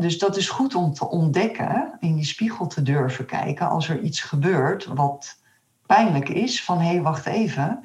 dus 0.00 0.18
dat 0.18 0.36
is 0.36 0.48
goed 0.48 0.74
om 0.74 0.92
te 0.92 1.08
ontdekken, 1.08 1.96
in 2.00 2.14
die 2.14 2.24
spiegel 2.24 2.66
te 2.66 2.82
durven 2.82 3.26
kijken 3.26 3.68
als 3.68 3.88
er 3.88 4.00
iets 4.00 4.20
gebeurt 4.20 4.86
wat 4.86 5.38
pijnlijk 5.86 6.28
is 6.28 6.64
van 6.64 6.78
hé, 6.78 6.88
hey, 6.88 7.02
wacht 7.02 7.26
even, 7.26 7.84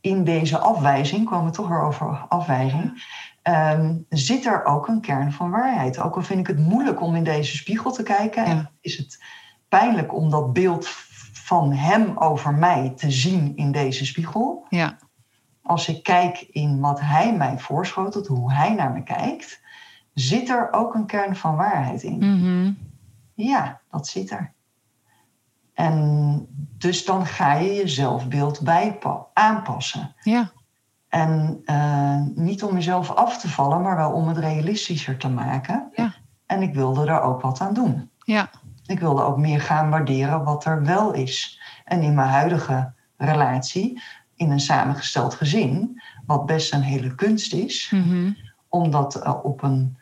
in 0.00 0.24
deze 0.24 0.58
afwijzing, 0.58 1.28
komen 1.28 1.46
we 1.46 1.56
toch 1.56 1.68
weer 1.68 1.82
over 1.82 2.24
afwijzing, 2.28 3.04
ehm, 3.42 3.94
zit 4.08 4.46
er 4.46 4.64
ook 4.64 4.88
een 4.88 5.00
kern 5.00 5.32
van 5.32 5.50
waarheid. 5.50 5.98
Ook 5.98 6.16
al 6.16 6.22
vind 6.22 6.40
ik 6.40 6.46
het 6.46 6.58
moeilijk 6.58 7.00
om 7.00 7.14
in 7.14 7.24
deze 7.24 7.56
spiegel 7.56 7.92
te 7.92 8.02
kijken, 8.02 8.44
en 8.44 8.70
is 8.80 8.96
het 8.96 9.22
pijnlijk 9.68 10.14
om 10.14 10.30
dat 10.30 10.52
beeld 10.52 10.88
van 11.32 11.72
hem 11.72 12.16
over 12.18 12.54
mij 12.54 12.92
te 12.96 13.10
zien 13.10 13.56
in 13.56 13.72
deze 13.72 14.06
spiegel. 14.06 14.66
Ja. 14.68 14.98
Als 15.62 15.88
ik 15.88 16.02
kijk 16.02 16.40
in 16.40 16.80
wat 16.80 17.00
hij 17.00 17.36
mij 17.36 17.58
voorschotelt, 17.58 18.26
hoe 18.26 18.52
hij 18.52 18.74
naar 18.74 18.92
me 18.92 19.02
kijkt, 19.02 19.60
zit 20.14 20.48
er 20.48 20.72
ook 20.72 20.94
een 20.94 21.06
kern 21.06 21.36
van 21.36 21.56
waarheid 21.56 22.02
in. 22.02 22.18
Mm 22.18 22.78
Ja, 23.34 23.80
dat 23.90 24.06
zit 24.06 24.30
er. 24.30 24.52
En 25.74 26.46
dus 26.78 27.04
dan 27.04 27.26
ga 27.26 27.54
je 27.54 27.72
je 27.72 27.88
zelfbeeld 27.88 28.62
aanpassen. 29.32 30.14
Ja. 30.20 30.50
En 31.08 31.62
uh, 31.64 32.20
niet 32.34 32.62
om 32.62 32.74
jezelf 32.74 33.10
af 33.10 33.38
te 33.38 33.48
vallen, 33.48 33.82
maar 33.82 33.96
wel 33.96 34.12
om 34.12 34.28
het 34.28 34.36
realistischer 34.36 35.16
te 35.16 35.28
maken. 35.28 35.88
Ja. 35.94 36.14
En 36.46 36.62
ik 36.62 36.74
wilde 36.74 37.04
daar 37.04 37.22
ook 37.22 37.40
wat 37.40 37.60
aan 37.60 37.74
doen. 37.74 38.10
Ja. 38.24 38.50
Ik 38.86 39.00
wilde 39.00 39.22
ook 39.22 39.36
meer 39.36 39.60
gaan 39.60 39.90
waarderen 39.90 40.44
wat 40.44 40.64
er 40.64 40.84
wel 40.84 41.12
is. 41.12 41.60
En 41.84 42.02
in 42.02 42.14
mijn 42.14 42.28
huidige 42.28 42.92
relatie, 43.16 44.02
in 44.34 44.50
een 44.50 44.60
samengesteld 44.60 45.34
gezin, 45.34 46.02
wat 46.26 46.46
best 46.46 46.72
een 46.72 46.82
hele 46.82 47.14
kunst 47.14 47.52
is, 47.52 47.92
mm 47.94 48.36
om 48.68 48.90
dat 48.90 49.16
uh, 49.16 49.34
op 49.44 49.62
een 49.62 49.96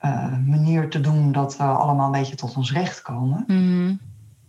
uh, 0.00 0.36
manier 0.46 0.90
te 0.90 1.00
doen 1.00 1.32
dat 1.32 1.56
we 1.56 1.62
allemaal 1.62 2.06
een 2.06 2.20
beetje 2.20 2.34
tot 2.34 2.56
ons 2.56 2.72
recht 2.72 3.02
komen. 3.02 3.44
Mm 3.46 4.00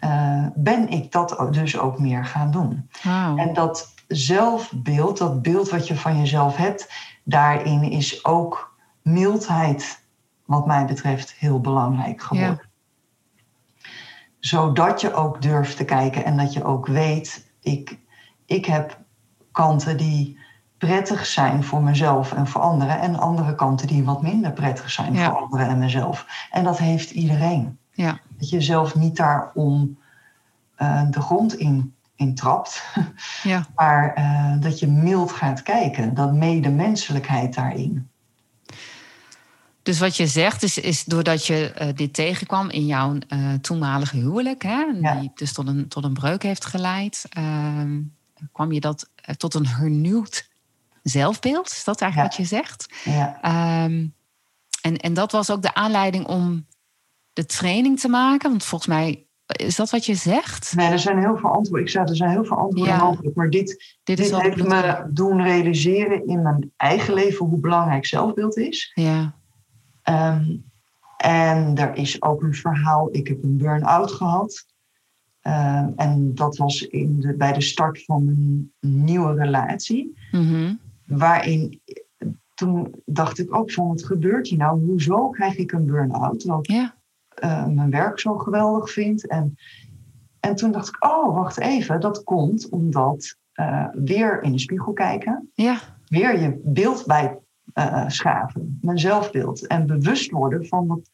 uh, 0.04 0.46
ben 0.56 0.90
ik 0.90 1.12
dat 1.12 1.48
dus 1.52 1.78
ook 1.78 2.00
meer 2.00 2.26
gaan 2.26 2.52
doen. 2.52 2.90
Wow. 3.04 3.40
En 3.40 3.54
dat 3.54 3.94
zelfbeeld, 4.08 5.18
dat 5.18 5.42
beeld 5.42 5.70
wat 5.70 5.88
je 5.88 5.96
van 5.96 6.18
jezelf 6.18 6.56
hebt, 6.56 6.94
daarin 7.24 7.84
is 7.84 8.26
ook 8.26 8.78
mildheid, 9.02 10.04
wat 10.46 10.66
mij 10.66 10.86
betreft, 10.86 11.32
heel 11.32 11.62
belangrijk 11.62 12.22
geworden. 12.22 12.60
Ja. 12.62 12.70
Zodat 14.42 15.02
je 15.02 15.14
ook 15.14 15.42
durft 15.42 15.78
te 15.78 15.86
kijken 15.86 16.26
en 16.26 16.38
dat 16.38 16.54
je 16.54 16.64
ook 16.64 16.88
weet, 16.88 17.52
ik, 17.60 18.00
ik 18.46 18.66
heb 18.66 19.00
kanten 19.52 19.98
die 19.98 20.40
prettig 20.78 21.26
zijn 21.26 21.64
voor 21.64 21.82
mezelf 21.82 22.34
en 22.34 22.48
voor 22.48 22.62
anderen, 22.62 23.00
en 23.00 23.20
andere 23.20 23.56
kanten 23.56 23.88
die 23.88 24.04
wat 24.04 24.22
minder 24.22 24.52
prettig 24.52 24.92
zijn 24.92 25.14
ja. 25.14 25.30
voor 25.30 25.40
anderen 25.40 25.68
en 25.68 25.80
mezelf. 25.80 26.48
En 26.52 26.64
dat 26.64 26.78
heeft 26.78 27.12
iedereen. 27.12 27.78
Ja. 27.92 28.20
Dat 28.38 28.50
je 28.50 28.62
zelf 28.62 28.96
niet 28.96 29.16
daarom 29.16 29.98
uh, 30.78 31.02
de 31.10 31.22
grond 31.22 31.56
in, 31.56 31.96
in 32.16 32.36
trapt. 32.36 32.84
Ja. 33.44 33.66
maar 33.76 34.18
uh, 34.18 34.62
dat 34.62 34.80
je 34.80 34.88
mild 34.88 35.32
gaat 35.32 35.64
kijken. 35.64 36.14
Dat 36.14 36.34
medemenselijkheid 36.34 37.56
daarin. 37.56 38.10
Dus 39.84 40.00
wat 40.00 40.18
je 40.18 40.28
zegt 40.28 40.64
is, 40.64 40.78
is 40.78 41.04
doordat 41.04 41.46
je 41.46 41.74
uh, 41.82 41.88
dit 41.96 42.14
tegenkwam 42.14 42.70
in 42.70 42.86
jouw 42.86 43.18
toenmalige 43.62 44.18
huwelijk, 44.18 44.64
hè, 44.64 44.84
ja. 45.02 45.20
die 45.20 45.32
dus 45.36 45.54
tot 45.54 45.68
een, 45.68 45.88
tot 45.88 46.04
een 46.04 46.14
breuk 46.14 46.44
heeft 46.44 46.66
geleid, 46.66 47.26
ehm, 47.30 48.02
kwam 48.52 48.72
je 48.72 48.80
dat 48.80 49.10
tot 49.38 49.54
een 49.54 49.68
hernieuwd 49.68 50.50
zelfbeeld? 51.04 51.70
Is 51.70 51.84
dat 51.84 52.02
eigenlijk 52.02 52.34
ja. 52.34 52.38
wat 52.38 52.50
je 52.50 52.56
zegt? 52.56 52.88
Ja. 53.04 53.84
Um, 53.84 54.14
en, 54.82 54.98
en 54.98 55.14
dat 55.14 55.32
was 55.32 55.52
ook 55.52 55.62
de 55.62 55.74
aanleiding 55.74 56.26
om 56.26 56.66
de 57.34 57.46
training 57.46 58.00
te 58.00 58.08
maken? 58.08 58.50
Want 58.50 58.64
volgens 58.64 58.90
mij 58.90 59.26
is 59.46 59.76
dat 59.76 59.90
wat 59.90 60.06
je 60.06 60.16
zegt? 60.16 60.74
Nee, 60.76 60.90
er 60.90 61.00
zijn 61.00 61.20
heel 61.20 61.38
veel 61.38 61.50
antwoorden. 61.50 61.86
Ik 61.86 61.92
zei, 61.92 62.06
er 62.06 62.16
zijn 62.16 62.30
heel 62.30 62.46
veel 62.46 62.58
antwoorden 62.58 62.94
Ja. 62.94 63.04
mogelijk. 63.04 63.36
Maar 63.36 63.50
dit, 63.50 63.98
Dit 64.04 64.18
dit, 64.18 64.42
heeft 64.42 64.68
me 64.68 65.06
doen 65.10 65.42
realiseren 65.42 66.28
in 66.28 66.42
mijn 66.42 66.72
eigen 66.78 67.14
leven 67.14 67.46
hoe 67.46 67.60
belangrijk 67.60 68.06
zelfbeeld 68.06 68.58
is. 68.58 68.92
Ja, 68.94 69.36
Ehm, 70.12 70.56
en 71.18 71.78
er 71.78 71.96
is 71.96 72.22
ook 72.22 72.44
een 72.44 72.54
verhaal. 72.54 73.10
Ik 73.12 73.28
heb 73.28 73.44
een 73.44 73.58
burn-out 73.58 74.12
gehad. 74.12 74.66
Ehm, 75.42 75.90
en 75.96 76.36
dat 76.36 76.58
was 76.58 76.82
in 76.82 77.20
de, 77.20 77.34
bij 77.34 77.54
de 77.54 77.62
start 77.62 78.04
van 78.04 78.28
een 78.28 78.72
nieuwe 78.80 79.34
relatie. 79.34 80.18
Mhm. 80.32 80.74
Waarin 81.06 81.82
toen 82.54 82.96
dacht 83.06 83.40
ik 83.40 83.56
ook 83.56 83.72
van 83.72 83.88
wat 83.88 84.06
gebeurt 84.06 84.48
hier 84.48 84.58
nou? 84.58 84.86
Hoezo 84.86 85.30
krijg 85.30 85.58
ik 85.58 85.72
een 85.72 85.86
burn-out? 85.86 86.40
Terwijl 86.40 86.60
ik 86.60 86.72
ja, 86.72 86.96
eh, 87.30 87.68
mijn 87.68 87.90
werk 87.90 88.20
zo 88.20 88.38
geweldig 88.38 88.92
vind. 88.92 89.28
En, 89.28 89.56
en 90.40 90.56
toen 90.56 90.72
dacht 90.72 90.88
ik, 90.88 91.06
oh, 91.06 91.36
wacht 91.36 91.60
even. 91.60 92.00
Dat 92.00 92.24
komt 92.24 92.70
omdat 92.70 93.38
eh, 93.52 93.88
weer 93.94 94.44
in 94.44 94.52
de 94.52 94.60
spiegel 94.60 94.94
kijken. 94.94 95.50
ja, 95.54 95.80
Weer 96.08 96.40
je 96.40 96.62
beeld 96.64 97.06
bij 97.06 97.38
eh, 97.74 98.08
schaven. 98.08 98.78
Mijn 98.82 99.00
zelfbeeld. 99.00 99.68
En 99.68 99.86
bewust 99.86 100.32
worden 100.32 100.66
van 100.66 100.88
wat 100.88 101.10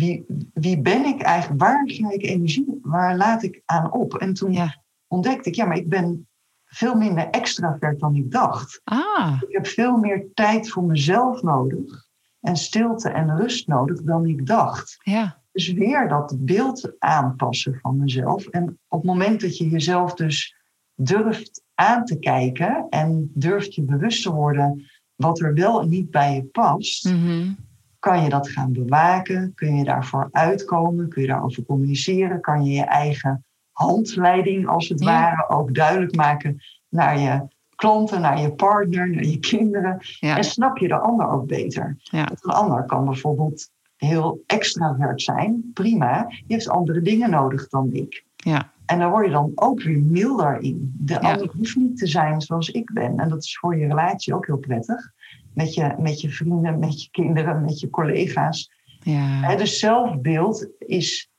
wie, 0.00 0.24
wie 0.54 0.80
ben 0.80 1.04
ik 1.04 1.20
eigenlijk? 1.22 1.60
Waar 1.60 1.82
ga 1.84 2.10
ik 2.10 2.22
energie? 2.22 2.78
Waar 2.82 3.16
laat 3.16 3.42
ik 3.42 3.62
aan 3.64 3.92
op? 3.92 4.14
En 4.14 4.34
toen 4.34 4.58
ontdekte 5.06 5.48
ik, 5.48 5.54
ja, 5.54 5.64
maar 5.64 5.76
ik 5.76 5.88
ben 5.88 6.28
veel 6.64 6.94
minder 6.94 7.30
extravert 7.30 8.00
dan 8.00 8.14
ik 8.14 8.30
dacht. 8.30 8.80
Ah. 8.84 9.42
Ik 9.48 9.54
heb 9.54 9.66
veel 9.66 9.96
meer 9.96 10.26
tijd 10.34 10.70
voor 10.70 10.84
mezelf 10.84 11.42
nodig. 11.42 12.08
En 12.40 12.56
stilte 12.56 13.08
en 13.08 13.36
rust 13.36 13.66
nodig 13.66 14.02
dan 14.02 14.26
ik 14.26 14.46
dacht. 14.46 14.96
Ja. 15.02 15.38
Dus 15.52 15.72
weer 15.72 16.08
dat 16.08 16.36
beeld 16.38 16.92
aanpassen 16.98 17.78
van 17.80 17.98
mezelf. 17.98 18.46
En 18.46 18.78
op 18.88 18.98
het 18.98 19.10
moment 19.10 19.40
dat 19.40 19.56
je 19.56 19.68
jezelf 19.68 20.14
dus 20.14 20.56
durft 20.94 21.62
aan 21.74 22.04
te 22.04 22.18
kijken 22.18 22.86
en 22.90 23.30
durft 23.34 23.74
je 23.74 23.82
bewust 23.82 24.22
te 24.22 24.32
worden 24.32 24.89
wat 25.20 25.40
er 25.40 25.54
wel 25.54 25.80
en 25.80 25.88
niet 25.88 26.10
bij 26.10 26.34
je 26.34 26.42
past, 26.44 27.04
Mhm. 27.04 27.52
kan 27.98 28.22
je 28.22 28.28
dat 28.28 28.48
gaan 28.48 28.72
bewaken, 28.72 29.52
kun 29.54 29.74
je 29.76 29.84
daarvoor 29.84 30.28
uitkomen, 30.32 31.08
kun 31.08 31.22
je 31.22 31.28
daarover 31.28 31.64
communiceren, 31.64 32.40
kan 32.40 32.64
je 32.64 32.72
je 32.72 32.84
eigen 32.84 33.44
handleiding 33.72 34.66
als 34.68 34.88
het 34.88 35.00
Ja. 35.00 35.06
ware 35.06 35.48
ook 35.48 35.74
duidelijk 35.74 36.14
maken 36.16 36.60
naar 36.88 37.18
je 37.18 37.46
klanten, 37.74 38.20
naar 38.20 38.40
je 38.40 38.52
partner, 38.52 39.10
naar 39.10 39.24
je 39.24 39.38
kinderen. 39.38 39.96
Ja. 40.00 40.36
En 40.36 40.44
snap 40.44 40.78
je 40.78 40.88
de 40.88 40.98
ander 40.98 41.28
ook 41.30 41.46
beter. 41.46 41.96
Ja. 41.98 42.24
Want 42.24 42.44
Een 42.44 42.50
ander 42.52 42.84
kan 42.84 43.04
bijvoorbeeld 43.04 43.70
heel 43.96 44.42
extravert 44.46 45.22
zijn, 45.22 45.70
prima. 45.74 46.26
Die 46.28 46.44
heeft 46.46 46.68
andere 46.68 47.00
dingen 47.02 47.30
nodig 47.30 47.68
dan 47.68 47.92
ik. 47.92 48.24
Ja. 48.36 48.72
En 48.90 48.98
daar 48.98 49.10
word 49.10 49.26
je 49.26 49.32
dan 49.32 49.52
ook 49.54 49.82
weer 49.82 49.98
milder 50.02 50.60
in. 50.60 50.94
De 50.98 51.12
Ja. 51.12 51.18
ander 51.18 51.50
hoeft 51.56 51.76
niet 51.76 51.98
te 51.98 52.06
zijn 52.06 52.40
zoals 52.40 52.68
ik 52.70 52.92
ben. 52.92 53.18
En 53.18 53.28
dat 53.28 53.42
is 53.44 53.58
voor 53.58 53.76
je 53.76 53.86
relatie 53.86 54.34
ook 54.34 54.46
heel 54.46 54.56
prettig. 54.58 55.12
Met 55.54 55.74
je, 55.74 55.94
met 55.98 56.20
je 56.20 56.30
vrienden, 56.30 56.78
met 56.78 57.02
je 57.02 57.08
kinderen, 57.10 57.62
met 57.64 57.80
je 57.80 57.90
collega's. 57.90 58.70
Ja. 59.02 59.56
Dus 59.56 59.78
zelfbeeld 59.78 60.68
is 60.78 61.30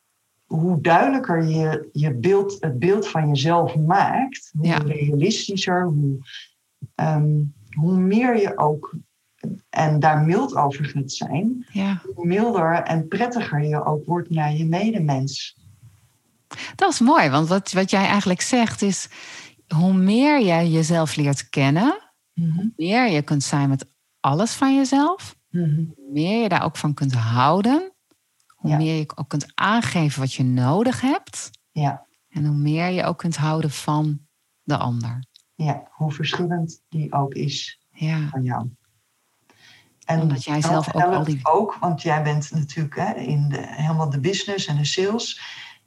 hoe 0.45 0.81
duidelijker 0.81 1.43
je, 1.47 1.89
je 1.91 2.13
beeld, 2.13 2.57
het 2.59 2.79
beeld 2.79 3.07
van 3.07 3.27
jezelf 3.27 3.75
maakt, 3.77 4.51
hoe 4.57 4.67
Ja. 4.67 4.77
realistischer, 4.77 5.83
hoe, 5.83 6.17
ehm, 6.95 7.39
hoe 7.75 7.97
meer 7.97 8.37
je 8.41 8.57
ook 8.57 8.95
en 9.69 9.99
daar 9.99 10.21
mild 10.25 10.55
over 10.55 10.85
gaat 10.85 11.11
zijn, 11.11 11.65
ja. 11.71 12.01
hoe 12.15 12.25
milder 12.25 12.73
en 12.73 13.07
prettiger 13.07 13.63
je 13.63 13.85
ook 13.85 14.05
wordt 14.05 14.29
naar 14.29 14.53
je 14.53 14.65
medemens. 14.65 15.57
Dat 16.75 16.91
is 16.91 16.99
mooi, 16.99 17.29
want 17.29 17.47
wat, 17.47 17.71
wat 17.71 17.89
jij 17.89 18.05
eigenlijk 18.05 18.41
zegt 18.41 18.81
is... 18.81 19.09
hoe 19.67 19.93
meer 19.93 20.41
jij 20.43 20.69
jezelf 20.69 21.15
leert 21.15 21.49
kennen... 21.49 21.99
hoe 22.33 22.73
meer 22.75 23.07
je 23.09 23.21
kunt 23.21 23.43
zijn 23.43 23.69
met 23.69 23.85
alles 24.19 24.53
van 24.53 24.75
jezelf... 24.75 25.35
Mhm. 25.49 25.75
hoe 25.95 26.09
meer 26.11 26.41
je 26.41 26.49
daar 26.49 26.63
ook 26.63 26.77
van 26.77 26.93
kunt 26.93 27.13
houden... 27.13 27.93
hoe 28.55 28.69
Ja. 28.71 28.77
meer 28.77 28.95
je 28.97 29.11
ook 29.15 29.29
kunt 29.29 29.51
aangeven 29.55 30.19
wat 30.19 30.33
je 30.33 30.43
nodig 30.43 31.01
hebt... 31.01 31.49
Ja, 31.71 32.05
en 32.29 32.45
hoe 32.45 32.55
meer 32.57 32.87
je 32.89 33.03
ook 33.03 33.17
kunt 33.17 33.37
houden 33.37 33.71
van 33.71 34.19
de 34.63 34.77
ander. 34.77 35.23
ja, 35.55 35.87
hoe 35.91 36.11
verschillend 36.11 36.81
die 36.89 37.13
ook 37.13 37.33
is 37.33 37.79
Ja, 37.91 38.27
van 38.29 38.43
jou. 38.43 38.69
En 40.05 40.21
Omdat 40.21 40.43
jij 40.43 40.61
zelf 40.61 40.85
dat 40.85 40.95
ook 41.03 41.13
al 41.13 41.23
die- 41.23 41.39
ook, 41.43 41.75
want 41.79 42.01
jij 42.01 42.23
bent 42.23 42.51
natuurlijk 42.51 42.95
hè, 42.95 43.13
in 43.13 43.49
de, 43.49 43.57
helemaal 43.67 44.09
de 44.09 44.19
business 44.19 44.65
en 44.67 44.77
de 44.77 44.85
sales. 44.85 45.41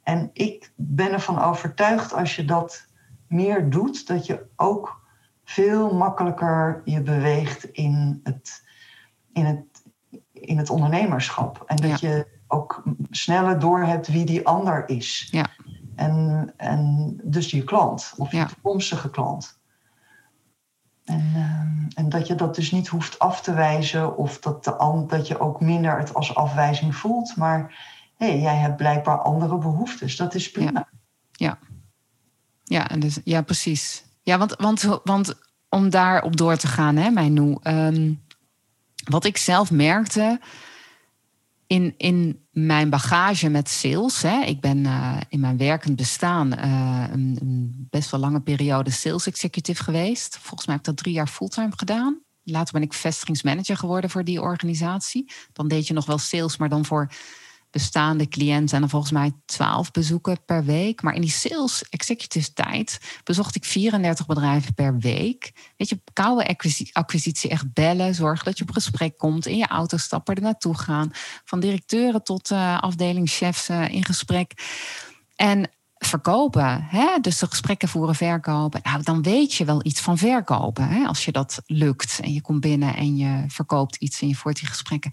En 0.05 0.29
ik 0.33 0.71
ben 0.75 1.11
ervan 1.11 1.39
overtuigd 1.41 2.13
als 2.13 2.35
je 2.35 2.45
dat 2.45 2.85
meer 3.27 3.69
doet, 3.69 4.07
dat 4.07 4.25
je 4.25 4.45
ook 4.55 5.03
veel 5.43 5.95
makkelijker 5.95 6.81
je 6.83 7.01
beweegt 7.01 7.63
in 7.63 8.19
het, 8.23 8.63
in 9.33 9.45
het, 9.45 9.83
in 10.31 10.57
het 10.57 10.69
ondernemerschap. 10.69 11.63
En 11.65 11.75
dat 11.75 11.99
je 11.99 12.27
ook 12.47 12.83
sneller 13.09 13.59
doorhebt 13.59 14.07
wie 14.07 14.25
die 14.25 14.47
ander 14.47 14.89
is. 14.89 15.27
Ja. 15.31 15.45
En, 15.95 16.53
en 16.57 17.13
dus 17.23 17.51
je 17.51 17.63
klant 17.63 18.13
of 18.17 18.31
je 18.31 18.37
Ja. 18.37 18.45
toekomstige 18.45 19.09
klant. 19.09 19.59
En, 21.05 21.31
ehm, 21.35 21.87
en 21.95 22.09
dat 22.09 22.27
je 22.27 22.35
dat 22.35 22.55
dus 22.55 22.71
niet 22.71 22.87
hoeft 22.87 23.19
af 23.19 23.41
te 23.41 23.53
wijzen 23.53 24.17
of 24.17 24.39
dat, 24.39 24.63
de, 24.63 25.05
dat 25.07 25.27
je 25.27 25.39
ook 25.39 25.61
minder 25.61 25.97
het 25.97 26.13
als 26.13 26.35
afwijzing 26.35 26.95
voelt. 26.95 27.35
Maar 27.35 27.93
hé, 28.15 28.25
jij 28.25 28.55
hebt 28.55 28.77
blijkbaar 28.77 29.17
andere 29.17 29.57
behoeftes. 29.57 30.15
Dat 30.15 30.35
is 30.35 30.51
prima. 30.51 30.87
ja, 32.63 32.89
en 32.89 32.99
dus, 32.99 33.19
ja 33.23 33.41
precies. 33.41 34.03
Ja, 34.21 34.37
want, 34.37 34.55
want, 34.55 34.99
want 35.03 35.33
om 35.69 35.89
daarop 35.89 36.37
door 36.37 36.55
te 36.55 36.67
gaan, 36.67 36.95
hè, 36.95 37.09
Mijnoe. 37.09 37.59
ehm 37.61 38.13
wat 39.05 39.25
ik 39.25 39.37
zelf 39.37 39.71
merkte 39.71 40.39
in, 41.67 41.93
in 41.97 42.47
mijn 42.51 42.89
bagage 42.89 43.49
met 43.49 43.69
sales. 43.69 44.21
Hè, 44.21 44.41
ik 44.41 44.61
ben 44.61 44.85
eh, 44.85 45.17
in 45.29 45.39
mijn 45.39 45.57
werkend 45.57 45.95
bestaan 45.95 46.53
eh, 46.53 47.03
een, 47.11 47.37
een 47.41 47.87
best 47.89 48.11
wel 48.11 48.19
lange 48.19 48.41
periode 48.41 48.91
sales 48.91 49.27
executive 49.27 49.83
geweest. 49.83 50.37
Volgens 50.37 50.65
mij 50.65 50.75
heb 50.75 50.85
ik 50.85 50.93
dat 50.93 51.03
drie 51.03 51.13
jaar 51.13 51.27
fulltime 51.27 51.71
gedaan. 51.75 52.19
Later 52.43 52.73
ben 52.73 52.81
ik 52.81 52.93
vestigingsmanager 52.93 53.77
geworden 53.77 54.09
voor 54.09 54.23
die 54.23 54.41
organisatie. 54.41 55.31
Dan 55.53 55.67
deed 55.67 55.87
je 55.87 55.93
nog 55.93 56.05
wel 56.05 56.17
sales, 56.17 56.57
maar 56.57 56.69
dan 56.69 56.85
voor 56.85 57.11
bestaande 57.75 58.27
cliënten. 58.27 58.75
En 58.75 58.79
dan 58.79 58.89
volgens 58.89 59.11
mij 59.11 59.31
12 59.45 59.91
bezoeken 59.91 60.45
per 60.45 60.65
week. 60.65 61.01
Maar 61.01 61.15
in 61.15 61.21
die 61.21 61.29
sales 61.29 61.83
executive 61.89 62.53
tijd 62.53 62.99
bezocht 63.23 63.55
ik 63.55 63.65
34 63.65 64.25
bedrijven 64.25 64.73
per 64.73 64.97
week. 64.99 65.51
Weet 65.77 65.89
je, 65.89 66.01
koude 66.13 66.47
acquisi- 66.47 66.89
acquisitie, 66.91 67.49
echt 67.49 67.73
bellen. 67.73 68.15
Zorgen 68.15 68.45
dat 68.45 68.57
je 68.57 68.63
op 68.63 68.71
gesprek 68.71 69.17
komt. 69.17 69.45
In 69.45 69.57
je 69.57 69.67
auto 69.67 69.97
stappen, 69.97 70.35
er 70.35 70.41
naartoe 70.41 70.77
gaan. 70.77 71.11
Van 71.45 71.59
directeuren 71.59 72.23
tot 72.23 72.51
eh 72.51 72.79
afdelingschefs 72.79 73.69
eh, 73.69 73.89
in 73.89 74.05
gesprek. 74.05 74.51
En 75.35 75.69
verkopen, 75.97 76.83
hè? 76.89 77.19
dus 77.21 77.39
de 77.39 77.47
gesprekken 77.47 77.87
voeren, 77.87 78.15
verkopen. 78.15 78.79
Nou, 78.83 79.03
dan 79.03 79.21
weet 79.21 79.53
je 79.53 79.65
wel 79.65 79.85
iets 79.85 80.01
van 80.01 80.17
verkopen. 80.17 80.87
Hè? 80.87 81.05
Als 81.05 81.25
je 81.25 81.31
dat 81.31 81.61
lukt 81.65 82.19
en 82.21 82.33
je 82.33 82.41
komt 82.41 82.59
binnen 82.59 82.95
en 82.95 83.17
je 83.17 83.43
verkoopt 83.47 83.95
iets 83.95 84.21
en 84.21 84.27
je 84.27 84.35
voert 84.35 84.59
die 84.59 84.67
gesprekken. 84.67 85.11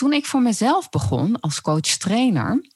Toen 0.00 0.12
ik 0.12 0.26
voor 0.26 0.42
mezelf 0.42 0.88
begon 0.88 1.40
als 1.40 1.60
coach-trainer, 1.60 2.66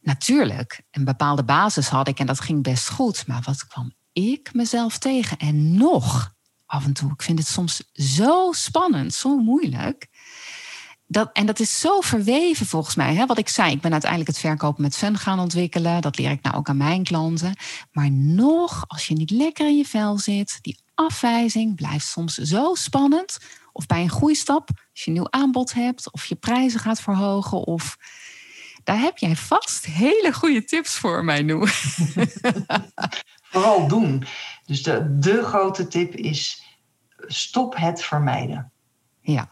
natuurlijk, 0.00 0.82
een 0.90 1.04
bepaalde 1.04 1.44
basis 1.44 1.88
had 1.88 2.08
ik 2.08 2.18
en 2.18 2.26
dat 2.26 2.40
ging 2.40 2.62
best 2.62 2.90
goed. 2.90 3.26
Maar 3.26 3.42
wat 3.44 3.66
kwam 3.66 3.92
ik 4.12 4.54
mezelf 4.54 4.98
tegen? 4.98 5.38
En 5.38 5.76
nog 5.76 6.34
af 6.66 6.84
en 6.84 6.92
toe, 6.92 7.12
ik 7.12 7.22
vind 7.22 7.38
het 7.38 7.48
soms 7.48 7.82
zo 7.92 8.52
spannend, 8.52 9.14
zo 9.14 9.36
moeilijk. 9.36 10.08
Dat, 11.12 11.30
en 11.32 11.46
dat 11.46 11.60
is 11.60 11.80
zo 11.80 12.00
verweven 12.00 12.66
volgens 12.66 12.94
mij. 12.94 13.14
Hè? 13.14 13.26
Wat 13.26 13.38
ik 13.38 13.48
zei, 13.48 13.72
ik 13.72 13.80
ben 13.80 13.92
uiteindelijk 13.92 14.30
het 14.30 14.38
verkopen 14.38 14.82
met 14.82 14.96
fun 14.96 15.18
gaan 15.18 15.38
ontwikkelen. 15.38 16.00
Dat 16.00 16.18
leer 16.18 16.30
ik 16.30 16.42
nou 16.42 16.56
ook 16.56 16.68
aan 16.68 16.76
mijn 16.76 17.04
klanten. 17.04 17.56
Maar 17.92 18.10
nog, 18.10 18.84
als 18.86 19.06
je 19.06 19.14
niet 19.14 19.30
lekker 19.30 19.66
in 19.66 19.76
je 19.76 19.84
vel 19.84 20.18
zit, 20.18 20.58
die 20.60 20.78
afwijzing 20.94 21.76
blijft 21.76 22.06
soms 22.06 22.34
zo 22.34 22.74
spannend. 22.74 23.38
Of 23.72 23.86
bij 23.86 24.02
een 24.02 24.10
groeistap, 24.10 24.68
als 24.68 25.04
je 25.04 25.06
een 25.06 25.12
nieuw 25.12 25.30
aanbod 25.30 25.72
hebt, 25.72 26.12
of 26.12 26.24
je 26.24 26.34
prijzen 26.34 26.80
gaat 26.80 27.00
verhogen. 27.00 27.58
Of 27.58 27.96
daar 28.84 29.00
heb 29.00 29.18
jij 29.18 29.36
vast 29.36 29.84
hele 29.84 30.32
goede 30.32 30.64
tips 30.64 30.98
voor 30.98 31.24
mij, 31.24 31.42
Noe. 31.42 31.68
Vooral 33.50 33.88
doen. 33.88 34.24
Dus 34.64 34.82
de, 34.82 35.18
de 35.18 35.42
grote 35.42 35.88
tip 35.88 36.14
is 36.14 36.62
stop 37.26 37.76
het 37.76 38.02
vermijden. 38.02 38.72
Ja, 39.20 39.50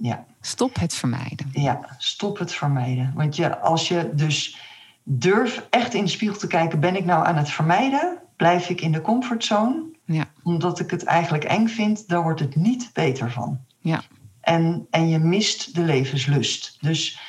Ja, 0.00 0.24
stop 0.40 0.78
het 0.78 0.94
vermijden. 0.94 1.48
ja, 1.52 1.80
stop 1.98 2.38
het 2.38 2.52
vermijden. 2.52 3.12
Want 3.14 3.36
je, 3.36 3.58
als 3.58 3.88
je 3.88 4.10
dus 4.14 4.58
durft 5.02 5.66
echt 5.70 5.94
in 5.94 6.04
de 6.04 6.10
spiegel 6.10 6.38
te 6.38 6.46
kijken, 6.46 6.80
ben 6.80 6.96
ik 6.96 7.04
nou 7.04 7.26
aan 7.26 7.36
het 7.36 7.50
vermijden? 7.50 8.18
Blijf 8.36 8.68
ik 8.68 8.80
in 8.80 8.92
de 8.92 9.00
comfortzone? 9.00 9.84
Ja, 10.04 10.24
Omdat 10.42 10.80
ik 10.80 10.90
het 10.90 11.04
eigenlijk 11.04 11.44
eng 11.44 11.66
vind, 11.66 12.08
daar 12.08 12.22
wordt 12.22 12.40
het 12.40 12.56
niet 12.56 12.90
beter 12.92 13.30
van. 13.30 13.60
ja, 13.78 14.02
En, 14.40 14.86
en 14.90 15.08
je 15.08 15.18
mist 15.18 15.74
de 15.74 15.80
levenslust. 15.82 16.76
Dus 16.80 17.20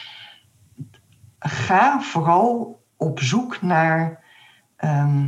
ga 1.39 2.01
vooral 2.01 2.81
op 2.97 3.19
zoek 3.19 3.61
naar 3.61 4.23
ehm, 4.75 5.27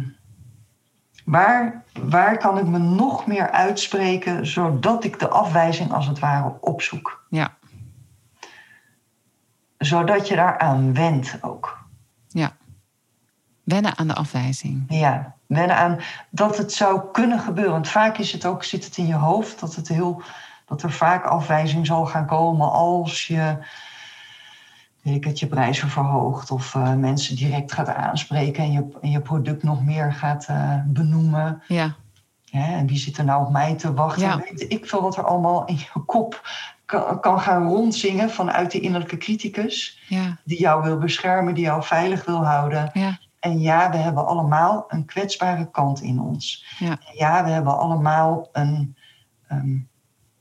waar, 1.24 1.84
waar 2.02 2.38
kan 2.38 2.58
ik 2.58 2.66
me 2.66 2.78
nog 2.78 3.28
meer 3.28 3.52
uitspreken, 3.52 4.48
zodat 4.48 5.04
ik 5.04 5.20
de 5.20 5.30
afwijzing 5.30 5.92
als 5.92 6.08
het 6.08 6.20
ware 6.20 6.54
opzoek. 6.62 7.26
ja, 7.30 7.54
Zodat 9.78 10.28
je 10.28 10.36
daaraan 10.36 10.94
wendt 10.94 11.38
ook. 11.42 11.78
ja. 12.28 12.52
Wennen 13.64 13.98
aan 13.98 14.08
de 14.08 14.14
afwijzing. 14.14 14.86
Ja, 14.88 15.36
wennen 15.46 15.76
aan 15.78 16.00
dat 16.30 16.58
het 16.58 16.74
zou 16.74 17.02
kunnen 17.12 17.40
gebeuren. 17.40 17.72
Want 17.74 17.88
vaak 17.90 18.18
is 18.18 18.32
het 18.32 18.46
ook, 18.46 18.64
zit 18.64 18.86
het 18.86 18.98
in 18.98 19.08
je 19.08 19.16
hoofd 19.16 19.60
dat, 19.60 19.76
het 19.76 19.88
heel, 19.88 20.22
dat 20.66 20.82
er 20.84 20.92
vaak 20.92 21.26
afwijzing 21.26 21.86
zal 21.86 22.06
gaan 22.06 22.26
komen 22.26 22.72
als 22.72 23.28
je, 23.28 23.58
weet 25.04 25.16
ik 25.16 25.24
het, 25.24 25.40
je 25.40 25.48
prijzen 25.48 25.90
verhoogt 25.90 26.52
of 26.52 26.76
eh, 26.76 26.94
mensen 26.94 27.36
direct 27.36 27.72
gaat 27.72 27.90
aanspreken 27.90 28.64
en 28.64 28.72
je, 28.72 28.98
en 29.02 29.10
je 29.10 29.22
product 29.22 29.64
nog 29.64 29.84
meer 29.84 30.14
gaat 30.14 30.46
eh, 30.46 30.80
benoemen. 30.86 31.64
Ja, 31.68 31.96
Hè, 32.54 32.76
en 32.76 32.88
wie 32.88 32.98
zit 32.98 33.18
er 33.18 33.24
nou 33.24 33.46
op 33.46 33.52
mij 33.52 33.76
te 33.76 33.94
wachten? 33.94 34.22
Ja. 34.22 34.38
Weet 34.38 34.72
ik 34.72 34.86
veel 34.86 35.02
wat 35.02 35.18
er 35.18 35.24
allemaal 35.24 35.66
in 35.66 35.76
je 35.76 36.04
kop 36.06 36.42
kan, 36.86 37.20
kan 37.20 37.40
gaan 37.40 37.68
rondzingen 37.68 38.30
vanuit 38.30 38.72
die 38.72 38.82
innerlijke 38.82 39.18
criticus. 39.18 40.02
Ja. 40.08 40.38
Die 40.44 40.60
jou 40.60 40.84
wil 40.84 40.98
beschermen, 40.98 41.54
die 41.54 41.64
jou 41.64 41.84
veilig 41.84 42.26
wil 42.26 42.46
houden. 42.46 42.90
Ja. 42.94 43.18
En 43.40 43.60
ja, 43.60 43.92
we 43.92 43.98
hebben 43.98 44.28
allemaal 44.28 44.86
een 44.88 45.06
kwetsbare 45.06 45.70
kant 45.72 46.02
in 46.02 46.20
ons. 46.20 46.66
Ja. 46.80 46.98
ja 47.14 47.44
we 47.44 47.50
hebben 47.50 47.78
allemaal 47.78 48.50
een, 48.52 48.96
ehm, 49.48 49.78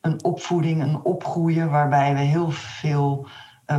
een 0.00 0.24
opvoeding, 0.24 0.82
een 0.82 1.02
opgroeien 1.02 1.70
waarbij 1.70 2.14
we 2.14 2.20
heel 2.20 2.50
veel 2.50 3.26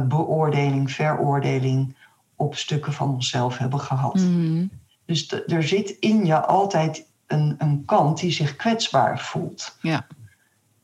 beoordeling, 0.02 0.92
veroordeling 0.92 1.96
op 2.36 2.56
stukken 2.56 2.94
van 2.94 3.10
onszelf 3.14 3.58
hebben 3.58 3.80
gehad. 3.80 4.16
Mhm. 4.16 4.66
Dus 5.06 5.28
de- 5.28 5.44
er 5.46 5.64
zit 5.64 5.90
in 5.90 6.26
je 6.26 6.46
altijd 6.46 7.06
een, 7.28 7.56
een 7.58 7.84
kant 7.86 8.20
die 8.20 8.32
zich 8.32 8.56
kwetsbaar 8.56 9.20
voelt. 9.20 9.78
Ja. 9.82 10.06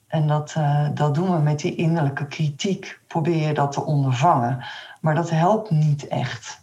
En 0.08 0.28
dat, 0.28 0.54
eh, 0.58 0.88
dat 0.94 1.16
doen 1.16 1.32
we 1.32 1.38
met 1.38 1.60
die 1.60 1.76
innerlijke 1.76 2.28
kritiek. 2.28 3.00
Probeer 3.08 3.48
je 3.48 3.54
dat 3.54 3.72
te 3.72 3.84
ondervangen. 3.84 4.66
Maar 5.02 5.16
dat 5.16 5.30
helpt 5.30 5.70
niet 5.70 6.08
echt. 6.08 6.62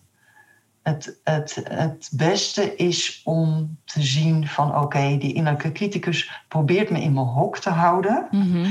Het, 0.83 1.19
het, 1.25 1.63
het 1.69 2.09
beste 2.13 2.77
is 2.77 3.21
om 3.25 3.77
te 3.85 4.03
zien 4.03 4.49
van 4.49 4.77
oké, 4.77 5.17
die 5.19 5.33
innerlijke 5.35 5.73
criticus 5.73 6.43
probeert 6.49 6.91
me 6.91 7.01
in 7.01 7.13
mijn 7.13 7.27
hok 7.27 7.59
te 7.59 7.71
houden. 7.71 8.27
Mhm. 8.31 8.71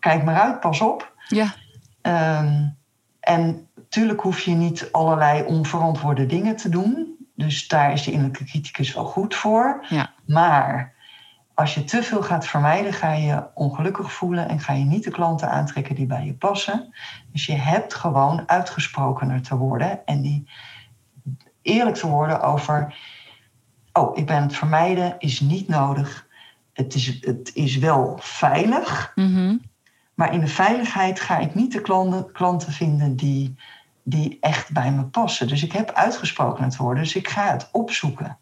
Kijk 0.00 0.24
maar 0.24 0.40
uit, 0.40 0.60
pas 0.60 0.80
op. 0.80 1.12
Ja. 1.28 1.54
Ehm, 2.00 2.66
en 3.26 3.68
natuurlijk 3.74 4.20
hoef 4.20 4.40
je 4.40 4.50
niet 4.50 4.88
allerlei 4.92 5.44
onverantwoorde 5.44 6.26
dingen 6.26 6.56
te 6.56 6.68
doen. 6.68 7.16
Dus 7.34 7.68
daar 7.68 7.92
is 7.92 8.02
de 8.02 8.10
innerlijke 8.10 8.44
criticus 8.44 8.94
wel 8.94 9.04
goed 9.04 9.34
voor. 9.34 9.86
Ja. 9.88 10.12
Maar 10.26 10.94
als 11.54 11.74
je 11.74 11.84
te 11.84 12.02
veel 12.02 12.22
gaat 12.22 12.46
vermijden, 12.46 12.92
ga 12.92 13.12
je 13.12 13.26
je 13.26 13.44
ongelukkig 13.54 14.12
voelen 14.12 14.48
en 14.48 14.60
ga 14.60 14.72
je 14.72 14.84
niet 14.84 15.04
de 15.04 15.10
klanten 15.10 15.50
aantrekken 15.50 15.94
die 15.94 16.06
bij 16.06 16.24
je 16.24 16.34
passen. 16.34 16.94
Dus 17.32 17.46
je 17.46 17.52
hebt 17.52 17.94
gewoon 17.94 18.42
uitgesprokener 18.48 19.42
te 19.42 19.56
worden 19.56 20.06
en 20.06 20.22
die 20.22 20.48
eerlijk 21.62 21.96
te 21.96 22.08
worden 22.08 22.42
over. 22.42 22.98
Oh, 23.92 24.16
ik 24.16 24.26
ben 24.26 24.42
het 24.42 24.56
vermijden, 24.56 25.14
is 25.18 25.40
niet 25.40 25.68
nodig. 25.68 26.26
Het 26.72 26.94
is, 26.94 27.18
het 27.20 27.50
is 27.54 27.76
wel 27.76 28.16
veilig. 28.20 29.12
Mhm. 29.14 29.56
Maar 30.16 30.32
in 30.32 30.40
de 30.40 30.46
veiligheid 30.46 31.20
ga 31.20 31.38
ik 31.38 31.54
niet 31.54 31.72
de 31.72 31.80
klanten, 31.80 32.32
klanten 32.32 32.72
vinden 32.72 33.16
die, 33.16 33.54
die 34.02 34.38
echt 34.40 34.72
bij 34.72 34.92
me 34.92 35.04
passen. 35.04 35.48
Dus 35.48 35.62
ik 35.62 35.72
heb 35.72 35.90
uitgesproken 35.92 36.68
te 36.68 36.82
worden, 36.82 37.02
dus 37.02 37.14
ik 37.14 37.28
ga 37.28 37.52
het 37.52 37.68
opzoeken. 37.72 38.38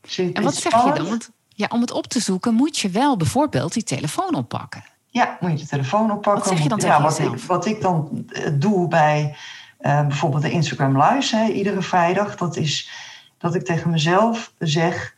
Dus 0.00 0.16
het 0.16 0.36
En 0.36 0.42
wat 0.42 0.54
zeg 0.54 0.84
je 0.84 0.92
dan? 0.92 1.08
Want, 1.08 1.30
ja, 1.48 1.66
om 1.70 1.80
het 1.80 1.90
op 1.90 2.06
te 2.06 2.20
zoeken 2.20 2.54
moet 2.54 2.78
je 2.78 2.90
wel 2.90 3.16
bijvoorbeeld 3.16 3.72
die 3.72 3.82
telefoon 3.82 4.34
oppakken. 4.34 4.84
Ja, 5.06 5.36
moet 5.40 5.50
je 5.50 5.56
de 5.56 5.66
telefoon 5.66 6.10
oppakken. 6.10 6.42
Wat 6.42 6.46
zeg 6.48 6.62
je 6.62 6.68
dan 6.68 6.78
Moet- 6.78 6.86
ja, 6.86 7.02
wat, 7.02 7.18
ik, 7.18 7.40
wat 7.40 7.66
ik 7.66 7.80
dan 7.80 8.24
eh, 8.28 8.50
doe 8.54 8.88
bij 8.88 9.36
eh, 9.78 10.06
bijvoorbeeld 10.06 10.42
de 10.42 10.50
Instagram 10.50 11.02
Lives, 11.02 11.30
hè, 11.30 11.46
iedere 11.46 11.82
vrijdag, 11.82 12.36
dat 12.36 12.56
is 12.56 12.90
dat 13.38 13.54
ik 13.54 13.64
tegen 13.64 13.90
mezelf 13.90 14.52
zeg: 14.58 15.16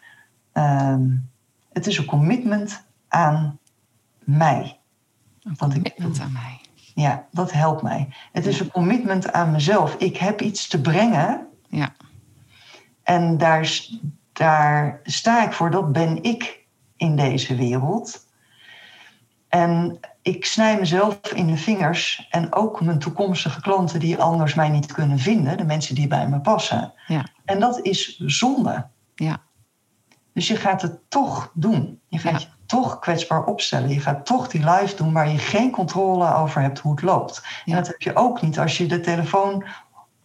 ehm, 0.53 1.09
het 1.73 1.87
is 1.87 1.99
een 1.99 2.05
commitment 2.05 2.85
aan 3.09 3.59
mij. 4.19 4.79
Een 5.45 5.57
commitment 5.57 6.21
aan 6.21 6.33
mij. 6.33 6.61
Ja, 6.95 7.27
dat 7.31 7.53
helpt 7.53 7.83
mij. 7.83 8.09
Het 8.33 8.47
is 8.47 8.61
een 8.61 8.71
commitment 8.71 9.33
aan 9.33 9.51
mezelf. 9.53 9.95
Ik 9.95 10.17
heb 10.17 10.41
iets 10.41 10.69
te 10.69 10.81
brengen 10.81 11.47
Ja. 11.69 11.95
en 13.03 13.39
daar, 13.39 13.79
daar 14.33 15.01
sta 15.05 15.45
ik 15.47 15.53
voor. 15.53 15.71
Dat 15.71 15.93
ben 15.93 16.23
ik 16.23 16.67
in 16.97 17.17
deze 17.17 17.55
wereld. 17.55 18.27
En 19.49 19.99
ik 20.23 20.45
snij 20.45 20.79
mezelf 20.79 21.19
in 21.35 21.47
de 21.47 21.57
vingers 21.57 22.27
en 22.31 22.53
ook 22.55 22.81
mijn 22.81 22.99
toekomstige 22.99 23.61
klanten 23.61 24.01
die 24.01 24.19
anders 24.19 24.55
mij 24.55 24.69
niet 24.69 24.93
kunnen 24.93 25.19
vinden, 25.19 25.57
de 25.57 25.65
mensen 25.65 25.95
die 25.95 26.07
bij 26.07 26.29
me 26.29 26.41
passen. 26.41 26.93
Ja. 27.07 27.27
En 27.45 27.61
dat 27.61 27.81
is 27.83 28.17
zonde. 28.19 28.87
Ja. 29.15 29.41
Dus 30.33 30.49
je 30.49 30.57
gaat 30.57 30.83
het 30.83 31.11
toch 31.11 31.51
doen. 31.55 32.01
Je 32.09 32.19
gaat 32.19 32.33
Ja. 32.43 32.49
je 32.49 32.54
toch 32.75 32.99
kwetsbaar 32.99 33.45
opstellen. 33.45 33.89
Je 33.89 34.01
gaat 34.01 34.27
toch 34.27 34.49
die 34.49 34.71
live 34.71 34.97
doen 34.97 35.13
waar 35.13 35.29
je 35.29 35.39
geen 35.39 35.71
controle 35.71 36.35
over 36.35 36.61
hebt 36.61 36.79
hoe 36.79 36.93
het 36.93 37.03
loopt. 37.03 37.43
Ja. 37.45 37.73
En 37.73 37.79
dat 37.79 37.87
heb 37.87 38.01
je 38.03 38.17
ook 38.17 38.43
niet 38.43 38.59
als 38.59 38.79
je 38.79 38.87
de 38.87 39.01
telefoon 39.01 39.65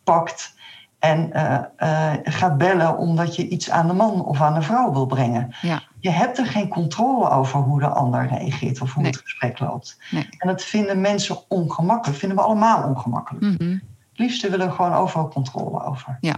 pakt 0.03 0.53
en 0.99 1.33
eh, 1.33 2.13
eh, 2.13 2.19
gaat 2.23 2.57
bellen 2.57 2.97
omdat 2.97 3.35
je 3.35 3.47
iets 3.47 3.69
aan 3.69 3.87
de 3.87 3.93
man 3.93 4.25
of 4.25 4.41
aan 4.41 4.53
de 4.53 4.61
vrouw 4.61 4.91
wil 4.91 5.05
brengen. 5.05 5.55
Ja. 5.61 5.81
Je 5.99 6.09
hebt 6.09 6.37
er 6.37 6.45
geen 6.45 6.67
controle 6.67 7.29
over 7.29 7.59
hoe 7.59 7.79
de 7.79 7.87
ander 7.87 8.27
reageert 8.27 8.81
of 8.81 8.93
hoe 8.93 9.03
Nee. 9.03 9.11
het 9.11 9.21
gesprek 9.21 9.59
loopt. 9.59 9.97
Nee. 10.11 10.27
En 10.37 10.47
dat 10.47 10.63
vinden 10.63 11.01
mensen 11.01 11.37
ongemakkelijk. 11.47 12.19
vinden 12.19 12.37
we 12.37 12.43
allemaal 12.43 12.83
ongemakkelijk. 12.83 13.43
Mhm. 13.59 13.71
Het 14.09 14.27
liefste 14.27 14.49
willen 14.49 14.67
we 14.67 14.73
gewoon 14.73 14.93
overal 14.93 15.27
controle 15.27 15.83
over. 15.83 16.17
Ja. 16.21 16.35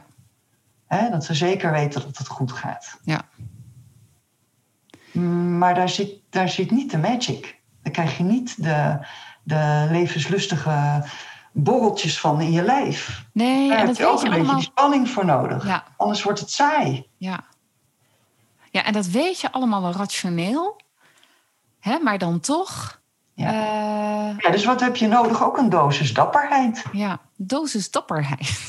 Hè, 0.88 1.09
dat 1.09 1.26
ze 1.26 1.34
zeker 1.34 1.72
weten 1.72 2.01
dat 2.01 2.18
het 2.18 2.28
goed 2.28 2.51
gaat. 2.51 2.99
Ja. 3.03 3.22
Maar 5.62 5.76
daar 5.76 5.89
zit, 5.89 6.09
daar 6.30 6.49
zit 6.49 6.72
niet 6.72 6.91
de 6.91 6.97
magic. 6.97 7.59
Daar 7.84 7.93
krijg 7.93 8.18
je 8.18 8.24
niet 8.24 8.64
de, 8.64 8.97
de 9.43 9.88
levenslustige 9.91 11.05
borreltjes 11.51 12.20
van 12.20 12.41
in 12.41 12.51
je 12.51 12.62
lijf. 12.64 13.26
Nee, 13.34 13.68
Daar 13.70 13.78
en 13.78 13.86
heb 13.86 13.88
dat 13.88 13.97
je 13.97 14.05
ook 14.05 14.20
je 14.20 14.26
een 14.26 14.30
beetje 14.30 14.38
allemaal. 14.43 14.55
die 14.62 14.64
spanning 14.72 15.09
voor 15.09 15.26
nodig. 15.26 15.66
Ja, 15.66 15.84
Anders 15.97 16.24
wordt 16.24 16.39
het 16.39 16.51
saai. 16.51 17.07
ja. 17.18 17.43
ja, 18.72 18.84
en 18.84 18.93
dat 18.93 19.07
weet 19.07 19.39
je 19.41 19.51
allemaal 19.51 19.82
wel 19.82 19.91
rationeel. 19.91 20.82
Hè, 21.80 21.99
maar 21.99 22.18
dan 22.18 22.39
toch. 22.39 23.01
Ja. 23.34 23.47
eh, 23.51 24.38
Ja, 24.38 24.49
dus 24.51 24.66
wat 24.66 24.80
heb 24.80 24.95
je 24.95 25.07
nodig? 25.07 25.43
Ook 25.43 25.57
een 25.57 25.70
dosis 25.70 26.14
dapperheid. 26.14 26.84
ja, 26.91 27.20
dosis 27.36 27.91
dapperheid. 27.91 28.59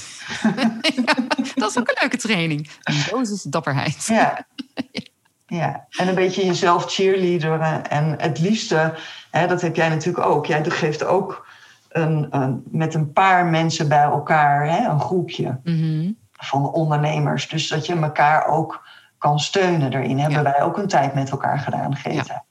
ja, 1.06 1.14
dat 1.54 1.70
is 1.70 1.78
ook 1.78 1.88
een 1.88 1.96
leuke 2.00 2.16
training. 2.16 2.70
Een 2.82 3.02
dosis 3.10 3.42
dapperheid. 3.42 4.04
Ja. 4.06 4.46
ja. 5.56 5.86
En 5.90 6.08
een 6.08 6.14
beetje 6.14 6.46
jezelf 6.46 6.84
cheerleaderen. 6.92 7.90
En 7.90 8.14
het 8.20 8.38
liefste, 8.38 8.94
hè, 9.30 9.46
dat 9.46 9.60
heb 9.60 9.76
jij 9.76 9.88
natuurlijk 9.88 10.26
ook. 10.26 10.46
Jij 10.46 10.64
geeft 10.64 11.04
ook 11.04 11.46
een, 11.88 12.26
een, 12.30 12.62
met 12.70 12.94
een 12.94 13.12
paar 13.12 13.46
mensen 13.46 13.88
bij 13.88 14.02
elkaar 14.02 14.68
hè, 14.68 14.88
een 14.88 15.00
groepje 15.00 15.60
Mhm. 15.64 16.10
van 16.32 16.72
ondernemers. 16.72 17.48
Dus 17.48 17.68
dat 17.68 17.86
je 17.86 17.94
elkaar 18.00 18.46
ook 18.46 18.86
kan 19.18 19.38
steunen 19.38 19.92
erin. 19.92 20.18
Hebben 20.18 20.42
wij 20.42 20.62
ook 20.62 20.78
een 20.78 20.88
tijd 20.88 21.14
met 21.14 21.30
elkaar 21.30 21.58
gedaan, 21.58 21.96
Greta. 21.96 22.44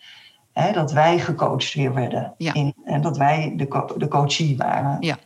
Hè, 0.54 0.72
dat 0.72 0.92
wij 0.92 1.20
gecoacht 1.20 1.74
weer 1.74 1.94
werden. 1.94 2.34
Ja. 2.38 2.54
In, 2.54 2.74
en 2.86 3.02
dat 3.02 3.18
wij 3.18 3.54
de, 3.56 3.68
co- 3.68 3.94
de 3.98 4.08
coachie 4.08 4.58
waren. 4.58 4.98
Ja. 5.00 5.18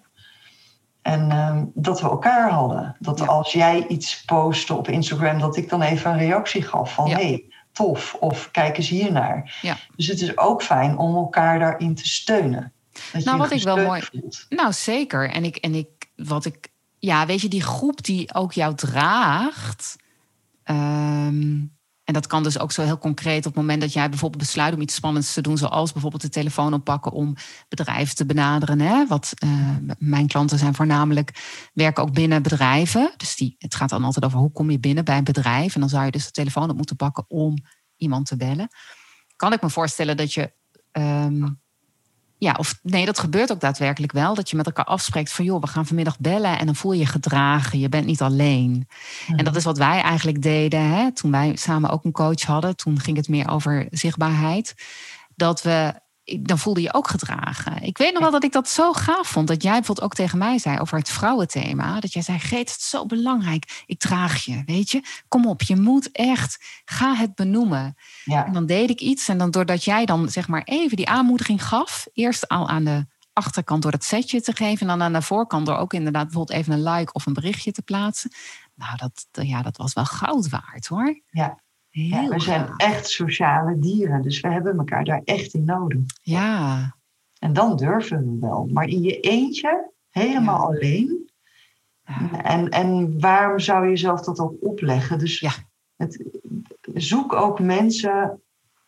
En 1.01 1.31
ehm, 1.31 1.63
dat 1.73 2.01
we 2.01 2.09
elkaar 2.09 2.49
hadden. 2.49 2.95
Dat 2.99 3.19
Ja. 3.19 3.25
als 3.25 3.51
jij 3.51 3.85
iets 3.87 4.23
postte 4.25 4.73
op 4.73 4.87
Instagram, 4.87 5.39
dat 5.39 5.57
ik 5.57 5.69
dan 5.69 5.81
even 5.81 6.11
een 6.11 6.17
reactie 6.17 6.61
gaf 6.61 6.93
van 6.93 7.07
Ja. 7.07 7.15
hé, 7.17 7.27
hey, 7.27 7.43
tof. 7.75 8.13
Of 8.19 8.51
kijk 8.51 8.77
eens 8.77 8.89
hiernaar. 8.89 9.57
Ja. 9.61 9.77
Dus 9.95 10.07
het 10.07 10.21
is 10.21 10.37
ook 10.37 10.63
fijn 10.63 10.97
om 10.97 11.15
elkaar 11.15 11.59
daarin 11.59 11.95
te 11.95 12.07
steunen. 12.07 12.73
Dat 13.13 13.23
Nou, 13.23 13.37
je 13.37 13.43
wat 13.43 13.51
ik 13.51 13.63
wel 13.63 13.77
mooi- 13.77 14.01
voelt. 14.01 14.45
Nou, 14.49 14.73
zeker. 14.73 15.29
En 15.29 15.43
ik, 15.43 15.55
en 15.55 15.73
ik, 15.75 15.87
wat 16.15 16.45
ik, 16.45 16.67
ja, 16.99 17.25
weet 17.25 17.41
je, 17.41 17.47
die 17.47 17.61
groep 17.63 18.03
die 18.03 18.33
ook 18.33 18.53
jou 18.53 18.75
draagt. 18.75 19.95
ehm, 20.63 21.57
en 22.05 22.13
dat 22.13 22.27
kan 22.27 22.43
dus 22.43 22.59
ook 22.59 22.71
zo 22.71 22.83
heel 22.83 22.97
concreet 22.97 23.37
op 23.37 23.43
het 23.43 23.55
moment 23.55 23.81
dat 23.81 23.93
jij 23.93 24.09
bijvoorbeeld 24.09 24.41
besluit 24.41 24.73
om 24.73 24.81
iets 24.81 24.95
spannends 24.95 25.33
te 25.33 25.41
doen, 25.41 25.57
zoals 25.57 25.91
bijvoorbeeld 25.91 26.21
de 26.21 26.29
telefoon 26.29 26.73
oppakken 26.73 27.11
om 27.11 27.35
bedrijven 27.69 28.15
te 28.15 28.25
benaderen. 28.25 28.79
Hè? 28.79 29.05
Wat 29.07 29.31
eh, 29.35 29.49
mijn 29.97 30.27
klanten 30.27 30.57
zijn 30.57 30.75
voornamelijk 30.75 31.31
werken 31.73 32.03
ook 32.03 32.13
binnen 32.13 32.43
bedrijven. 32.43 33.13
Dus 33.17 33.35
die, 33.35 33.55
het 33.57 33.75
gaat 33.75 33.89
dan 33.89 34.03
altijd 34.03 34.25
over 34.25 34.39
hoe 34.39 34.51
kom 34.51 34.71
je 34.71 34.79
binnen 34.79 35.05
bij 35.05 35.17
een 35.17 35.23
bedrijf. 35.23 35.73
En 35.73 35.79
dan 35.79 35.89
zou 35.89 36.05
je 36.05 36.11
dus 36.11 36.25
de 36.25 36.31
telefoon 36.31 36.69
op 36.69 36.77
moeten 36.77 36.95
pakken 36.95 37.25
om 37.27 37.55
iemand 37.95 38.25
te 38.25 38.37
bellen. 38.37 38.67
Kan 39.35 39.53
ik 39.53 39.61
me 39.61 39.69
voorstellen 39.69 40.17
dat 40.17 40.33
je 40.33 40.53
ehm, 40.91 41.47
ja, 42.37 42.55
of 42.57 42.79
nee, 42.81 43.05
dat 43.05 43.19
gebeurt 43.19 43.51
ook 43.51 43.59
daadwerkelijk 43.59 44.11
wel. 44.11 44.35
Dat 44.35 44.49
je 44.49 44.55
met 44.55 44.65
elkaar 44.65 44.85
afspreekt 44.85 45.31
van 45.31 45.45
joh, 45.45 45.61
we 45.61 45.67
gaan 45.67 45.85
vanmiddag 45.85 46.19
bellen 46.19 46.59
en 46.59 46.65
dan 46.65 46.75
voel 46.75 46.91
je 46.91 46.99
je 46.99 47.05
gedragen. 47.05 47.79
Je 47.79 47.89
bent 47.89 48.05
niet 48.05 48.21
alleen. 48.21 48.87
En 49.35 49.45
dat 49.45 49.55
is 49.55 49.63
wat 49.63 49.77
wij 49.77 50.01
eigenlijk 50.01 50.41
deden 50.41 50.79
hè, 50.79 51.11
toen 51.11 51.31
wij 51.31 51.55
samen 51.55 51.89
ook 51.89 52.03
een 52.03 52.11
coach 52.11 52.41
hadden. 52.41 52.75
Toen 52.75 52.99
ging 52.99 53.17
het 53.17 53.27
meer 53.27 53.49
over 53.49 53.87
zichtbaarheid. 53.91 54.75
Dat 55.35 55.61
we, 55.61 55.93
dan 56.25 56.59
voelde 56.59 56.81
je 56.81 56.93
ook 56.93 57.07
gedragen. 57.07 57.81
Ik 57.81 57.97
weet 57.97 58.13
nog 58.13 58.21
wel 58.21 58.31
dat 58.31 58.43
ik 58.43 58.51
dat 58.51 58.69
zo 58.69 58.93
gaaf 58.93 59.27
vond. 59.27 59.47
Dat 59.47 59.63
jij 59.63 59.71
bijvoorbeeld 59.71 60.07
ook 60.07 60.13
tegen 60.13 60.37
mij 60.37 60.57
zei 60.57 60.79
over 60.79 60.97
het 60.97 61.09
vrouwenthema. 61.09 61.99
Dat 61.99 62.13
jij 62.13 62.21
zei, 62.21 62.39
Greet, 62.39 62.71
het 62.71 62.79
is 62.79 62.89
zo 62.89 63.05
belangrijk. 63.05 63.83
Ik 63.85 63.99
draag 63.99 64.43
je, 64.43 64.63
weet 64.65 64.91
je. 64.91 65.01
Kom 65.27 65.47
op, 65.47 65.61
je 65.61 65.75
moet 65.75 66.11
echt, 66.11 66.81
ga 66.85 67.13
het 67.13 67.35
benoemen. 67.35 67.95
Ja. 68.23 68.45
En 68.45 68.53
dan 68.53 68.65
deed 68.65 68.89
ik 68.89 68.99
iets. 68.99 69.27
En 69.27 69.37
dan 69.37 69.51
doordat 69.51 69.83
jij 69.83 70.05
dan 70.05 70.29
zeg 70.29 70.47
maar 70.47 70.63
even 70.63 70.97
die 70.97 71.09
aanmoediging 71.09 71.63
gaf. 71.67 72.07
Eerst 72.13 72.47
al 72.47 72.69
aan 72.69 72.83
de 72.83 73.05
achterkant 73.33 73.81
door 73.81 73.91
dat 73.91 74.03
setje 74.03 74.41
te 74.41 74.55
geven. 74.55 74.81
En 74.81 74.87
dan 74.87 75.01
aan 75.01 75.13
de 75.13 75.21
voorkant 75.21 75.65
door 75.65 75.77
ook 75.77 75.93
inderdaad 75.93 76.23
bijvoorbeeld 76.23 76.59
even 76.59 76.73
een 76.73 76.83
like 76.83 77.13
of 77.13 77.25
een 77.25 77.33
berichtje 77.33 77.71
te 77.71 77.81
plaatsen. 77.81 78.31
Nou, 78.75 78.97
dat, 78.97 79.45
ja, 79.45 79.61
dat 79.61 79.77
was 79.77 79.93
wel 79.93 80.05
goud 80.05 80.49
waard 80.49 80.87
hoor. 80.87 81.21
Ja. 81.29 81.63
Heel 82.01 82.29
we 82.29 82.39
zijn 82.39 82.67
echt 82.77 83.07
sociale 83.09 83.79
dieren, 83.79 84.21
dus 84.21 84.39
we 84.39 84.47
hebben 84.47 84.77
elkaar 84.77 85.03
daar 85.03 85.21
echt 85.23 85.53
in 85.53 85.63
nodig. 85.63 86.01
Ja, 86.21 86.95
En 87.39 87.53
dan 87.53 87.77
durven 87.77 88.31
we 88.31 88.47
wel. 88.47 88.69
Maar 88.73 88.87
in 88.87 89.01
je 89.01 89.19
eentje, 89.19 89.91
helemaal 90.09 90.65
alleen. 90.65 91.29
En, 92.43 92.69
en 92.69 93.19
waarom 93.19 93.59
zou 93.59 93.83
je 93.83 93.89
jezelf 93.89 94.21
dat 94.21 94.39
ook 94.39 94.55
opleggen? 94.59 95.19
Dus 95.19 95.39
Ja. 95.39 95.51
het, 95.95 96.23
zoek 96.93 97.33
ook 97.33 97.59
mensen 97.59 98.41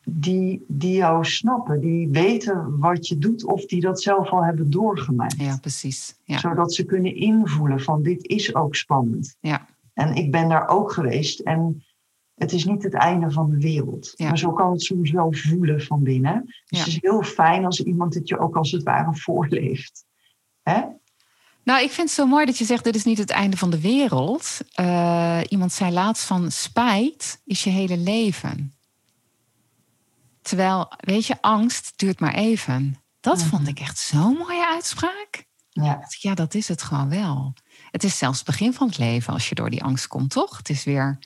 die, 0.04 0.66
die 0.68 0.96
jou 0.96 1.26
snappen, 1.26 1.80
die 1.80 2.10
weten 2.10 2.80
wat 2.80 3.08
je 3.08 3.18
doet 3.18 3.46
of 3.46 3.66
die 3.66 3.82
dat 3.82 4.02
zelf 4.02 4.30
al 4.30 4.44
hebben 4.44 4.70
doorgemaakt. 4.70 5.40
Ja, 5.40 5.58
precies. 5.58 6.16
Ja. 6.24 6.38
Zodat 6.38 6.74
ze 6.74 6.86
kunnen 6.86 7.16
invoelen 7.16 7.80
van 7.80 8.04
dit 8.04 8.28
is 8.28 8.56
ook 8.56 8.76
spannend. 8.76 9.36
Ja. 9.40 9.66
En 9.94 10.16
ik 10.16 10.32
ben 10.32 10.50
daar 10.50 10.68
ook 10.68 10.92
geweest 10.92 11.40
en 11.40 11.84
het 12.38 12.52
is 12.52 12.66
niet 12.66 12.84
het 12.84 12.94
einde 12.94 13.32
van 13.32 13.50
de 13.50 13.58
wereld. 13.58 14.12
Ja. 14.16 14.28
Maar 14.28 14.38
zo 14.38 14.52
kan 14.54 14.72
het 14.72 14.82
soms 14.82 15.12
wel 15.12 15.34
voelen 15.34 15.82
van 15.82 16.04
binnen. 16.04 16.44
Dus 16.46 16.56
Ja. 16.66 16.78
het 16.80 16.88
is 16.88 16.98
heel 17.02 17.24
fijn 17.24 17.66
als 17.66 17.84
iemand 17.84 18.14
het 18.14 18.28
je 18.28 18.40
ook 18.40 18.56
als 18.56 18.72
het 18.72 18.84
ware 18.84 19.16
voorleeft. 19.16 20.06
Hè? 20.64 20.82
Nou, 21.64 21.82
ik 21.84 21.92
vind 21.92 22.08
het 22.08 22.18
zo 22.18 22.26
mooi 22.26 22.46
dat 22.46 22.58
je 22.58 22.66
zegt: 22.66 22.84
dit 22.84 22.96
is 22.96 23.04
niet 23.04 23.18
het 23.18 23.30
einde 23.30 23.58
van 23.58 23.70
de 23.70 23.82
wereld. 23.82 24.60
Eh, 24.74 25.40
iemand 25.50 25.72
zei 25.72 25.92
laatst 25.92 26.24
van 26.26 26.52
spijt 26.52 27.42
is 27.46 27.64
je 27.64 27.70
hele 27.70 27.98
leven. 27.98 28.74
Terwijl, 30.42 30.94
weet 30.98 31.26
je, 31.26 31.42
angst 31.42 31.94
duurt 31.96 32.20
maar 32.20 32.34
even. 32.34 33.02
Dat 33.20 33.38
Mhm. 33.38 33.48
vond 33.48 33.68
ik 33.68 33.80
echt 33.80 33.98
zo'n 33.98 34.38
mooie 34.38 34.68
uitspraak. 34.68 35.46
Ja, 35.70 36.06
Ja, 36.20 36.34
dat 36.34 36.54
is 36.54 36.68
het 36.68 36.82
gewoon 36.82 37.10
wel. 37.10 37.54
Het 37.92 38.04
is 38.04 38.18
zelfs 38.18 38.38
het 38.38 38.48
begin 38.48 38.74
van 38.74 38.88
het 38.88 38.98
leven 38.98 39.34
als 39.34 39.50
je 39.50 39.56
door 39.56 39.70
die 39.70 39.84
angst 39.84 40.08
komt, 40.08 40.30
toch? 40.30 40.58
Het 40.58 40.70
is 40.70 40.84
weer 40.84 41.20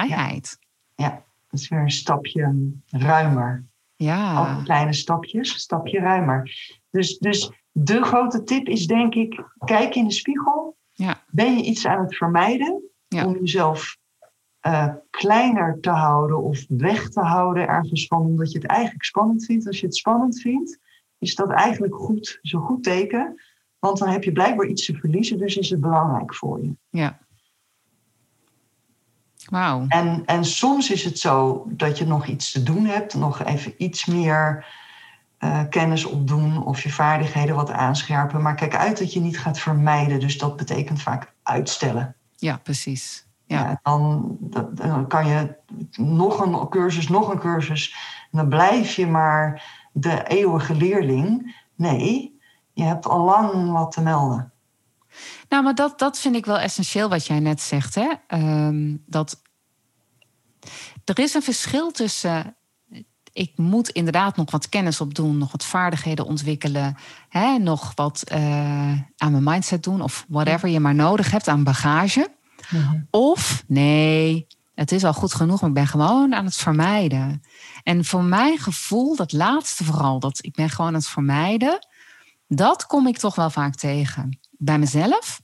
vrijheid. 0.00 0.58
ja, 0.94 1.24
dat 1.48 1.60
is 1.60 1.68
weer 1.68 1.80
een 1.80 1.90
stapje 1.90 2.72
ruimer. 2.90 3.64
Ja, 3.96 4.34
Alle 4.34 4.62
kleine 4.62 4.92
stapjes, 4.92 5.52
een 5.52 5.58
stapje 5.58 5.98
ruimer. 6.00 6.50
Dus, 6.90 7.18
dus 7.18 7.50
de 7.72 8.02
grote 8.02 8.42
tip 8.42 8.66
is 8.68 8.86
denk 8.86 9.14
ik, 9.14 9.44
kijk 9.64 9.94
in 9.94 10.06
de 10.06 10.12
spiegel. 10.14 10.76
Ja. 10.92 11.22
Ben 11.28 11.56
je 11.56 11.62
iets 11.64 11.86
aan 11.86 12.00
het 12.04 12.16
vermijden 12.16 12.82
Ja. 13.08 13.26
om 13.26 13.32
jezelf 13.34 13.96
eh, 14.60 14.88
kleiner 15.10 15.80
te 15.80 15.90
houden 15.90 16.42
of 16.42 16.64
weg 16.68 17.08
te 17.08 17.20
houden 17.20 17.68
ergens 17.68 18.06
van, 18.06 18.20
omdat 18.20 18.52
je 18.52 18.58
het 18.58 18.66
eigenlijk 18.66 19.04
spannend 19.04 19.44
vindt. 19.44 19.66
Als 19.66 19.80
je 19.80 19.86
het 19.86 19.96
spannend 19.96 20.40
vindt, 20.40 20.78
is 21.18 21.34
dat 21.34 21.50
eigenlijk 21.50 21.94
goed, 21.94 22.38
zo'n 22.42 22.60
goed 22.62 22.82
teken. 22.82 23.40
Want 23.78 23.98
dan 23.98 24.08
heb 24.08 24.24
je 24.24 24.32
blijkbaar 24.32 24.66
iets 24.66 24.86
te 24.86 24.94
verliezen, 24.94 25.38
dus 25.38 25.56
is 25.56 25.70
het 25.70 25.80
belangrijk 25.80 26.34
voor 26.34 26.62
je. 26.62 26.76
ja. 26.90 27.18
Wauw. 29.50 29.84
En, 29.88 30.22
en 30.26 30.44
soms 30.44 30.90
is 30.90 31.04
het 31.04 31.18
zo 31.18 31.64
dat 31.68 31.98
je 31.98 32.06
nog 32.06 32.26
iets 32.26 32.52
te 32.52 32.62
doen 32.62 32.84
hebt, 32.84 33.14
nog 33.14 33.44
even 33.44 33.74
iets 33.78 34.06
meer 34.06 34.66
eh, 35.38 35.60
kennis 35.70 36.04
opdoen 36.04 36.64
of 36.64 36.82
je 36.82 36.92
vaardigheden 36.92 37.54
wat 37.54 37.70
aanscherpen. 37.70 38.42
Maar 38.42 38.54
kijk 38.54 38.76
uit 38.76 38.98
dat 38.98 39.12
je 39.12 39.20
niet 39.20 39.38
gaat 39.38 39.58
vermijden. 39.58 40.20
Dus 40.20 40.38
dat 40.38 40.56
betekent 40.56 41.02
vaak 41.02 41.32
uitstellen. 41.42 42.14
Ja, 42.36 42.56
precies. 42.56 43.26
Ja. 43.44 43.58
Ja, 43.58 43.80
dan, 43.82 44.36
dan 44.70 45.06
kan 45.06 45.26
je 45.26 45.54
nog 45.92 46.40
een 46.40 46.68
cursus, 46.68 47.08
nog 47.08 47.28
een 47.32 47.38
cursus. 47.38 47.94
En 48.30 48.38
dan 48.38 48.48
blijf 48.48 48.94
je 48.94 49.06
maar 49.06 49.62
de 49.92 50.26
eeuwige 50.26 50.74
leerling. 50.74 51.56
Nee, 51.74 52.38
je 52.72 52.82
hebt 52.82 53.06
al 53.06 53.24
lang 53.24 53.72
wat 53.72 53.92
te 53.92 54.02
melden. 54.02 54.51
Nou, 55.48 55.62
maar 55.62 55.74
dat, 55.74 55.98
dat 55.98 56.18
vind 56.18 56.34
ik 56.34 56.46
wel 56.46 56.58
essentieel 56.58 57.08
wat 57.08 57.26
jij 57.26 57.40
net 57.40 57.60
zegt. 57.60 57.94
Hè? 57.94 58.08
Ehm, 58.26 58.96
dat 59.06 59.42
er 61.04 61.18
is 61.18 61.34
een 61.34 61.42
verschil 61.42 61.90
tussen. 61.90 62.56
Ik 63.32 63.52
moet 63.56 63.88
inderdaad 63.88 64.36
nog 64.36 64.50
wat 64.50 64.68
kennis 64.68 65.00
opdoen, 65.00 65.38
nog 65.38 65.52
wat 65.52 65.64
vaardigheden 65.64 66.26
ontwikkelen, 66.26 66.96
hè, 67.28 67.58
nog 67.58 67.92
wat 67.94 68.22
eh, 68.22 68.40
aan 69.16 69.32
mijn 69.32 69.42
mindset 69.42 69.82
doen 69.82 70.00
of 70.00 70.24
whatever 70.28 70.68
je 70.68 70.80
maar 70.80 70.94
nodig 70.94 71.30
hebt 71.30 71.48
aan 71.48 71.64
bagage. 71.64 72.30
Of 73.10 73.64
nee, 73.66 74.46
het 74.74 74.92
is 74.92 75.04
al 75.04 75.12
goed 75.12 75.34
genoeg, 75.34 75.60
maar 75.60 75.68
ik 75.68 75.74
ben 75.74 75.86
gewoon 75.86 76.34
aan 76.34 76.44
het 76.44 76.54
vermijden. 76.54 77.42
En 77.82 78.04
voor 78.04 78.24
mijn 78.24 78.58
gevoel, 78.58 79.16
dat 79.16 79.32
laatste 79.32 79.84
vooral, 79.84 80.18
dat 80.18 80.44
ik 80.44 80.54
ben 80.54 80.70
gewoon 80.70 80.86
aan 80.86 80.94
het 80.94 81.08
vermijden, 81.08 81.86
dat 82.48 82.86
kom 82.86 83.06
ik 83.06 83.18
toch 83.18 83.34
wel 83.34 83.50
vaak 83.50 83.74
tegen. 83.74 84.38
Bij 84.64 84.78
mezelf 84.78 85.40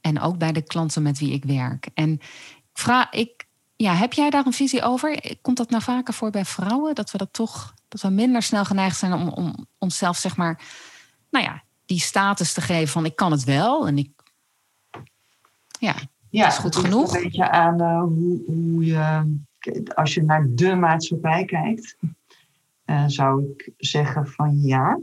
en 0.00 0.20
ook 0.20 0.38
bij 0.38 0.52
de 0.52 0.62
klanten 0.62 1.02
met 1.02 1.18
wie 1.18 1.32
ik 1.32 1.44
werk. 1.44 1.88
En 1.94 2.12
ik 2.12 2.78
vraag, 2.78 3.10
ik, 3.10 3.46
ja, 3.76 3.94
heb 3.94 4.12
jij 4.12 4.30
daar 4.30 4.46
een 4.46 4.52
visie 4.52 4.82
over? 4.82 5.36
Komt 5.42 5.56
dat 5.56 5.70
nou 5.70 5.82
vaker 5.82 6.14
voor 6.14 6.30
bij 6.30 6.44
vrouwen? 6.44 6.94
Dat 6.94 7.10
we 7.10 7.18
dat 7.18 7.32
toch, 7.32 7.74
dat 7.88 8.00
we 8.00 8.08
minder 8.08 8.42
snel 8.42 8.64
geneigd 8.64 8.98
zijn 8.98 9.12
om, 9.12 9.28
om 9.28 9.66
onszelf, 9.78 10.16
zeg 10.16 10.36
maar, 10.36 10.62
nou 11.30 11.44
ja, 11.44 11.62
die 11.86 12.00
status 12.00 12.52
te 12.52 12.60
geven 12.60 12.88
van 12.88 13.04
ik 13.04 13.16
kan 13.16 13.30
het 13.30 13.44
wel 13.44 13.86
en 13.86 13.98
ik, 13.98 14.10
ja, 15.78 15.94
Ja, 16.30 16.46
is 16.46 16.58
goed 16.58 16.76
genoeg. 16.76 17.14
Een 17.14 17.22
beetje 17.22 17.50
aan 17.50 17.80
eh, 17.80 18.02
hoe, 18.02 18.42
hoe 18.46 18.84
je, 18.84 19.36
als 19.94 20.14
je 20.14 20.22
naar 20.22 20.46
de 20.48 20.74
maatschappij 20.74 21.44
kijkt, 21.44 21.96
eh, 22.84 23.04
zou 23.06 23.44
ik 23.44 23.72
zeggen 23.76 24.26
van 24.26 24.60
ja. 24.60 24.98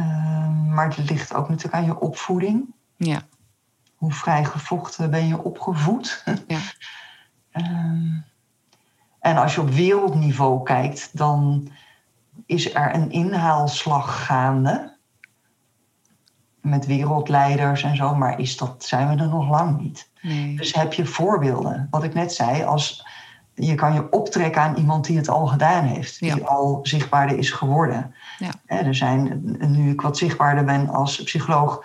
Eh, 0.00 0.48
maar 0.68 0.96
het 0.96 1.10
ligt 1.10 1.34
ook 1.34 1.48
natuurlijk 1.48 1.74
aan 1.74 1.84
je 1.84 2.00
opvoeding. 2.00 2.74
ja, 2.96 3.22
Hoe 3.94 4.12
vrijgevochten 4.12 5.10
ben 5.10 5.26
je 5.26 5.42
opgevoed? 5.42 6.24
Ja. 6.46 6.58
Ehm, 7.50 8.06
en 9.20 9.36
als 9.36 9.54
je 9.54 9.60
op 9.60 9.70
wereldniveau 9.70 10.62
kijkt, 10.62 11.16
dan 11.16 11.68
is 12.46 12.74
er 12.74 12.94
een 12.94 13.10
inhaalslag 13.10 14.24
gaande. 14.26 14.96
Met 16.60 16.86
wereldleiders 16.86 17.82
en 17.82 17.96
zo, 17.96 18.14
maar 18.14 18.38
is 18.40 18.56
dat, 18.56 18.84
zijn 18.84 19.08
we 19.16 19.22
er 19.22 19.28
nog 19.28 19.48
lang 19.48 19.80
niet. 19.80 20.10
nee, 20.22 20.56
Dus 20.56 20.74
heb 20.74 20.92
je 20.92 21.06
voorbeelden. 21.06 21.86
Wat 21.90 22.02
ik 22.04 22.14
net 22.14 22.32
zei, 22.32 22.64
als 22.64 23.06
je 23.54 23.74
kan 23.74 23.92
je 23.94 24.10
optrekken 24.10 24.62
aan 24.62 24.76
iemand 24.76 25.04
die 25.04 25.16
het 25.16 25.28
al 25.28 25.46
gedaan 25.46 25.84
heeft, 25.84 26.18
die 26.18 26.36
Ja. 26.36 26.44
al 26.44 26.78
zichtbaarder 26.82 27.38
is 27.38 27.50
geworden. 27.50 28.14
Ja. 28.40 28.50
Er 28.66 28.94
zijn, 28.94 29.42
nu 29.70 29.90
ik 29.90 30.00
wat 30.00 30.18
zichtbaarder 30.18 30.64
ben 30.64 30.88
als 30.88 31.22
psycholoog, 31.22 31.84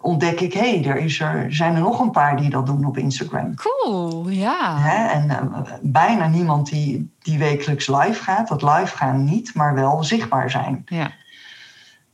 ontdek 0.00 0.40
ik, 0.40 0.52
hé, 0.52 0.80
hey, 0.80 0.90
er, 0.90 0.96
is 0.96 1.20
er 1.20 1.54
zijn 1.54 1.74
er 1.74 1.80
nog 1.80 2.00
een 2.00 2.10
paar 2.10 2.36
die 2.36 2.50
dat 2.50 2.66
doen 2.66 2.84
op 2.84 2.96
Instagram. 2.98 3.54
cool, 3.54 4.28
ja, 4.28 4.78
Hè? 4.78 5.06
En 5.06 5.30
eh, 5.30 5.62
bijna 5.82 6.26
niemand 6.26 6.70
die, 6.70 7.12
die 7.18 7.38
wekelijks 7.38 7.86
live 7.86 8.22
gaat. 8.22 8.48
Dat 8.48 8.62
live 8.62 8.96
gaan 8.96 9.24
niet, 9.24 9.54
maar 9.54 9.74
wel 9.74 10.04
zichtbaar 10.04 10.50
zijn. 10.50 10.82
ja, 10.86 11.10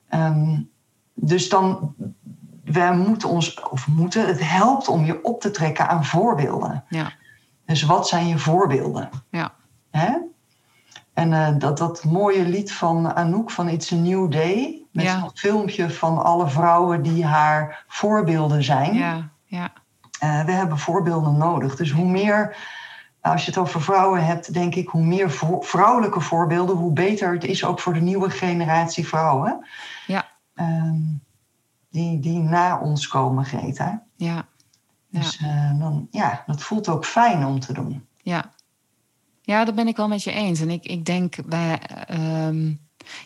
Ehm, 0.08 0.60
dus 1.14 1.48
dan, 1.48 1.94
wij 2.64 2.96
moeten 2.96 3.28
ons, 3.28 3.62
of 3.62 3.86
moeten, 3.86 4.26
het 4.26 4.48
helpt 4.50 4.88
om 4.88 5.04
je 5.04 5.24
op 5.24 5.40
te 5.40 5.50
trekken 5.50 5.88
aan 5.88 6.04
voorbeelden. 6.04 6.84
ja, 6.88 7.12
Dus 7.64 7.82
wat 7.82 8.08
zijn 8.08 8.26
je 8.28 8.38
voorbeelden? 8.38 9.08
ja, 9.30 9.54
Hè? 9.90 10.12
En 11.18 11.32
eh, 11.32 11.58
dat, 11.58 11.78
dat 11.78 12.04
mooie 12.04 12.44
lied 12.44 12.72
van 12.72 13.14
Anouk 13.14 13.50
van 13.50 13.68
It's 13.68 13.92
a 13.92 13.96
New 13.96 14.30
Day. 14.32 14.82
Met 14.92 15.04
Ja. 15.04 15.18
zo'n 15.20 15.30
filmpje 15.34 15.90
van 15.90 16.22
alle 16.24 16.48
vrouwen 16.48 17.02
die 17.02 17.24
haar 17.24 17.84
voorbeelden 17.88 18.62
zijn. 18.62 18.94
ja, 18.94 19.28
ja, 19.44 19.72
Eh, 20.18 20.44
we 20.44 20.52
hebben 20.52 20.78
voorbeelden 20.78 21.36
nodig. 21.36 21.76
Dus 21.76 21.90
hoe 21.90 22.04
meer, 22.08 22.56
als 23.20 23.44
je 23.44 23.50
het 23.50 23.60
over 23.60 23.82
vrouwen 23.82 24.24
hebt, 24.24 24.52
denk 24.52 24.74
ik, 24.74 24.88
hoe 24.88 25.02
meer 25.04 25.30
vrouwelijke 25.60 26.20
voorbeelden, 26.20 26.76
hoe 26.76 26.92
beter 26.92 27.32
het 27.32 27.44
is 27.44 27.64
ook 27.64 27.80
voor 27.80 27.92
de 27.94 28.00
nieuwe 28.00 28.30
generatie 28.30 29.06
vrouwen. 29.08 29.66
Ja. 30.06 30.24
Ehm, 30.54 31.00
die, 31.90 32.20
die 32.20 32.38
na 32.38 32.78
ons 32.80 33.08
komen, 33.08 33.44
Greta. 33.44 34.02
ja, 34.16 34.34
Ja. 35.08 35.20
Dus 35.20 35.38
eh, 35.38 35.78
dan, 35.78 36.06
ja, 36.10 36.42
dat 36.46 36.62
voelt 36.62 36.88
ook 36.88 37.04
fijn 37.04 37.46
om 37.46 37.60
te 37.60 37.72
doen. 37.72 38.06
ja. 38.22 38.44
Ja, 39.48 39.64
dat 39.64 39.74
ben 39.74 39.88
ik 39.88 39.96
wel 39.96 40.08
met 40.08 40.22
je 40.22 40.30
eens. 40.32 40.60
En 40.60 40.70
ik, 40.70 40.84
ik 40.84 41.04
denk 41.04 41.46
bij. 41.46 41.78
ehm, 42.06 42.72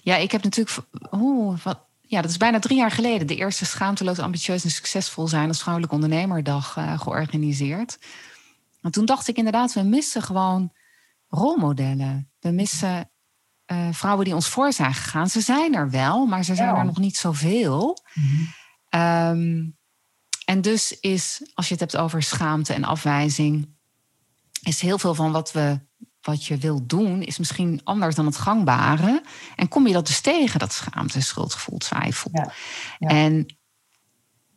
ja, 0.03 0.17
ik 0.17 0.33
heb 0.33 0.43
natuurlijk. 0.43 0.77
Oeh, 1.13 1.59
wat, 1.63 1.81
ja, 2.01 2.21
dat 2.21 2.31
is 2.31 2.37
bijna 2.37 2.59
drie 2.59 2.77
jaar 2.79 2.91
geleden. 2.91 3.27
De 3.27 3.37
eerste 3.37 3.65
schaamteloos, 3.65 4.19
ambitieus 4.19 4.65
en 4.65 4.71
succesvol 4.71 5.29
zijn 5.29 5.49
als 5.49 5.61
Vrouwelijk 5.61 5.93
Ondernemerdag 5.93 6.77
eh, 6.77 7.01
georganiseerd. 7.01 7.99
En 8.83 8.91
toen 8.91 9.05
dacht 9.05 9.29
ik 9.29 9.37
inderdaad, 9.37 9.73
we 9.73 9.83
missen 9.83 10.23
gewoon 10.23 10.73
rolmodellen. 11.29 12.31
We 12.41 12.51
missen 12.51 13.11
eh, 13.65 13.89
vrouwen 13.93 14.25
die 14.25 14.35
ons 14.35 14.49
voor 14.49 14.73
zijn 14.73 14.95
gegaan. 14.95 15.29
Ze 15.29 15.41
zijn 15.41 15.75
er 15.75 15.91
wel, 15.91 16.27
maar 16.27 16.45
ze 16.45 16.55
zijn 16.55 16.69
Ja. 16.69 16.79
er 16.79 16.85
nog 16.85 16.99
niet 16.99 17.17
zoveel. 17.17 17.99
Ehm, 18.89 19.65
en 20.45 20.61
dus 20.61 20.99
is, 21.01 21.51
als 21.55 21.67
je 21.69 21.73
het 21.75 21.81
hebt 21.81 21.97
over 21.97 22.23
schaamte 22.23 22.73
en 22.73 22.85
afwijzing, 22.85 23.69
is 24.63 24.81
heel 24.81 24.99
veel 24.99 25.15
van 25.15 25.33
wat, 25.33 25.53
we, 25.53 25.81
wat 26.23 26.45
je 26.45 26.57
wilt 26.57 26.89
doen, 26.89 27.23
is 27.23 27.39
misschien 27.39 27.81
anders 27.85 28.15
dan 28.15 28.27
het 28.27 28.37
gangbare. 28.37 29.23
En 29.57 29.69
kom 29.69 29.87
je 29.87 29.93
dat 29.93 30.07
dus 30.07 30.21
tegen, 30.21 30.59
dat 30.59 30.73
schaamte, 30.73 31.21
schuldgevoel, 31.21 31.79
twijfel. 31.79 32.31
Ja, 32.33 32.53
ja. 32.99 33.09
En 33.09 33.57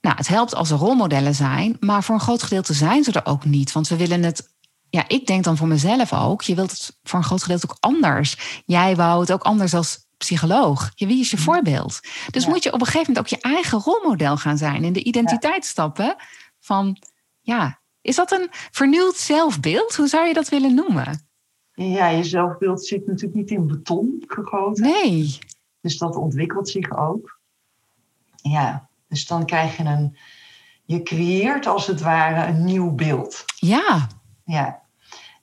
nou, 0.02 0.16
het 0.18 0.28
helpt 0.28 0.56
als 0.56 0.72
er 0.72 0.78
rolmodellen 0.78 1.36
zijn, 1.36 1.78
maar 1.80 2.04
voor 2.04 2.16
een 2.16 2.22
groot 2.22 2.44
gedeelte 2.44 2.74
zijn 2.74 3.04
ze 3.04 3.12
er 3.12 3.26
ook 3.26 3.46
niet. 3.46 3.72
Want 3.72 3.88
we 3.88 3.96
willen 3.96 4.24
het, 4.24 4.54
ja, 4.90 5.04
ik 5.08 5.28
denk 5.28 5.44
dan 5.44 5.58
voor 5.58 5.68
mezelf 5.68 6.14
ook, 6.14 6.42
je 6.42 6.56
wilt 6.56 6.72
het 6.72 6.98
voor 7.04 7.20
een 7.20 7.26
groot 7.26 7.42
gedeelte 7.42 7.70
ook 7.70 7.78
anders. 7.80 8.62
Jij 8.66 8.96
wou 8.96 9.20
het 9.20 9.32
ook 9.32 9.44
anders 9.44 9.74
als 9.74 10.06
psycholoog? 10.18 10.92
Ja, 10.96 11.08
wie 11.08 11.20
is 11.20 11.32
je 11.32 11.38
voorbeeld? 11.38 12.00
Dus 12.32 12.44
Ja. 12.44 12.50
moet 12.50 12.64
je 12.64 12.74
op 12.74 12.80
een 12.80 12.86
gegeven 12.86 13.14
moment 13.14 13.34
ook 13.34 13.40
je 13.40 13.50
eigen 13.50 13.80
rolmodel 13.80 14.38
gaan 14.38 14.58
zijn 14.58 14.84
in 14.84 14.94
de 14.94 15.04
identiteit 15.04 15.66
stappen 15.66 16.16
van, 16.60 17.02
ja, 17.42 17.82
is 18.02 18.16
dat 18.16 18.32
een 18.32 18.50
vernieuwd 18.72 19.16
zelfbeeld? 19.16 19.96
Hoe 19.96 20.08
zou 20.08 20.28
je 20.28 20.34
dat 20.34 20.50
willen 20.50 20.76
noemen? 20.76 21.25
Ja, 21.76 22.08
je 22.08 22.24
zelfbeeld 22.24 22.86
zit 22.86 23.08
natuurlijk 23.08 23.36
niet 23.36 23.52
in 23.52 23.68
beton 23.68 24.24
gegoten. 24.28 24.84
Nee. 24.84 25.40
Dus 25.82 25.98
dat 25.98 26.16
ontwikkelt 26.16 26.70
zich 26.70 26.98
ook. 26.98 27.40
Ja, 28.36 28.88
dus 29.08 29.28
dan 29.28 29.46
krijg 29.46 29.78
je 29.78 29.84
een. 29.84 30.18
Je 30.86 31.04
creëert 31.04 31.68
als 31.68 31.88
het 31.88 32.02
ware 32.02 32.48
een 32.48 32.64
nieuw 32.64 32.92
beeld. 32.92 33.44
Ja, 33.56 34.08
Ja. 34.44 34.84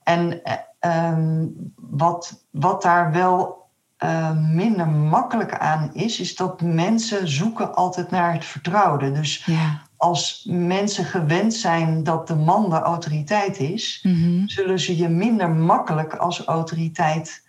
En 0.03 0.43
eh, 0.43 0.53
ehm, 0.79 1.45
wat, 1.75 2.45
wat 2.49 2.81
daar 2.81 3.11
wel 3.11 3.67
eh, 3.97 4.37
minder 4.37 4.87
makkelijk 4.87 5.57
aan 5.57 5.93
is, 5.93 6.19
is 6.19 6.35
dat 6.35 6.61
mensen 6.61 7.27
zoeken 7.27 7.75
altijd 7.75 8.11
naar 8.11 8.33
het 8.33 8.45
vertrouwde. 8.45 9.11
Dus 9.11 9.45
ja. 9.45 9.81
Als 10.03 10.45
mensen 10.49 11.05
gewend 11.05 11.53
zijn 11.53 12.03
dat 12.03 12.27
de 12.27 12.35
man 12.35 12.69
de 12.69 12.75
autoriteit 12.79 13.59
is, 13.59 13.99
Mhm. 14.03 14.45
zullen 14.47 14.79
ze 14.79 14.97
je 14.97 15.07
minder 15.09 15.49
makkelijk 15.49 16.15
als 16.15 16.45
autoriteit 16.45 17.41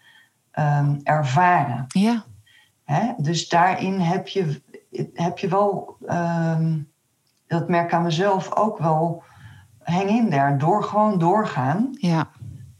ehm, 0.51 0.97
ervaren. 1.03 1.85
Ja, 1.89 2.25
Hè? 2.85 3.13
Dus 3.17 3.49
daarin 3.49 4.01
heb 4.01 4.29
je, 4.29 4.63
heb 5.15 5.39
je 5.39 5.49
wel, 5.49 5.97
ehm, 6.07 6.79
dat 7.47 7.69
merk 7.69 7.85
ik 7.87 7.93
aan 7.93 8.03
mezelf 8.03 8.55
ook 8.57 8.79
wel, 8.79 9.23
hang 9.83 10.09
in 10.09 10.31
daar, 10.31 10.59
door 10.59 10.85
gewoon 10.85 11.19
doorgaan. 11.19 11.89
ja, 11.93 12.29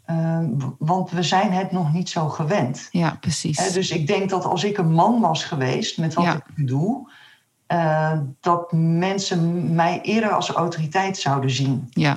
Ehm, 0.05 0.51
want 0.79 1.11
we 1.11 1.23
zijn 1.23 1.53
het 1.53 1.73
nog 1.73 1.93
niet 1.93 2.09
zo 2.09 2.29
gewend. 2.29 2.89
ja, 2.91 3.17
precies. 3.21 3.59
Hè, 3.67 3.73
dus 3.73 3.91
ik 3.91 4.07
denk 4.07 4.31
dat 4.31 4.45
als 4.45 4.65
ik 4.65 4.79
een 4.79 4.93
man 4.93 5.21
was 5.21 5.45
geweest 5.45 5.99
met 5.99 6.15
wat 6.15 6.25
Ja. 6.25 6.35
ik 6.35 6.45
nu 6.57 6.65
doe, 6.65 7.11
eh, 7.67 8.19
dat 8.41 8.73
mensen 8.73 9.75
mij 9.75 10.01
eerder 10.01 10.31
als 10.31 10.51
autoriteit 10.51 11.17
zouden 11.19 11.51
zien. 11.51 11.87
Ja, 11.91 12.17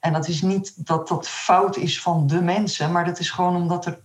En 0.00 0.12
dat 0.12 0.28
is 0.28 0.42
niet 0.42 0.86
dat 0.86 1.08
dat 1.08 1.28
fout 1.28 1.76
is 1.76 2.02
van 2.02 2.26
de 2.26 2.40
mensen, 2.42 2.92
maar 2.92 3.04
dat 3.04 3.18
is 3.18 3.30
gewoon 3.30 3.56
omdat 3.56 3.86
er 3.86 3.98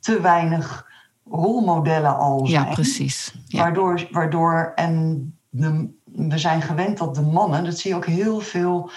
te 0.00 0.20
weinig 0.20 0.90
rolmodellen 1.30 2.16
al 2.16 2.46
zijn. 2.46 2.66
ja, 2.66 2.72
precies. 2.72 3.34
Ja, 3.46 3.58
Waardoor, 3.62 4.08
waardoor 4.10 4.72
en 4.74 5.26
de, 5.50 5.88
we 6.04 6.38
zijn 6.38 6.62
gewend 6.62 6.98
dat 6.98 7.14
de 7.14 7.22
mannen, 7.22 7.64
dat 7.64 7.78
zie 7.78 7.90
je 7.90 7.96
ook 7.96 8.06
heel 8.06 8.40
veel 8.40 8.90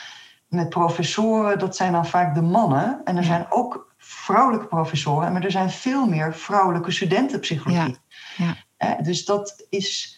met 0.47 0.69
professoren, 0.69 1.59
dat 1.59 1.75
zijn 1.75 1.91
dan 1.91 2.05
vaak 2.05 2.35
de 2.35 2.41
mannen. 2.41 3.01
En 3.03 3.15
er 3.15 3.21
Ja. 3.21 3.27
zijn 3.27 3.45
ook 3.49 3.93
vrouwelijke 3.97 4.67
professoren, 4.67 5.33
maar 5.33 5.43
er 5.43 5.51
zijn 5.51 5.69
veel 5.69 6.05
meer 6.07 6.33
vrouwelijke 6.35 6.91
studenten 6.91 7.39
psychologie. 7.39 7.97
Ja, 8.37 8.55
Eh, 8.77 8.91
dus 9.03 9.25
dat 9.25 9.65
is, 9.69 10.14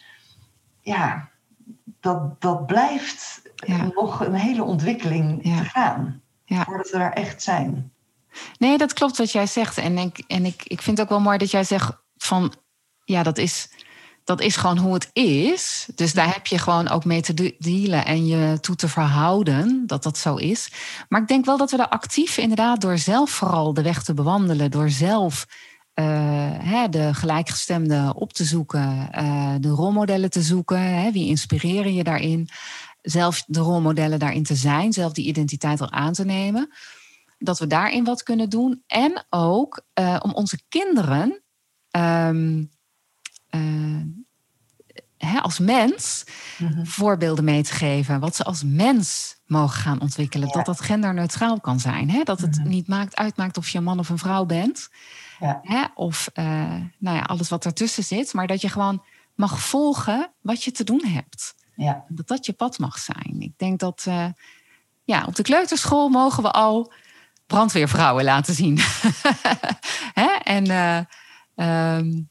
ja, 0.88 1.30
dat, 2.00 2.42
dat 2.42 2.66
blijft 2.66 3.42
Ja. 3.56 3.90
nog 3.96 4.20
een 4.26 4.34
hele 4.34 4.64
ontwikkeling 4.64 5.40
Ja. 5.42 5.58
te 5.58 5.64
gaan. 5.64 6.22
Ja. 6.46 6.64
Voordat 6.64 6.90
we 6.90 6.98
daar 6.98 7.14
echt 7.14 7.42
zijn. 7.44 7.92
Nee, 8.58 8.78
dat 8.78 8.94
klopt 8.94 9.18
wat 9.18 9.32
jij 9.32 9.46
zegt. 9.48 9.78
En, 9.78 9.98
ik, 9.98 10.24
en 10.28 10.46
ik, 10.46 10.64
ik 10.64 10.82
vind 10.82 10.98
het 10.98 11.06
ook 11.06 11.12
wel 11.12 11.22
mooi 11.22 11.38
dat 11.38 11.52
jij 11.52 11.64
zegt 11.64 11.92
van 12.18 12.54
ja, 13.04 13.24
dat 13.24 13.38
is, 13.38 13.70
dat 14.24 14.42
is 14.42 14.56
gewoon 14.56 14.78
hoe 14.78 14.94
het 14.94 15.10
is. 15.14 15.88
Dus 15.96 16.14
daar 16.14 16.34
heb 16.34 16.48
je 16.48 16.58
gewoon 16.58 16.90
ook 16.90 17.06
mee 17.06 17.22
te 17.22 17.34
de- 17.34 17.56
dealen 17.60 18.06
en 18.06 18.28
je 18.28 18.60
toe 18.60 18.76
te 18.76 18.88
verhouden 18.90 19.88
dat 19.88 20.04
dat 20.04 20.18
zo 20.18 20.36
is. 20.36 20.72
Maar 21.10 21.22
ik 21.22 21.28
denk 21.28 21.46
wel 21.46 21.58
dat 21.58 21.72
we 21.72 21.78
daar 21.78 21.90
actief 21.90 22.38
inderdaad 22.38 22.82
door 22.82 22.98
zelf 22.98 23.30
vooral 23.30 23.74
de 23.74 23.82
weg 23.82 24.04
te 24.04 24.14
bewandelen, 24.14 24.72
door 24.72 24.90
zelf 24.90 25.46
hè, 26.04 26.90
de 26.90 27.14
gelijkgestemde 27.14 28.14
op 28.16 28.34
te 28.34 28.44
zoeken, 28.44 29.12
eh, 29.12 29.54
de 29.60 29.70
rolmodellen 29.70 30.30
te 30.30 30.42
zoeken. 30.42 30.80
Hè, 30.82 31.12
wie 31.12 31.28
inspireren 31.28 31.94
je 31.94 32.04
daarin? 32.04 32.50
Zelf 33.02 33.44
de 33.48 33.60
rolmodellen 33.60 34.20
daarin 34.20 34.44
te 34.44 34.56
zijn, 34.56 34.94
zelf 34.94 35.14
die 35.14 35.26
identiteit 35.26 35.82
al 35.82 35.92
aan 35.92 36.14
te 36.14 36.26
nemen 36.26 36.70
dat 37.40 37.60
we 37.60 37.68
daarin 37.68 38.04
wat 38.04 38.24
kunnen 38.24 38.50
doen. 38.50 38.84
En 38.88 39.26
ook 39.30 39.82
eh, 39.94 40.18
om 40.22 40.34
onze 40.34 40.60
kinderen 40.70 41.42
ehm, 41.92 42.64
eh, 43.50 43.62
hè, 45.18 45.40
als 45.40 45.60
mens 45.60 46.24
Mhm. 46.58 46.86
voorbeelden 46.86 47.44
mee 47.44 47.64
te 47.64 47.74
geven. 47.74 48.20
Wat 48.20 48.36
ze 48.36 48.44
als 48.44 48.64
mens 48.64 49.36
mogen 49.46 49.80
gaan 49.82 50.02
ontwikkelen. 50.02 50.48
Ja. 50.48 50.54
Dat 50.54 50.66
dat 50.66 50.82
genderneutraal 50.82 51.60
kan 51.60 51.80
zijn. 51.80 52.10
Hè? 52.10 52.24
Dat 52.24 52.42
het 52.42 52.58
Mhm. 52.58 52.68
niet 52.68 52.88
maakt, 52.88 53.16
uitmaakt 53.16 53.58
of 53.58 53.70
je 53.70 53.78
een 53.78 53.84
man 53.84 54.00
of 54.00 54.10
een 54.10 54.18
vrouw 54.18 54.46
bent. 54.46 54.90
Ja. 55.40 55.60
Hè? 55.64 55.84
Of 55.96 56.30
eh, 56.34 56.46
nou 56.98 57.18
ja, 57.18 57.22
alles 57.22 57.50
wat 57.50 57.66
ertussen 57.66 58.04
zit. 58.04 58.34
Maar 58.34 58.48
dat 58.48 58.62
je 58.62 58.70
gewoon 58.70 59.04
mag 59.36 59.60
volgen 59.60 60.32
wat 60.42 60.64
je 60.64 60.72
te 60.72 60.84
doen 60.84 61.06
hebt. 61.06 61.56
Ja. 61.76 62.06
Dat 62.08 62.28
dat 62.28 62.46
je 62.46 62.54
pad 62.54 62.80
mag 62.80 62.98
zijn. 62.98 63.36
Ik 63.40 63.54
denk 63.58 63.80
dat 63.80 64.04
eh, 64.08 64.28
ja, 65.04 65.26
op 65.26 65.36
de 65.36 65.44
kleuterschool 65.44 66.10
mogen 66.10 66.44
we 66.44 66.52
al 66.52 66.92
brandweervrouwen 67.48 68.24
laten 68.24 68.54
zien. 68.54 68.80
Hè? 70.22 70.30
En 70.44 70.66
eh, 70.66 70.98
ehm, 71.56 72.22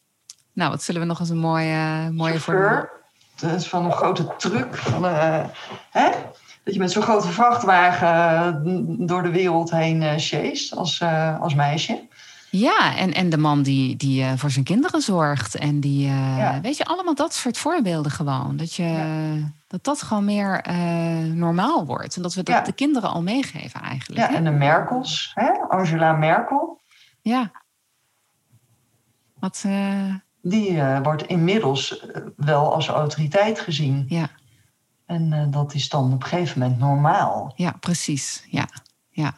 nou, 0.53 0.71
wat 0.71 0.83
zullen 0.83 1.01
we 1.01 1.07
nog 1.07 1.21
eens 1.21 1.29
een 1.29 1.39
mooie, 1.39 2.11
mooie 2.11 2.41
voor. 2.41 2.91
Dat 3.37 3.53
is 3.53 3.69
van 3.69 3.85
een 3.85 3.93
grote 3.93 4.35
truck. 4.37 4.77
Van, 4.77 5.05
hè? 5.91 6.11
Dat 6.65 6.75
je 6.75 6.79
met 6.79 6.93
zo'n 6.93 7.03
grote 7.03 7.29
vrachtwagen 7.29 9.07
door 9.07 9.23
de 9.23 9.31
wereld 9.31 9.71
heen 9.71 10.21
sjeest 10.21 10.75
als, 10.75 11.03
als 11.41 11.55
meisje. 11.55 12.09
Ja, 12.51 12.97
en, 12.97 13.15
en 13.15 13.31
de 13.31 13.37
man 13.39 13.63
die, 13.63 13.97
die 13.97 14.23
eh, 14.23 14.33
voor 14.37 14.51
zijn 14.51 14.65
kinderen 14.65 15.01
zorgt. 15.01 15.55
En 15.55 15.81
die, 15.81 16.07
eh, 16.07 16.39
Ja. 16.39 16.61
weet 16.61 16.77
je, 16.77 16.85
allemaal 16.85 17.15
dat 17.15 17.35
soort 17.35 17.59
voorbeelden 17.59 18.13
gewoon. 18.13 18.57
Dat 18.57 18.75
je, 18.75 18.83
Ja. 18.83 19.53
dat, 19.67 19.85
dat 19.85 20.03
gewoon 20.03 20.25
meer 20.25 20.61
eh, 20.61 21.19
normaal 21.19 21.87
wordt. 21.87 22.17
En 22.17 22.23
dat 22.23 22.35
we 22.35 22.43
dat 22.43 22.55
Ja. 22.55 22.61
de 22.63 22.73
kinderen 22.73 23.11
al 23.11 23.23
meegeven 23.23 23.81
eigenlijk. 23.81 24.21
Ja, 24.21 24.29
hè? 24.29 24.35
en 24.35 24.45
de 24.45 24.51
Merkels, 24.51 25.31
hè? 25.35 25.51
Angela 25.69 26.13
Merkel, 26.13 26.81
ja. 27.21 27.51
Wat, 29.39 29.65
die 30.43 30.83
wordt 31.03 31.23
inmiddels 31.27 32.07
wel 32.37 32.75
als 32.75 32.89
autoriteit 32.89 33.61
gezien. 33.61 34.05
ja, 34.09 34.29
En 35.07 35.51
dat 35.51 35.75
is 35.75 35.89
dan 35.89 36.13
op 36.13 36.23
een 36.23 36.29
gegeven 36.29 36.61
moment 36.61 36.79
normaal. 36.79 37.53
ja, 37.57 37.71
precies. 37.81 38.47
Ja, 38.51 38.69
ja. 39.09 39.35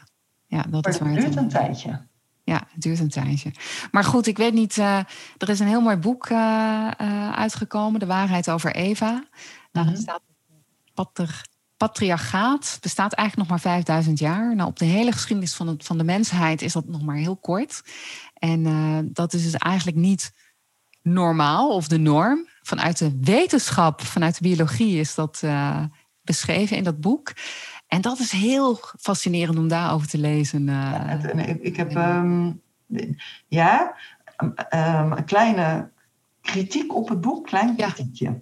ja 0.46 0.62
dat 0.62 0.84
Maar 0.84 0.92
is 0.92 0.98
waar 0.98 1.08
het 1.10 1.20
duurt 1.20 1.36
een 1.36 1.48
tijdje. 1.48 2.06
Ja, 2.48 2.66
het 2.72 2.82
duurt 2.82 2.98
een 2.98 3.08
tijdje. 3.08 3.52
Maar 3.90 4.04
goed, 4.04 4.26
ik 4.26 4.36
weet 4.36 4.52
niet. 4.54 4.78
eh, 4.78 4.98
er 5.38 5.48
is 5.48 5.60
een 5.60 5.66
heel 5.66 5.80
mooi 5.80 5.96
boek 5.96 6.26
eh, 6.26 6.90
eh, 6.98 7.32
uitgekomen, 7.32 8.00
De 8.00 8.06
waarheid 8.06 8.50
over 8.50 8.74
Eva. 8.74 9.24
Daarin 9.72 9.92
Mhm. 9.92 10.02
staat 10.02 10.20
patri- 10.94 11.46
patriarchaat 11.76 12.78
bestaat 12.80 13.12
eigenlijk 13.12 13.48
nog 13.48 13.58
maar 13.58 13.72
5000 13.72 14.18
jaar. 14.18 14.54
Nou, 14.56 14.68
op 14.68 14.78
de 14.78 14.84
hele 14.84 15.12
geschiedenis 15.12 15.54
van, 15.54 15.66
het, 15.68 15.84
van 15.84 15.98
de 15.98 16.04
mensheid 16.04 16.62
is 16.62 16.72
dat 16.72 16.86
nog 16.88 17.02
maar 17.02 17.16
heel 17.16 17.36
kort. 17.36 17.82
En 18.34 18.62
dat 19.12 19.32
is 19.32 19.42
dus 19.42 19.54
eigenlijk 19.54 19.96
niet 19.96 20.32
normaal 21.02 21.74
of 21.74 21.88
de 21.88 21.98
norm. 21.98 22.48
Vanuit 22.62 22.98
de 22.98 23.18
wetenschap, 23.20 24.00
vanuit 24.02 24.34
de 24.38 24.48
biologie 24.48 24.98
is 25.00 25.14
dat 25.14 25.42
beschreven 26.22 26.76
in 26.76 26.84
dat 26.84 27.00
boek. 27.00 27.32
En 27.88 28.00
dat 28.00 28.18
is 28.18 28.32
heel 28.32 28.80
fascinerend 29.00 29.58
om 29.58 29.68
daarover 29.68 30.08
te 30.08 30.18
lezen. 30.18 30.68
eh. 30.68 30.74
Ja, 30.74 31.06
het- 31.06 31.58
ik, 31.64 31.76
heb 31.76 31.96
ehm, 31.96 32.52
ja, 33.48 33.94
ehm, 34.68 35.12
een 35.12 35.24
kleine 35.24 35.90
kritiek 36.40 36.94
op 36.94 37.08
het 37.08 37.20
boek, 37.20 37.46
klein 37.46 37.74
Ja. 37.76 37.86
kritiekje. 37.90 38.40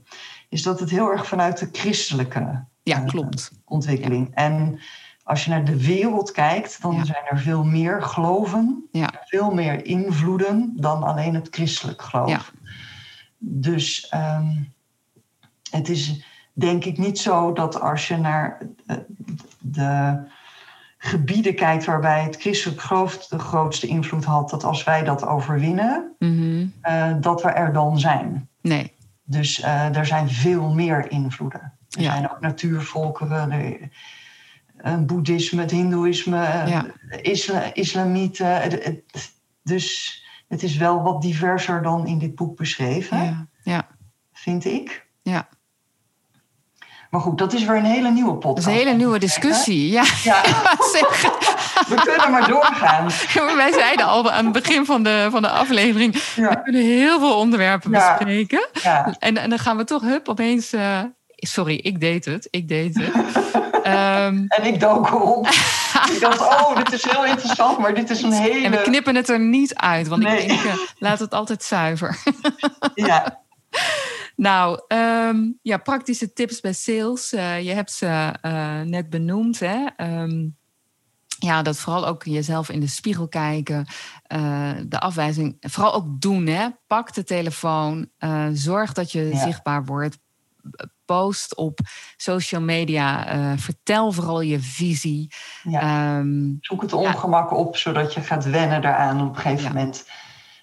Is 0.49 0.63
dat 0.63 0.81
het 0.81 0.91
heel 0.91 1.11
erg 1.11 1.27
vanuit 1.27 1.59
de 1.59 1.69
christelijke 1.73 2.65
ja, 2.83 3.01
eh, 3.03 3.07
klopt. 3.07 3.51
ontwikkeling. 3.65 4.35
En 4.35 4.81
als 5.23 5.45
je 5.45 5.51
naar 5.51 5.65
de 5.65 5.83
wereld 5.87 6.31
kijkt, 6.33 6.83
dan 6.83 7.07
zijn 7.07 7.25
er 7.31 7.39
veel 7.39 7.65
meer 7.65 8.03
geloven, 8.03 8.85
veel 9.25 9.51
meer 9.55 9.85
invloeden 9.85 10.73
dan 10.77 11.03
alleen 11.03 11.35
het 11.35 11.49
christelijk 11.51 12.03
geloof. 12.03 12.53
Dus 13.39 14.09
ehm, 14.09 14.63
het 15.71 15.89
is 15.89 16.25
denk 16.59 16.85
ik 16.85 16.99
niet 16.99 17.19
zo 17.19 17.53
dat 17.53 17.81
als 17.81 18.09
je 18.09 18.17
naar 18.17 18.59
eh, 18.87 18.97
de 19.59 20.19
gebieden 20.99 21.55
kijkt 21.55 21.85
waarbij 21.85 22.23
het 22.23 22.37
christelijk 22.41 22.81
geloof 22.81 23.27
de 23.27 23.39
grootste 23.39 23.87
invloed 23.87 24.25
had, 24.25 24.51
dat 24.51 24.65
als 24.65 24.85
wij 24.85 25.05
dat 25.05 25.27
overwinnen, 25.27 26.15
Mhm. 26.19 26.67
eh, 26.81 27.13
dat 27.21 27.43
we 27.43 27.49
er 27.49 27.73
dan 27.73 27.99
zijn. 27.99 28.49
Nee, 28.61 28.93
Dus 29.29 29.61
eh, 29.61 29.97
er 29.97 30.07
zijn 30.07 30.29
veel 30.31 30.75
meer 30.75 31.11
invloeden. 31.11 31.61
Er 31.91 32.03
Ja. 32.03 32.11
zijn 32.13 32.31
ook 32.31 32.41
natuurvolkeren, 32.41 33.51
er, 33.51 35.07
boeddhisme, 35.07 35.61
het 35.61 35.71
hindoeïsme, 35.71 36.37
Ja. 36.67 36.87
isla, 37.23 37.75
islamieten. 37.75 38.61
Het- 38.63 38.85
het- 38.85 39.33
dus 39.63 40.25
het 40.49 40.63
is 40.63 40.77
wel 40.77 41.03
wat 41.03 41.23
diverser 41.23 41.83
dan 41.83 42.07
in 42.07 42.19
dit 42.19 42.35
boek 42.35 42.57
beschreven, 42.57 43.23
ja, 43.25 43.47
ja, 43.63 43.87
vind 44.33 44.65
ik. 44.65 45.07
ja. 45.23 45.49
Maar 47.17 47.25
goed, 47.25 47.39
dat 47.39 47.53
is 47.53 47.65
weer 47.65 47.77
een 47.77 47.85
hele 47.85 48.11
nieuwe 48.11 48.31
Dat 48.31 48.41
podcast. 48.41 48.67
is 48.67 48.73
een 48.73 48.79
hele 48.79 48.97
nieuwe 48.97 49.19
discussie. 49.19 49.91
Ja, 49.91 50.05
Ja, 50.23 50.43
we 51.89 51.95
kunnen 52.05 52.31
maar 52.31 52.49
doorgaan. 52.49 53.09
wij 53.57 53.73
zeiden 53.73 54.07
al 54.07 54.31
aan 54.31 54.45
het 54.45 54.53
begin 54.53 54.85
van 54.85 55.03
de, 55.03 55.29
van 55.31 55.43
de 55.43 55.49
aflevering, 55.49 56.13
we 56.35 56.61
kunnen 56.63 56.83
heel 56.83 57.19
veel 57.19 57.39
onderwerpen 57.39 57.91
bespreken. 57.91 58.69
Ja. 58.83 59.17
En, 59.19 59.37
en 59.37 59.51
dan 59.51 59.59
gaan 59.59 59.77
we 59.77 59.85
toch, 59.85 60.03
hup, 60.03 60.29
opeens... 60.29 60.75
Uh, 60.75 61.01
sorry, 61.37 61.75
ik 61.75 62.01
deed 62.01 62.25
het. 62.25 62.49
Ik 62.51 62.69
deed 62.69 62.95
het. 62.95 63.15
um, 63.87 64.45
en 64.59 64.65
ik 64.65 64.81
dook 64.81 65.07
erop. 65.07 65.47
ik 66.13 66.17
dacht, 66.21 66.41
oh, 66.41 66.77
dit 66.77 66.93
is 66.93 67.05
heel 67.05 67.25
interessant, 67.25 67.79
maar 67.79 67.95
dit 67.95 68.11
is 68.11 68.23
een 68.23 68.33
hele... 68.33 68.65
En 68.65 68.71
we 68.71 68.83
knippen 68.83 69.15
het 69.15 69.29
er 69.29 69.41
niet 69.41 69.75
uit, 69.75 70.09
want 70.09 70.25
ik 70.25 70.47
denk, 70.47 70.63
uh, 70.63 70.75
laat 70.99 71.19
het 71.19 71.35
altijd 71.35 71.63
zuiver. 71.63 72.23
ja. 72.95 73.45
Nou, 74.37 74.81
um, 74.89 75.59
ja, 75.63 75.77
praktische 75.77 76.33
tips 76.33 76.61
bij 76.61 76.73
sales. 76.73 77.33
Uh, 77.33 77.63
je 77.63 77.73
hebt 77.73 77.93
ze 77.93 78.35
uh, 78.43 78.81
net 78.81 79.11
benoemd. 79.11 79.61
Hè? 79.61 79.87
Um, 79.97 80.57
ja, 81.39 81.63
dat 81.63 81.77
vooral 81.77 82.07
ook 82.07 82.25
jezelf 82.25 82.71
in 82.71 82.81
de 82.81 82.87
spiegel 82.87 83.29
kijken. 83.29 83.87
Uh, 84.35 84.71
de 84.87 85.01
afwijzing. 85.01 85.57
Vooral 85.61 85.95
ook 85.95 86.21
doen. 86.21 86.47
Hè? 86.47 86.69
Pak 86.87 87.15
de 87.15 87.25
telefoon. 87.25 88.09
zorg 88.53 88.93
dat 88.93 89.13
je 89.13 89.29
ja. 89.29 89.39
zichtbaar 89.39 89.85
wordt. 89.85 90.19
Post 91.05 91.55
op 91.55 91.79
social 92.17 92.61
media. 92.61 93.27
vertel 93.59 94.13
vooral 94.13 94.41
je 94.41 94.61
visie. 94.61 95.35
Ja. 95.63 96.19
Um, 96.19 96.59
Zoek 96.61 96.83
het 96.83 96.93
ongemak 96.93 97.53
op, 97.53 97.77
zodat 97.77 98.15
je 98.15 98.21
gaat 98.21 98.45
wennen 98.45 98.83
daaraan 98.83 99.21
op 99.21 99.37
een 99.37 99.43
gegeven 99.43 99.75
moment 99.75 100.07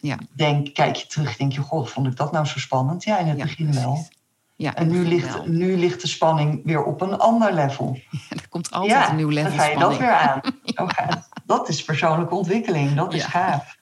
ja. 0.04 0.18
Denk, 0.36 0.74
kijk 0.74 0.95
je 0.95 1.08
terug, 1.08 1.38
denk 1.38 1.51
je, 1.54 1.62
god, 1.62 1.89
vond 1.89 2.08
ik 2.08 2.16
dat 2.16 2.32
nou 2.32 2.45
zo 2.45 2.60
spannend? 2.60 3.04
Ja, 3.04 3.18
in 3.18 3.28
het 3.28 3.38
begin 3.38 3.74
wel. 3.74 4.08
Ja, 4.56 4.76
en 4.76 4.88
nu 4.88 5.08
ligt, 5.08 5.47
nu 5.47 5.78
ligt 5.78 6.01
de 6.01 6.08
spanning 6.08 6.62
weer 6.64 6.84
op 6.84 7.01
een 7.01 7.18
ander 7.18 7.54
level. 7.54 7.99
er 8.30 8.49
komt 8.49 8.72
altijd 8.72 9.10
een 9.10 9.16
nieuw 9.16 9.30
level 9.30 9.49
dan 9.49 9.60
ga 9.60 9.66
je 9.66 9.78
dat 9.78 9.97
weer 9.97 10.12
aan. 10.12 10.41
Dat 11.45 11.70
is 11.70 11.84
persoonlijke 11.84 12.36
ontwikkeling, 12.36 12.95
dat 12.95 13.14
is 13.14 13.24
gaaf. 13.24 13.78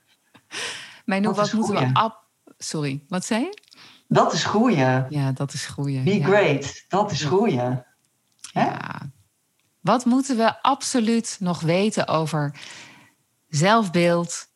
Maar 1.05 1.19
nu, 1.19 1.29
wat 1.29 1.53
moeten 1.53 1.75
we... 1.75 1.89
Ab 1.93 2.23
Sorry, 2.57 3.03
wat 3.07 3.25
zei 3.25 3.41
je? 3.41 3.57
Dat 4.07 4.33
is 4.33 4.45
groeien. 4.45 5.05
Ja, 5.09 5.31
dat 5.31 5.53
is 5.53 5.65
groeien. 5.65 6.03
Be 6.03 6.23
great, 6.23 6.85
dat 6.87 7.11
is 7.11 7.23
groeien. 7.23 7.85
Ja. 8.37 8.99
Wat 9.79 10.05
moeten 10.05 10.37
we 10.37 10.61
absoluut 10.61 11.37
nog 11.39 11.61
weten 11.61 12.07
over 12.07 12.55
zelfbeeld, 13.47 14.50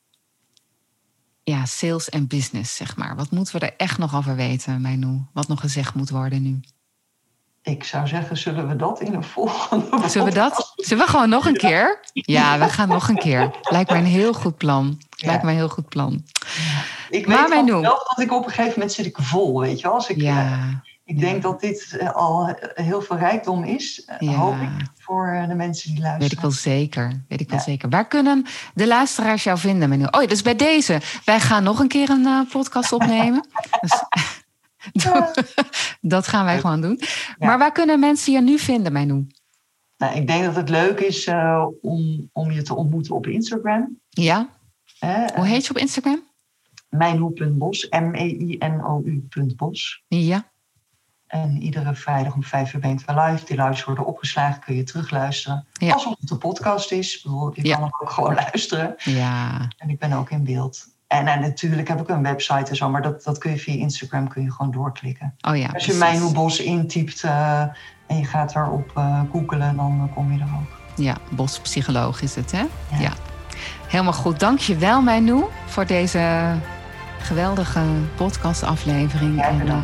ja, 1.52 1.66
sales 1.66 2.10
en 2.10 2.28
business, 2.28 2.76
zeg 2.76 2.96
maar. 2.98 3.16
Wat 3.16 3.32
moeten 3.32 3.60
we 3.60 3.66
er 3.66 3.74
echt 3.78 3.98
nog 3.98 4.16
over 4.16 4.36
weten, 4.36 4.82
Mijnou? 4.82 5.22
Wat 5.34 5.48
nog 5.48 5.60
gezegd 5.60 5.94
moet 5.94 6.10
worden 6.10 6.42
nu? 6.42 6.60
Ik 7.62 7.84
zou 7.84 8.08
zeggen, 8.08 8.38
zullen 8.38 8.68
we 8.68 8.76
dat 8.76 9.02
in 9.02 9.14
een 9.14 9.24
volgende 9.24 10.00
Zullen 10.10 10.28
we 10.28 10.34
dat? 10.34 10.74
Zullen 10.76 11.06
we 11.06 11.12
gewoon 11.12 11.30
nog 11.30 11.46
een 11.46 11.58
keer? 11.58 12.00
Ja, 12.14 12.60
we 12.60 12.70
gaan 12.70 12.88
nog 12.88 13.10
een 13.10 13.18
keer. 13.18 13.52
Lijkt 13.62 13.90
mij 13.90 14.00
een 14.00 14.06
heel 14.06 14.34
goed 14.34 14.58
plan. 14.58 15.02
Lijkt 15.18 15.44
mij 15.44 15.52
een 15.52 15.60
heel 15.60 15.70
goed 15.70 15.90
plan. 15.90 16.24
Ik 17.10 17.26
weet 17.26 17.50
wel 17.66 17.82
dat 17.82 18.20
ik 18.20 18.32
op 18.32 18.44
een 18.44 18.50
gegeven 18.50 18.72
moment 18.74 18.92
zit 18.92 19.06
ik 19.06 19.18
vol, 19.22 19.60
weet 19.60 19.80
je 19.80 19.84
wel. 19.84 19.94
Als 19.94 20.10
ik, 20.10 20.22
ja. 20.22 20.84
Ik 21.06 21.20
denk 21.20 21.42
dat 21.42 21.62
dit 21.62 21.98
eh, 22.00 22.12
al 22.14 22.56
heel 22.74 23.02
veel 23.02 23.18
rijkdom 23.18 23.64
is, 23.64 24.06
eh, 24.06 24.16
ja. 24.20 24.32
hoop 24.32 24.62
ik, 24.62 24.70
voor 25.00 25.28
eh, 25.28 25.48
de 25.48 25.56
mensen 25.56 25.92
die 25.92 26.00
luisteren. 26.00 26.28
Weet 26.30 26.38
ik 26.38 26.40
wel 26.40 26.52
zeker. 26.52 27.24
Weet 27.28 27.42
ik 27.42 27.50
wel 27.50 27.60
zeker. 27.60 27.90
Waar 27.90 28.08
kunnen 28.08 28.46
de 28.74 28.88
luisteraars 28.88 29.44
jou 29.44 29.58
vinden? 29.58 29.90
Menu? 29.90 30.06
Oh, 30.12 30.28
dus 30.28 30.42
bij 30.42 30.56
deze. 30.56 31.02
Wij 31.26 31.40
gaan 31.40 31.64
nog 31.64 31.80
een 31.80 31.88
keer 31.88 32.10
een 32.10 32.26
uh, 32.26 32.42
podcast 32.52 32.92
opnemen. 32.92 33.48
dus, 34.92 35.14
dat 36.16 36.28
gaan 36.28 36.46
wij 36.46 36.60
gewoon 36.60 36.82
doen. 36.82 37.00
Maar 37.40 37.58
waar 37.58 37.72
kunnen 37.72 38.00
mensen 38.00 38.34
je 38.34 38.42
nu 38.42 38.60
vinden, 38.60 38.94
Menu? 38.94 39.28
Nou, 39.98 40.16
ik 40.16 40.28
denk 40.28 40.46
dat 40.46 40.56
het 40.56 40.70
leuk 40.70 41.00
is 41.00 41.28
uh, 41.28 41.66
om, 41.82 42.30
om 42.34 42.52
je 42.52 42.62
te 42.62 42.76
ontmoeten 42.76 43.16
op 43.16 43.28
Instagram. 43.28 44.00
Ja. 44.10 44.50
Hoe 45.36 45.46
heet 45.46 45.66
je 45.66 45.70
op 45.70 45.78
Instagram? 45.78 46.24
Mijnhoe.bos. 46.90 47.88
M-E-I-N-O-U.bos. 47.90 49.24
Ja. 50.08 50.54
En 51.28 51.62
iedere 51.62 51.96
vrijdag 51.96 52.34
om 52.34 52.44
vijf 52.44 52.74
uur 52.74 52.80
ben 52.80 52.92
ik 52.92 53.04
weer 53.06 53.24
live. 53.24 53.46
Die 53.46 53.64
lives 53.64 53.84
worden 53.84 54.06
opgeslagen, 54.06 54.62
kun 54.62 54.76
je 54.76 54.84
terugluisteren. 54.84 55.66
Ja. 55.74 55.94
Alsof 55.94 56.16
het 56.20 56.30
een 56.30 56.38
podcast 56.38 56.92
is. 56.92 57.22
Je 57.54 57.62
kan 57.62 57.82
hem 57.82 57.90
ook 58.00 58.10
gewoon 58.10 58.34
luisteren. 58.44 58.96
Ja. 58.98 59.68
En 59.78 59.90
ik 59.90 60.00
ben 60.00 60.14
ook 60.14 60.30
in 60.30 60.44
beeld. 60.44 60.94
En, 61.08 61.28
en, 61.28 61.42
natuurlijk 61.42 61.88
heb 61.88 62.02
ik 62.02 62.10
een 62.10 62.24
website 62.24 62.70
en 62.70 62.76
zo, 62.76 62.90
maar 62.90 63.02
dat, 63.02 63.24
dat 63.24 63.38
kun 63.38 63.52
je 63.52 63.58
via 63.58 63.74
Instagram 63.74 64.28
kun 64.28 64.44
je 64.44 64.52
gewoon 64.52 64.72
doorklikken. 64.72 65.36
Oh 65.48 65.58
ja, 65.58 65.68
Als 65.74 65.86
je 65.86 65.94
Mijnhoe 65.94 66.34
Bos 66.34 66.60
intypt 66.60 67.24
uh, 67.24 67.60
en 68.08 68.18
je 68.18 68.26
gaat 68.26 68.56
erop 68.56 68.92
uh, 68.98 69.22
googelen, 69.32 69.76
dan 69.76 70.10
kom 70.14 70.32
je 70.32 70.40
er 70.40 70.50
ook. 70.62 70.80
Ja, 70.96 71.18
bospsycholoog 71.30 72.22
is 72.22 72.36
het, 72.36 72.52
hè? 72.52 72.60
Ja. 72.60 73.00
ja. 73.00 73.14
Helemaal 73.88 74.14
goed. 74.14 74.40
Dank 74.40 74.60
je 74.60 74.76
wel, 74.78 75.02
Mijnhoe, 75.02 75.48
voor 75.66 75.86
deze 75.86 76.54
geweldige 77.26 77.82
podcastaflevering. 78.16 79.36
Ja, 79.38 79.50
en 79.50 79.68
uh, 79.68 79.78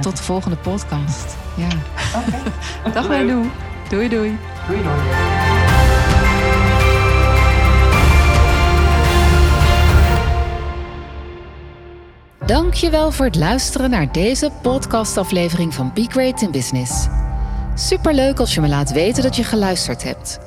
tot 0.00 0.16
de 0.16 0.22
volgende 0.22 0.56
podcast. 0.56 1.36
Ja. 1.54 1.68
Okay. 2.16 2.92
Dag 2.94 3.06
Doei 3.06 3.50
Doei 3.88 4.08
doei. 4.08 4.38
Doei 4.68 4.82
doei. 4.82 4.96
Dankjewel 12.46 13.12
voor 13.12 13.24
het 13.24 13.36
luisteren 13.36 13.90
naar 13.90 14.12
deze 14.12 14.50
podcastaflevering 14.62 15.74
van 15.74 15.90
Be 15.94 16.06
Great 16.08 16.42
in 16.42 16.50
Business. 16.50 17.06
Superleuk 17.74 18.38
als 18.38 18.54
je 18.54 18.60
me 18.60 18.68
laat 18.68 18.92
weten 18.92 19.22
dat 19.22 19.36
je 19.36 19.44
geluisterd 19.44 20.02
hebt. 20.02 20.38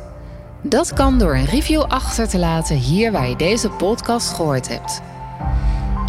Dat 0.62 0.94
kan 0.94 1.20
door 1.20 1.36
een 1.36 1.46
review 1.46 1.82
achter 1.82 2.28
te 2.28 2.38
laten 2.38 2.76
hier 2.76 3.12
waar 3.12 3.30
je 3.30 3.36
deze 3.36 3.70
podcast 3.70 4.34
gehoord 4.34 4.68
hebt. 4.68 5.02